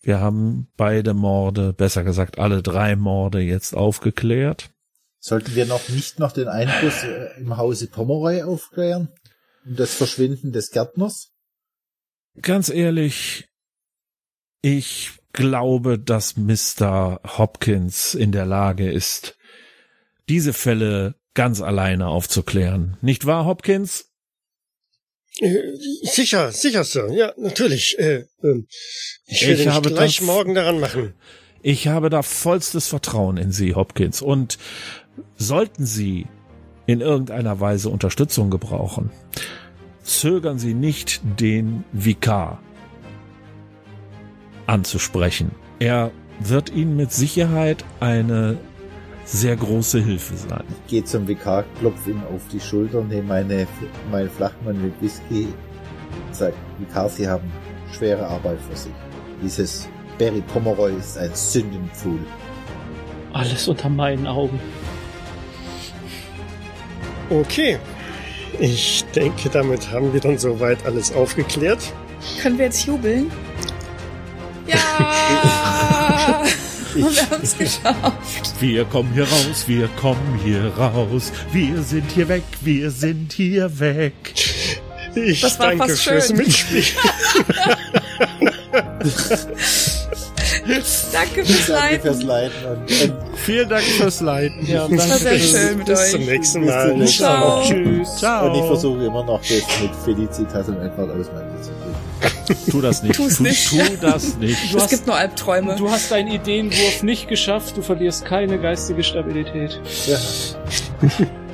[0.00, 4.70] Wir haben beide Morde, besser gesagt alle drei Morde jetzt aufgeklärt.
[5.20, 9.08] Sollten wir noch nicht noch den Einfluss äh, im Hause Pomeroy aufklären?
[9.64, 11.32] Und das Verschwinden des Gärtners?
[12.40, 13.48] Ganz ehrlich,
[14.62, 17.20] ich glaube, dass Mr.
[17.38, 19.36] Hopkins in der Lage ist,
[20.28, 22.96] diese Fälle ganz alleine aufzuklären.
[23.02, 24.06] Nicht wahr, Hopkins?
[25.38, 25.58] Äh,
[26.02, 27.12] sicher, sicher, Sir.
[27.12, 27.98] Ja, natürlich.
[27.98, 28.66] Äh, ähm,
[29.26, 31.14] ich Ich werde mich habe gleich morgen daran machen.
[31.62, 34.22] Ich habe da vollstes Vertrauen in Sie, Hopkins.
[34.22, 34.58] Und
[35.36, 36.26] sollten Sie
[36.86, 39.10] in irgendeiner Weise Unterstützung gebrauchen,
[40.02, 42.60] zögern Sie nicht, den Vikar
[44.66, 45.52] anzusprechen.
[45.78, 46.10] Er
[46.40, 48.58] wird Ihnen mit Sicherheit eine
[49.24, 50.64] sehr große Hilfe sein.
[50.88, 53.66] Geh zum Vikar, klopf ihm auf die Schulter, nehme meine,
[54.10, 55.48] mein Flachmann mit Whisky,
[56.32, 57.50] sag, Vikar, Sie haben
[57.92, 58.92] schwere Arbeit vor sich.
[59.42, 59.88] Dieses
[60.18, 62.18] Barry Pomeroy ist ein Sündenpfuhl.
[63.32, 64.58] alles unter meinen Augen.
[67.30, 67.78] Okay.
[68.58, 71.78] Ich denke, damit haben wir dann soweit alles aufgeklärt.
[72.42, 73.30] Können wir jetzt jubeln?
[74.66, 76.42] Ja!
[76.94, 78.60] Und wir haben es geschafft.
[78.60, 83.78] Wir kommen hier raus, wir kommen hier raus, wir sind hier weg, wir sind hier
[83.78, 84.12] weg.
[85.14, 86.36] Ich Das war danke fast fürs schön.
[86.36, 86.84] Mitspielen.
[91.12, 92.26] Danke fürs Danke fürs Leiten.
[92.26, 94.66] Leiten und, und Vielen Dank fürs Leiten.
[94.66, 95.18] Ja, Das war danke.
[95.18, 96.26] sehr schön mit Bis zum euch.
[96.26, 96.88] nächsten Bis Mal.
[96.88, 97.62] zum nächsten Ciao.
[97.62, 98.16] Tschüss.
[98.16, 98.46] Ciao.
[98.46, 101.80] Und ich versuche immer noch das mit Felicitas und Edward auseinanderzubringen.
[102.70, 103.14] Tu das nicht.
[103.14, 103.70] Tu's tu, nicht.
[103.70, 104.72] tu das nicht.
[104.72, 105.76] Du Es hast, gibt nur Albträume.
[105.76, 109.80] du hast deinen Ideenwurf nicht geschafft, du verlierst keine geistige Stabilität.
[110.06, 110.18] Ja.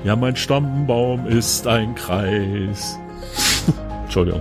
[0.05, 2.97] Ja, mein Stammbaum ist ein Kreis.
[4.05, 4.41] Entschuldigung.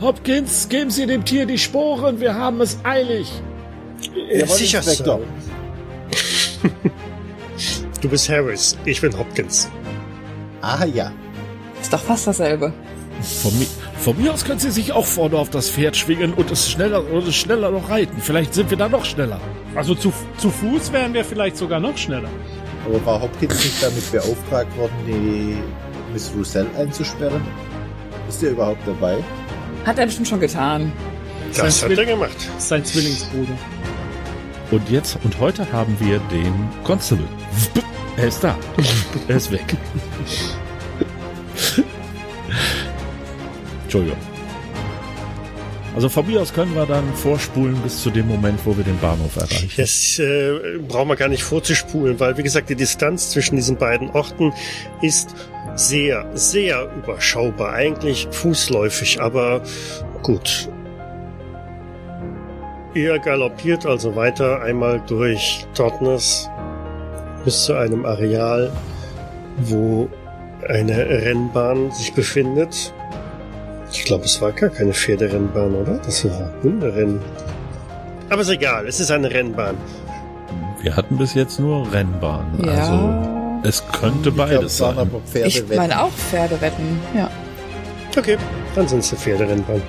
[0.00, 3.30] Hopkins, geben Sie dem Tier die Sporen, wir haben es eilig.
[4.30, 5.20] Jawohl, Sicher, Inspektor.
[6.10, 6.70] Sir.
[8.00, 9.68] Du bist Harris, ich bin Hopkins.
[10.60, 11.10] Ah ja.
[11.80, 12.72] Ist doch fast dasselbe.
[13.42, 13.66] Von mir,
[13.98, 17.02] von mir aus können Sie sich auch vorne auf das Pferd schwingen und es schneller,
[17.10, 18.20] und es schneller noch reiten.
[18.20, 19.40] Vielleicht sind wir da noch schneller.
[19.74, 22.28] Also zu, zu Fuß wären wir vielleicht sogar noch schneller.
[22.86, 25.56] Aber war Hopkins nicht damit beauftragt worden, die
[26.12, 27.42] Miss Roussel einzusperren?
[28.28, 29.16] Ist der überhaupt dabei?
[29.88, 30.92] Hat er bestimmt schon getan.
[31.56, 32.36] Das Sein hat er Zwill- gemacht.
[32.58, 33.56] Sein Zwillingsbruder.
[34.70, 36.52] Und jetzt und heute haben wir den
[36.84, 37.24] Constable.
[38.18, 38.54] Er ist da.
[39.28, 39.64] Er ist weg.
[43.84, 44.18] Entschuldigung.
[45.94, 48.98] Also von mir aus können wir dann vorspulen bis zu dem Moment, wo wir den
[48.98, 49.70] Bahnhof erreichen.
[49.76, 54.10] Das äh, brauchen wir gar nicht vorzuspulen, weil, wie gesagt, die Distanz zwischen diesen beiden
[54.10, 54.52] Orten
[55.00, 55.34] ist
[55.78, 57.72] sehr, sehr überschaubar.
[57.72, 59.62] Eigentlich fußläufig, aber
[60.22, 60.68] gut.
[62.94, 66.50] Ihr galoppiert also weiter einmal durch Totnes
[67.44, 68.72] bis zu einem Areal,
[69.58, 70.08] wo
[70.66, 72.92] eine Rennbahn sich befindet.
[73.92, 75.98] Ich glaube, es war gar keine Pferderennbahn, oder?
[75.98, 77.20] Das war Hunderennen.
[78.30, 79.76] Aber ist egal, es ist eine Rennbahn.
[80.82, 82.64] Wir hatten bis jetzt nur Rennbahnen.
[82.64, 82.72] Ja.
[82.72, 85.08] Also es könnte Ich glaub, beides es waren sein.
[85.08, 87.00] aber Pferde ich meine auch Pferdewetten.
[87.14, 87.30] Ja.
[88.16, 88.36] Okay,
[88.74, 89.82] dann sind es eine Pferderennbahn.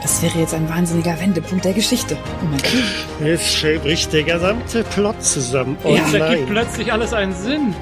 [0.00, 2.16] Das wäre jetzt ein wahnsinniger Wendepunkt der Geschichte.
[2.40, 3.26] Oh mein Gott.
[3.26, 5.76] Jetzt bricht der gesamte Plot zusammen.
[5.82, 5.96] Oh Ja.
[5.96, 6.46] Jetzt ergibt nein.
[6.48, 7.74] plötzlich alles einen Sinn.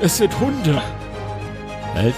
[0.00, 0.80] Es sind Hunde.
[1.94, 2.14] Halt.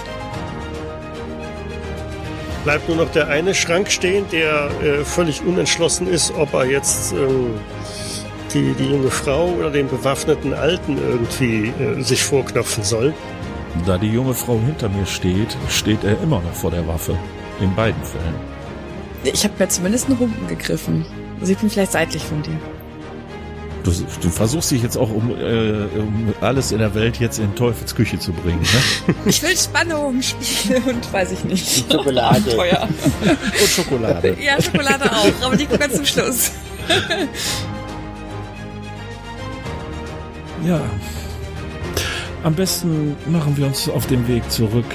[2.63, 7.11] Bleibt nur noch der eine Schrank stehen, der äh, völlig unentschlossen ist, ob er jetzt
[7.11, 7.55] ähm,
[8.53, 13.13] die, die junge Frau oder den bewaffneten Alten irgendwie äh, sich vorknöpfen soll.
[13.85, 17.17] Da die junge Frau hinter mir steht, steht er immer noch vor der Waffe.
[17.59, 18.35] In beiden Fällen.
[19.23, 21.05] Ich habe mir zumindest einen Humpen gegriffen.
[21.39, 22.57] Also ich bin vielleicht seitlich von dir.
[23.83, 27.53] Du, du versuchst dich jetzt auch um, äh, um alles in der Welt jetzt in
[27.53, 28.61] Teufels Küche zu bringen.
[28.61, 29.15] Ne?
[29.25, 31.91] Ich will Spannung, Spiele und weiß ich nicht.
[31.91, 32.37] Schokolade.
[32.37, 32.87] Abenteuer.
[33.25, 34.37] Und Schokolade.
[34.39, 36.51] Ja, Schokolade auch, aber die kommt ganz zum Schluss.
[40.65, 40.81] Ja.
[42.43, 44.85] Am besten machen wir uns auf den Weg zurück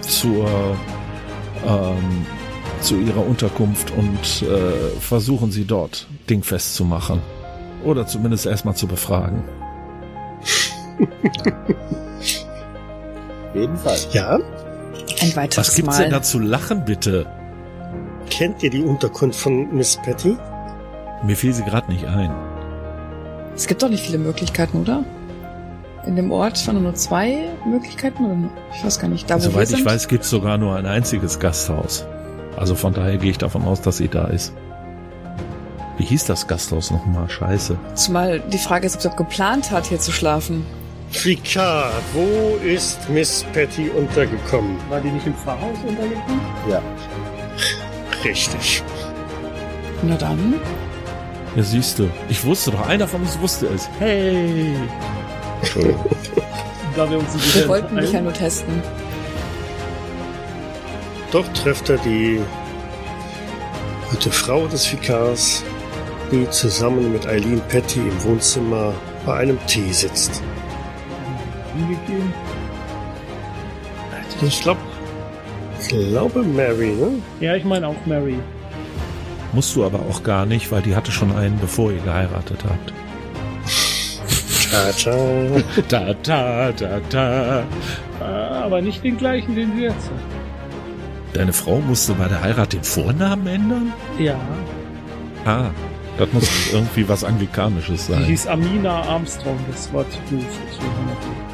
[0.00, 0.46] zur
[1.66, 2.26] ähm,
[2.80, 7.20] zu ihrer Unterkunft und äh, versuchen sie dort dingfest zu machen.
[7.84, 9.42] Oder zumindest erstmal zu befragen.
[11.00, 11.08] Auf
[13.54, 13.98] jeden Fall.
[14.12, 14.38] Ja,
[15.20, 16.02] Ein weiteres Was gibt's Mal.
[16.04, 17.26] denn da zu lachen, bitte?
[18.30, 20.36] kennt ihr die Unterkunft von Miss Patty?
[21.24, 22.30] Mir fiel sie gerade nicht ein.
[23.54, 25.04] Es gibt doch nicht viele Möglichkeiten, oder?
[26.06, 28.50] In dem Ort waren nur zwei Möglichkeiten, oder?
[28.74, 29.28] Ich weiß gar nicht.
[29.28, 29.84] Da, wo wir Soweit ich sind?
[29.84, 32.06] weiß, gibt's sogar nur ein einziges Gasthaus.
[32.56, 34.52] Also von daher gehe ich davon aus, dass sie da ist.
[35.98, 37.28] Wie hieß das Gasthaus nochmal?
[37.28, 37.76] Scheiße.
[37.94, 40.64] Zumal die Frage ist, ob sie auch geplant hat, hier zu schlafen.
[41.12, 44.76] Picard, wo ist Miss Patty untergekommen?
[44.88, 46.40] War die nicht im Pfarrhaus untergekommen?
[46.70, 46.80] Ja.
[48.24, 48.82] Richtig.
[50.02, 50.54] Na dann.
[51.56, 52.08] Ja, siehst du.
[52.28, 53.88] Ich wusste doch, einer von uns wusste es.
[53.98, 54.74] Hey!
[56.96, 58.82] Da wir uns Wir wollten dich ja nur testen.
[61.30, 62.40] Dort trifft er die
[64.10, 65.62] gute Frau des Vikars,
[66.32, 68.92] die zusammen mit Eileen Patty im Wohnzimmer
[69.24, 70.42] bei einem Tee sitzt.
[71.78, 72.34] angegeben?
[74.42, 74.80] Ich glaube,
[75.80, 77.22] ich glaube Mary, ne?
[77.40, 78.38] Ja, ich meine auch Mary.
[79.52, 82.92] Musst du aber auch gar nicht, weil die hatte schon einen, bevor ihr geheiratet habt.
[84.70, 85.16] Tata.
[85.88, 87.64] Da, da, da, da.
[88.20, 91.32] Ah, aber nicht den gleichen, den sie jetzt hat.
[91.32, 93.92] Deine Frau musste bei der Heirat den Vornamen ändern?
[94.18, 94.38] Ja,
[95.44, 95.70] Ah,
[96.18, 98.24] das muss irgendwie was Anglikanisches die sein.
[98.24, 99.58] hieß Amina Armstrong.
[99.72, 100.44] Das war zu doof.
[100.68, 101.10] Deswegen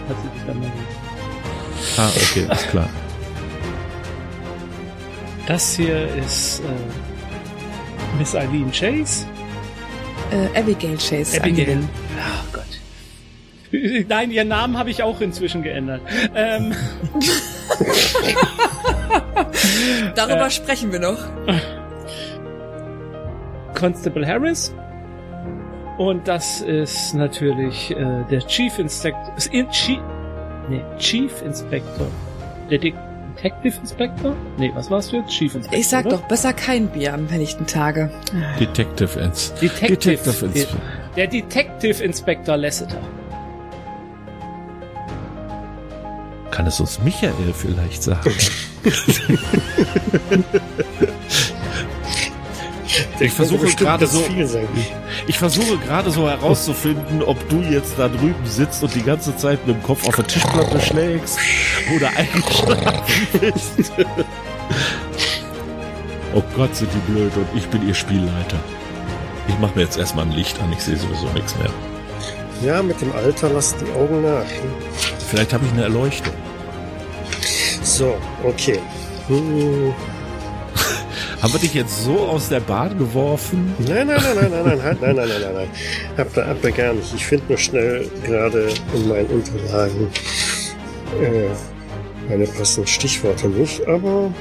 [0.08, 0.62] hat sie sich dann
[1.96, 2.88] Ah, okay, ist klar.
[5.46, 6.64] Das hier ist äh,
[8.18, 9.26] Miss Eileen Chase.
[10.30, 11.38] Äh, Abigail Chase.
[11.40, 11.74] Abigail.
[11.74, 11.88] angegeben.
[12.18, 12.64] Oh Gott.
[14.08, 16.00] Nein, ihren Namen habe ich auch inzwischen geändert.
[16.34, 16.72] Ähm,
[20.14, 20.50] Darüber Äh.
[20.50, 21.18] sprechen wir noch.
[23.78, 24.74] Constable Harris.
[25.98, 29.34] Und das ist natürlich äh, der Chief Inspector.
[29.50, 29.98] In, Chief,
[30.68, 32.06] nee, Chief Inspector.
[32.70, 32.92] Der De
[33.36, 34.34] Detective Inspector?
[34.56, 35.30] Nee, was warst du jetzt?
[35.30, 35.78] Chief Inspector.
[35.78, 36.16] Ich sag oder?
[36.16, 38.10] doch, besser kein Bier am helllichten Tage.
[38.58, 39.52] Detective Ends.
[39.54, 40.80] Detective, Detective Inspector.
[41.16, 43.00] Der Detective Inspector Lasseter.
[46.50, 48.30] Kann es uns Michael vielleicht sagen?
[53.20, 54.24] ich versuche gerade so,
[55.26, 59.66] ich versuche gerade so herauszufinden, ob du jetzt da drüben sitzt und die ganze Zeit
[59.66, 61.38] mit dem Kopf auf der Tischplatte schlägst
[61.94, 63.92] oder eingeschlafen bist.
[66.34, 68.58] oh Gott, sind die blöd und ich bin ihr Spielleiter.
[69.48, 71.70] Ich mache mir jetzt erstmal ein Licht an, ich sehe sowieso nichts mehr.
[72.62, 74.46] Ja, mit dem Alter lassen die Augen nach.
[75.28, 76.32] Vielleicht habe ich eine Erleuchtung.
[77.82, 78.80] So, okay.
[79.28, 79.92] Hm.
[81.46, 83.72] Haben wir dich jetzt so aus der Bahn geworfen?
[83.78, 85.68] Nein, nein, nein, nein, nein, nein, halt, nein, nein, nein, nein, nein.
[86.18, 87.14] Hab da, hab da gar nicht.
[87.14, 90.08] Ich finde nur schnell gerade in meinen Unterlagen
[91.22, 94.34] äh, meine passenden Stichworte nicht, aber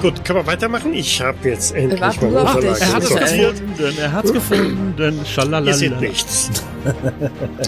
[0.00, 0.92] gut, können wir weitermachen?
[0.92, 2.40] Ich habe jetzt endlich warten meine.
[2.50, 5.66] Unterlagen Er hat es gefunden, er hat es gefunden, schalalala.
[5.68, 6.50] Ihr seht nichts.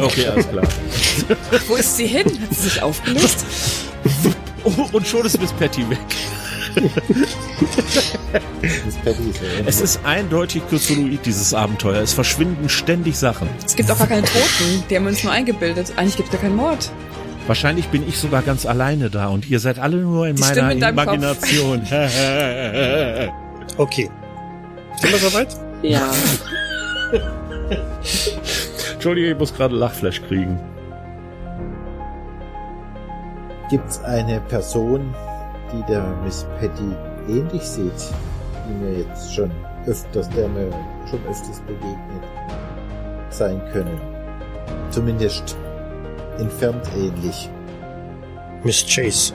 [0.01, 0.66] Okay, alles klar.
[1.69, 2.24] Wo ist sie hin?
[2.27, 3.44] Hat sie sich aufgelöst?
[4.65, 5.98] Oh, und schon ist Miss Patty weg.
[6.74, 6.90] Ja
[9.66, 12.01] Es ist eindeutig Cthulhuid, dieses Abenteuer.
[12.02, 13.48] Es verschwinden ständig Sachen.
[13.64, 14.84] Es gibt auch gar keine Toten.
[14.88, 15.92] Die haben uns nur eingebildet.
[15.96, 16.90] Eigentlich gibt es gar keinen Mord.
[17.46, 20.72] Wahrscheinlich bin ich sogar ganz alleine da und ihr seid alle nur in Die meiner
[20.72, 21.82] in Imagination.
[23.76, 24.09] Okay.
[25.01, 25.48] Sind wir soweit?
[25.82, 26.09] Ja.
[28.92, 30.60] Entschuldige, ich muss gerade Lachflash kriegen.
[33.68, 35.12] Gibt's eine Person,
[35.72, 36.94] die der Miss Patty
[37.28, 38.12] ähnlich sieht,
[38.68, 39.50] die mir jetzt schon
[39.86, 40.70] öfters, der mir
[41.08, 42.22] schon öfters begegnet
[43.30, 44.00] sein können?
[44.90, 45.56] Zumindest
[46.38, 47.50] entfernt ähnlich.
[48.62, 49.34] Miss Chase.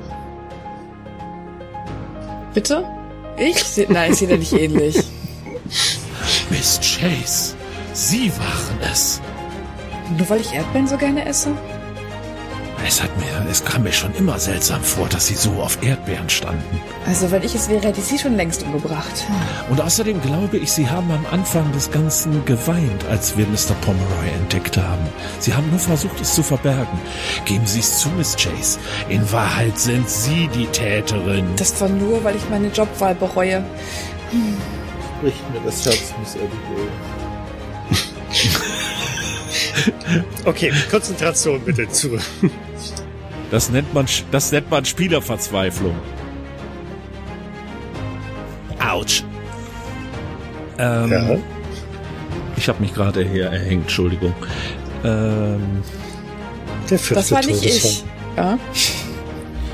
[2.54, 2.84] Bitte?
[3.38, 3.88] Ich?
[3.90, 4.96] Nein, ich sehe da nicht ähnlich.
[6.50, 7.56] Miss Chase,
[7.94, 9.22] Sie waren es.
[10.18, 11.52] Nur weil ich Erdbeeren so gerne esse?
[12.88, 16.30] Es hat mir, es kam mir schon immer seltsam vor, dass Sie so auf Erdbeeren
[16.30, 16.82] standen.
[17.06, 19.26] Also, wenn ich es wäre, hätte ich sie schon längst umgebracht.
[19.70, 23.74] Und außerdem glaube ich, Sie haben am Anfang des Ganzen geweint, als wir Mr.
[23.82, 25.08] Pomeroy entdeckt haben.
[25.40, 27.00] Sie haben nur versucht, es zu verbergen.
[27.46, 28.80] Geben Sie es zu, Miss Chase.
[29.10, 31.46] In Wahrheit sind Sie die Täterin.
[31.58, 33.64] Das war nur, weil ich meine Jobwahl bereue.
[35.20, 36.90] Spricht mir das Herz, Miss Abigail.
[40.46, 42.18] Okay, Konzentration bitte zu.
[43.52, 45.96] Das nennt man, das nennt man Spielerverzweiflung.
[48.80, 49.24] Autsch.
[50.78, 51.38] Ähm, Ja.
[52.56, 54.34] Ich habe mich gerade her erhängt, Entschuldigung.
[55.04, 55.82] Ähm,
[56.90, 58.04] Der vierte Das war nicht ich.
[58.36, 58.58] Ja.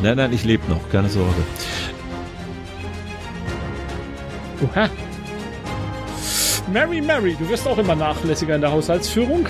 [0.03, 1.33] nein, nein, ich lebe noch, keine Sorge.
[4.63, 4.89] Oha.
[6.71, 9.47] Mary, Mary, du wirst auch immer nachlässiger in der Haushaltsführung.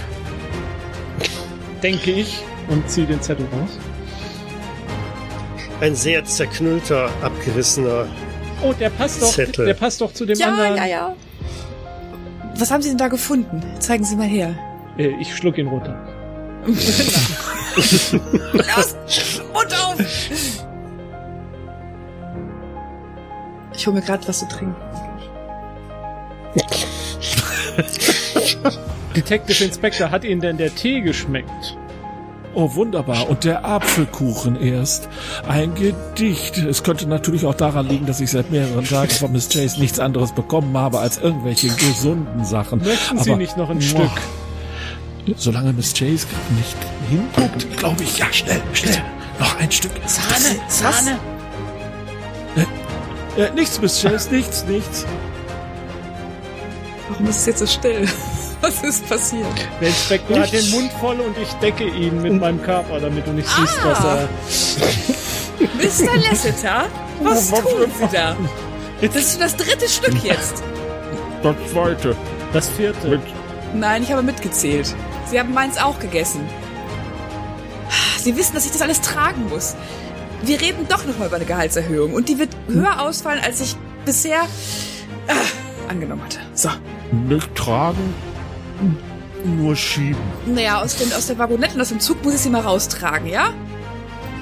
[1.83, 2.39] Denke ich.
[2.67, 3.77] Und zieh den Zettel raus.
[5.81, 8.05] Ein sehr zerknüllter, abgerissener.
[8.63, 9.65] Oh, der passt doch, Zettel.
[9.65, 10.75] der passt doch zu dem Ja, anderen.
[10.77, 11.13] ja, ja.
[12.57, 13.61] Was haben Sie denn da gefunden?
[13.79, 14.55] Zeigen Sie mal her.
[14.97, 15.97] Äh, Ich schluck ihn runter.
[16.65, 16.95] Los!
[19.53, 19.99] Mund auf!
[23.75, 24.75] Ich hole mir gerade was zu trinken.
[29.15, 31.77] Detective Inspector, hat Ihnen denn der Tee geschmeckt?
[32.55, 33.29] Oh, wunderbar.
[33.29, 35.09] Und der Apfelkuchen erst.
[35.47, 36.57] Ein Gedicht.
[36.57, 39.99] Es könnte natürlich auch daran liegen, dass ich seit mehreren Tagen von Miss Chase nichts
[39.99, 42.79] anderes bekommen habe als irgendwelche gesunden Sachen.
[42.81, 43.81] Möchten Sie Aber- nicht noch ein.
[43.81, 44.09] Stück?
[45.35, 46.77] Solange Miss Chase nicht
[47.09, 49.01] hinguckt, glaube ich, ja, schnell, schnell.
[49.39, 49.91] Noch ein Stück.
[50.05, 51.19] Sahne, Sahne.
[53.37, 55.05] Äh, nichts, Miss Chase, nichts, nichts.
[57.09, 58.07] Warum ist es jetzt so still?
[58.65, 59.45] Was ist passiert?
[59.79, 63.31] Der Inspektor hat den Mund voll und ich decke ihn mit meinem Körper, damit du
[63.31, 64.17] nicht siehst, was Ah.
[64.17, 64.29] er.
[65.75, 66.17] Mr.
[66.29, 66.85] Lasseter,
[67.21, 68.35] was tun Sie da?
[69.01, 70.63] Das ist schon das dritte Stück jetzt.
[71.43, 72.15] Das zweite.
[72.53, 73.07] Das vierte.
[73.07, 73.21] Mit
[73.75, 74.95] Nein, ich habe mitgezählt.
[75.29, 76.41] Sie haben meins auch gegessen.
[78.17, 79.75] Sie wissen, dass ich das alles tragen muss.
[80.41, 83.75] Wir reden doch noch mal über eine Gehaltserhöhung und die wird höher ausfallen, als ich
[84.05, 84.41] bisher
[85.27, 85.33] ah,
[85.87, 86.39] angenommen hatte.
[86.55, 86.69] So.
[87.11, 88.15] nicht tragen,
[89.43, 90.17] nur schieben.
[90.47, 93.27] Naja, aus, den, aus der Wagonette und aus dem Zug muss ich sie mal raustragen,
[93.27, 93.53] ja?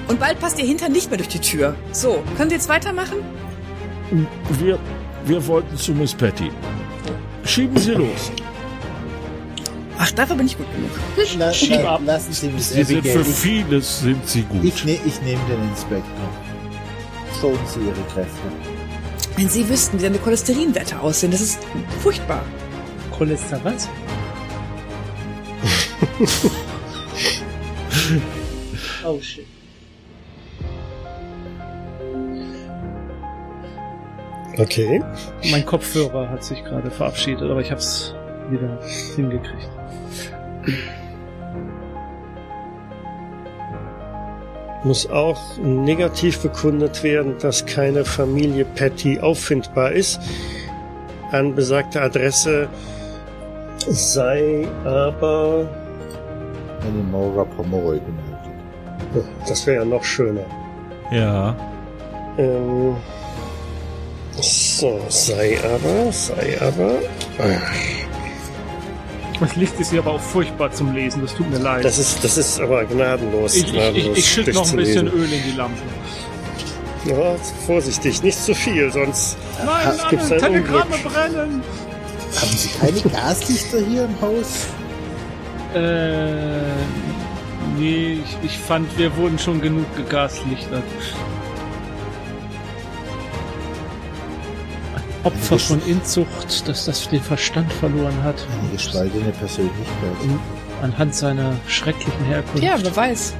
[0.08, 1.74] Und bald passt ihr Hintern nicht mehr durch die Tür.
[1.92, 3.18] So, können Sie jetzt weitermachen?
[4.60, 4.78] Wir,
[5.24, 6.50] wir wollten zu Miss Patty.
[7.44, 8.30] Schieben Sie los.
[9.98, 10.90] Ach, dafür bin ich gut genug.
[11.38, 12.00] La, Schieb ab.
[12.04, 14.62] lassen Sie Miss Sie sind für Ich, vieles sind Sie gut.
[14.64, 16.28] ich, ne, ich nehme den Inspektor.
[17.40, 18.40] Schonen Sie Ihre Kräfte.
[19.36, 21.58] Wenn Sie wüssten, wie deine Cholesterinwerte aussehen, das ist
[22.02, 22.42] furchtbar.
[23.16, 23.88] Cholester was?
[29.04, 29.46] Oh shit.
[34.56, 35.02] Okay.
[35.50, 38.14] Mein Kopfhörer hat sich gerade verabschiedet, aber ich hab's
[38.50, 38.78] wieder
[39.16, 39.68] hingekriegt.
[44.84, 50.20] Muss auch negativ bekundet werden, dass keine Familie Patty auffindbar ist.
[51.32, 52.68] An besagter Adresse
[53.88, 55.66] sei aber,
[56.86, 59.30] Eine Maura Pomeroy gemeldet.
[59.48, 60.44] das wäre ja noch schöner.
[61.10, 61.54] Ja.
[62.38, 62.96] Ähm,
[64.40, 66.94] so, sei aber, sei aber.
[69.40, 71.84] Das Licht ist hier aber auch furchtbar zum Lesen, das tut mir leid.
[71.84, 73.54] Das ist, das ist aber gnadenlos.
[73.54, 75.08] ich ich, ich, gnadenlos ich schütte noch ein bisschen.
[75.08, 75.78] Öl in die Lampe.
[77.06, 77.36] Ja,
[77.66, 81.12] vorsichtig, nicht zu viel, sonst Nein, gibt's nein, ein Telegramme Unglück.
[81.12, 81.62] brennen!
[82.34, 84.66] Haben Sie keine Gaslichter hier im Haus?
[85.74, 86.62] Äh,
[87.76, 90.82] nee, ich, ich fand, wir wurden schon genug gegaslichtert.
[94.94, 98.36] Ein Opfer von Inzucht, das das den Verstand verloren hat.
[98.60, 100.16] Eine gespaltene Persönlichkeit.
[100.82, 102.62] Anhand seiner schrecklichen Herkunft.
[102.62, 103.34] Ja, wer weiß.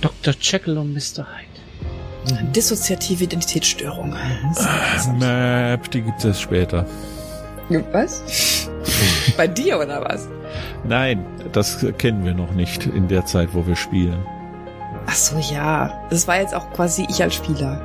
[0.00, 0.34] Dr.
[0.40, 1.26] Jekyll und Mr.
[1.26, 1.46] Hyde.
[2.52, 4.14] Dissoziative Identitätsstörung.
[5.18, 6.84] Map, die gibt es später.
[7.92, 8.68] Was?
[9.36, 10.28] Bei dir oder was?
[10.84, 14.24] Nein, das kennen wir noch nicht in der Zeit, wo wir spielen.
[15.06, 16.06] Ach so, ja.
[16.10, 17.80] Das war jetzt auch quasi ich als Spieler.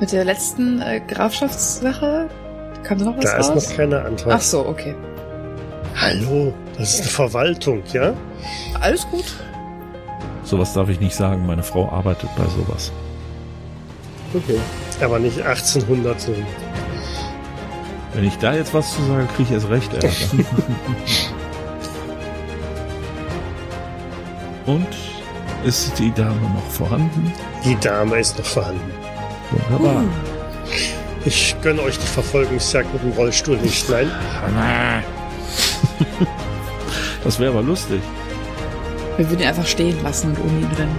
[0.00, 2.28] Mit der letzten äh, Grafschaftssache
[2.84, 3.68] kam da noch was da ist raus?
[3.68, 4.34] noch keine Antwort.
[4.36, 4.94] Ach so, okay.
[5.96, 8.14] Hallo, das ist eine Verwaltung, ja?
[8.80, 9.24] Alles gut.
[10.44, 11.44] Sowas darf ich nicht sagen.
[11.46, 12.92] Meine Frau arbeitet bei sowas.
[14.32, 14.58] Okay.
[15.02, 16.32] Aber nicht 1800 so.
[18.14, 20.08] Wenn ich da jetzt was zu sagen, kriege ich erst recht Ärger.
[24.66, 24.86] Und
[25.64, 27.32] ist die Dame noch vorhanden?
[27.64, 28.90] Die Dame ist noch vorhanden.
[29.50, 30.04] Wunderbar.
[31.24, 34.10] Ich gönne euch die Verfolgungsjagd mit dem Rollstuhl nicht, nein?
[37.24, 38.00] Das wäre aber lustig.
[39.16, 40.98] Wir würden ihn einfach stehen lassen und ohne ihn rennen.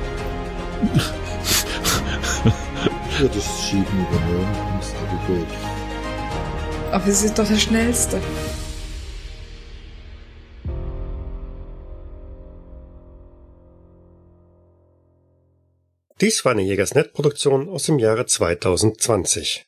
[3.10, 4.48] Ich würde das Schieben übernehmen.
[4.78, 4.98] Mr.
[5.08, 5.46] Abigail.
[6.92, 8.20] Aber wir sind doch der Schnellste.
[16.20, 19.66] Dies war eine Jägersnet-Produktion aus dem Jahre 2020.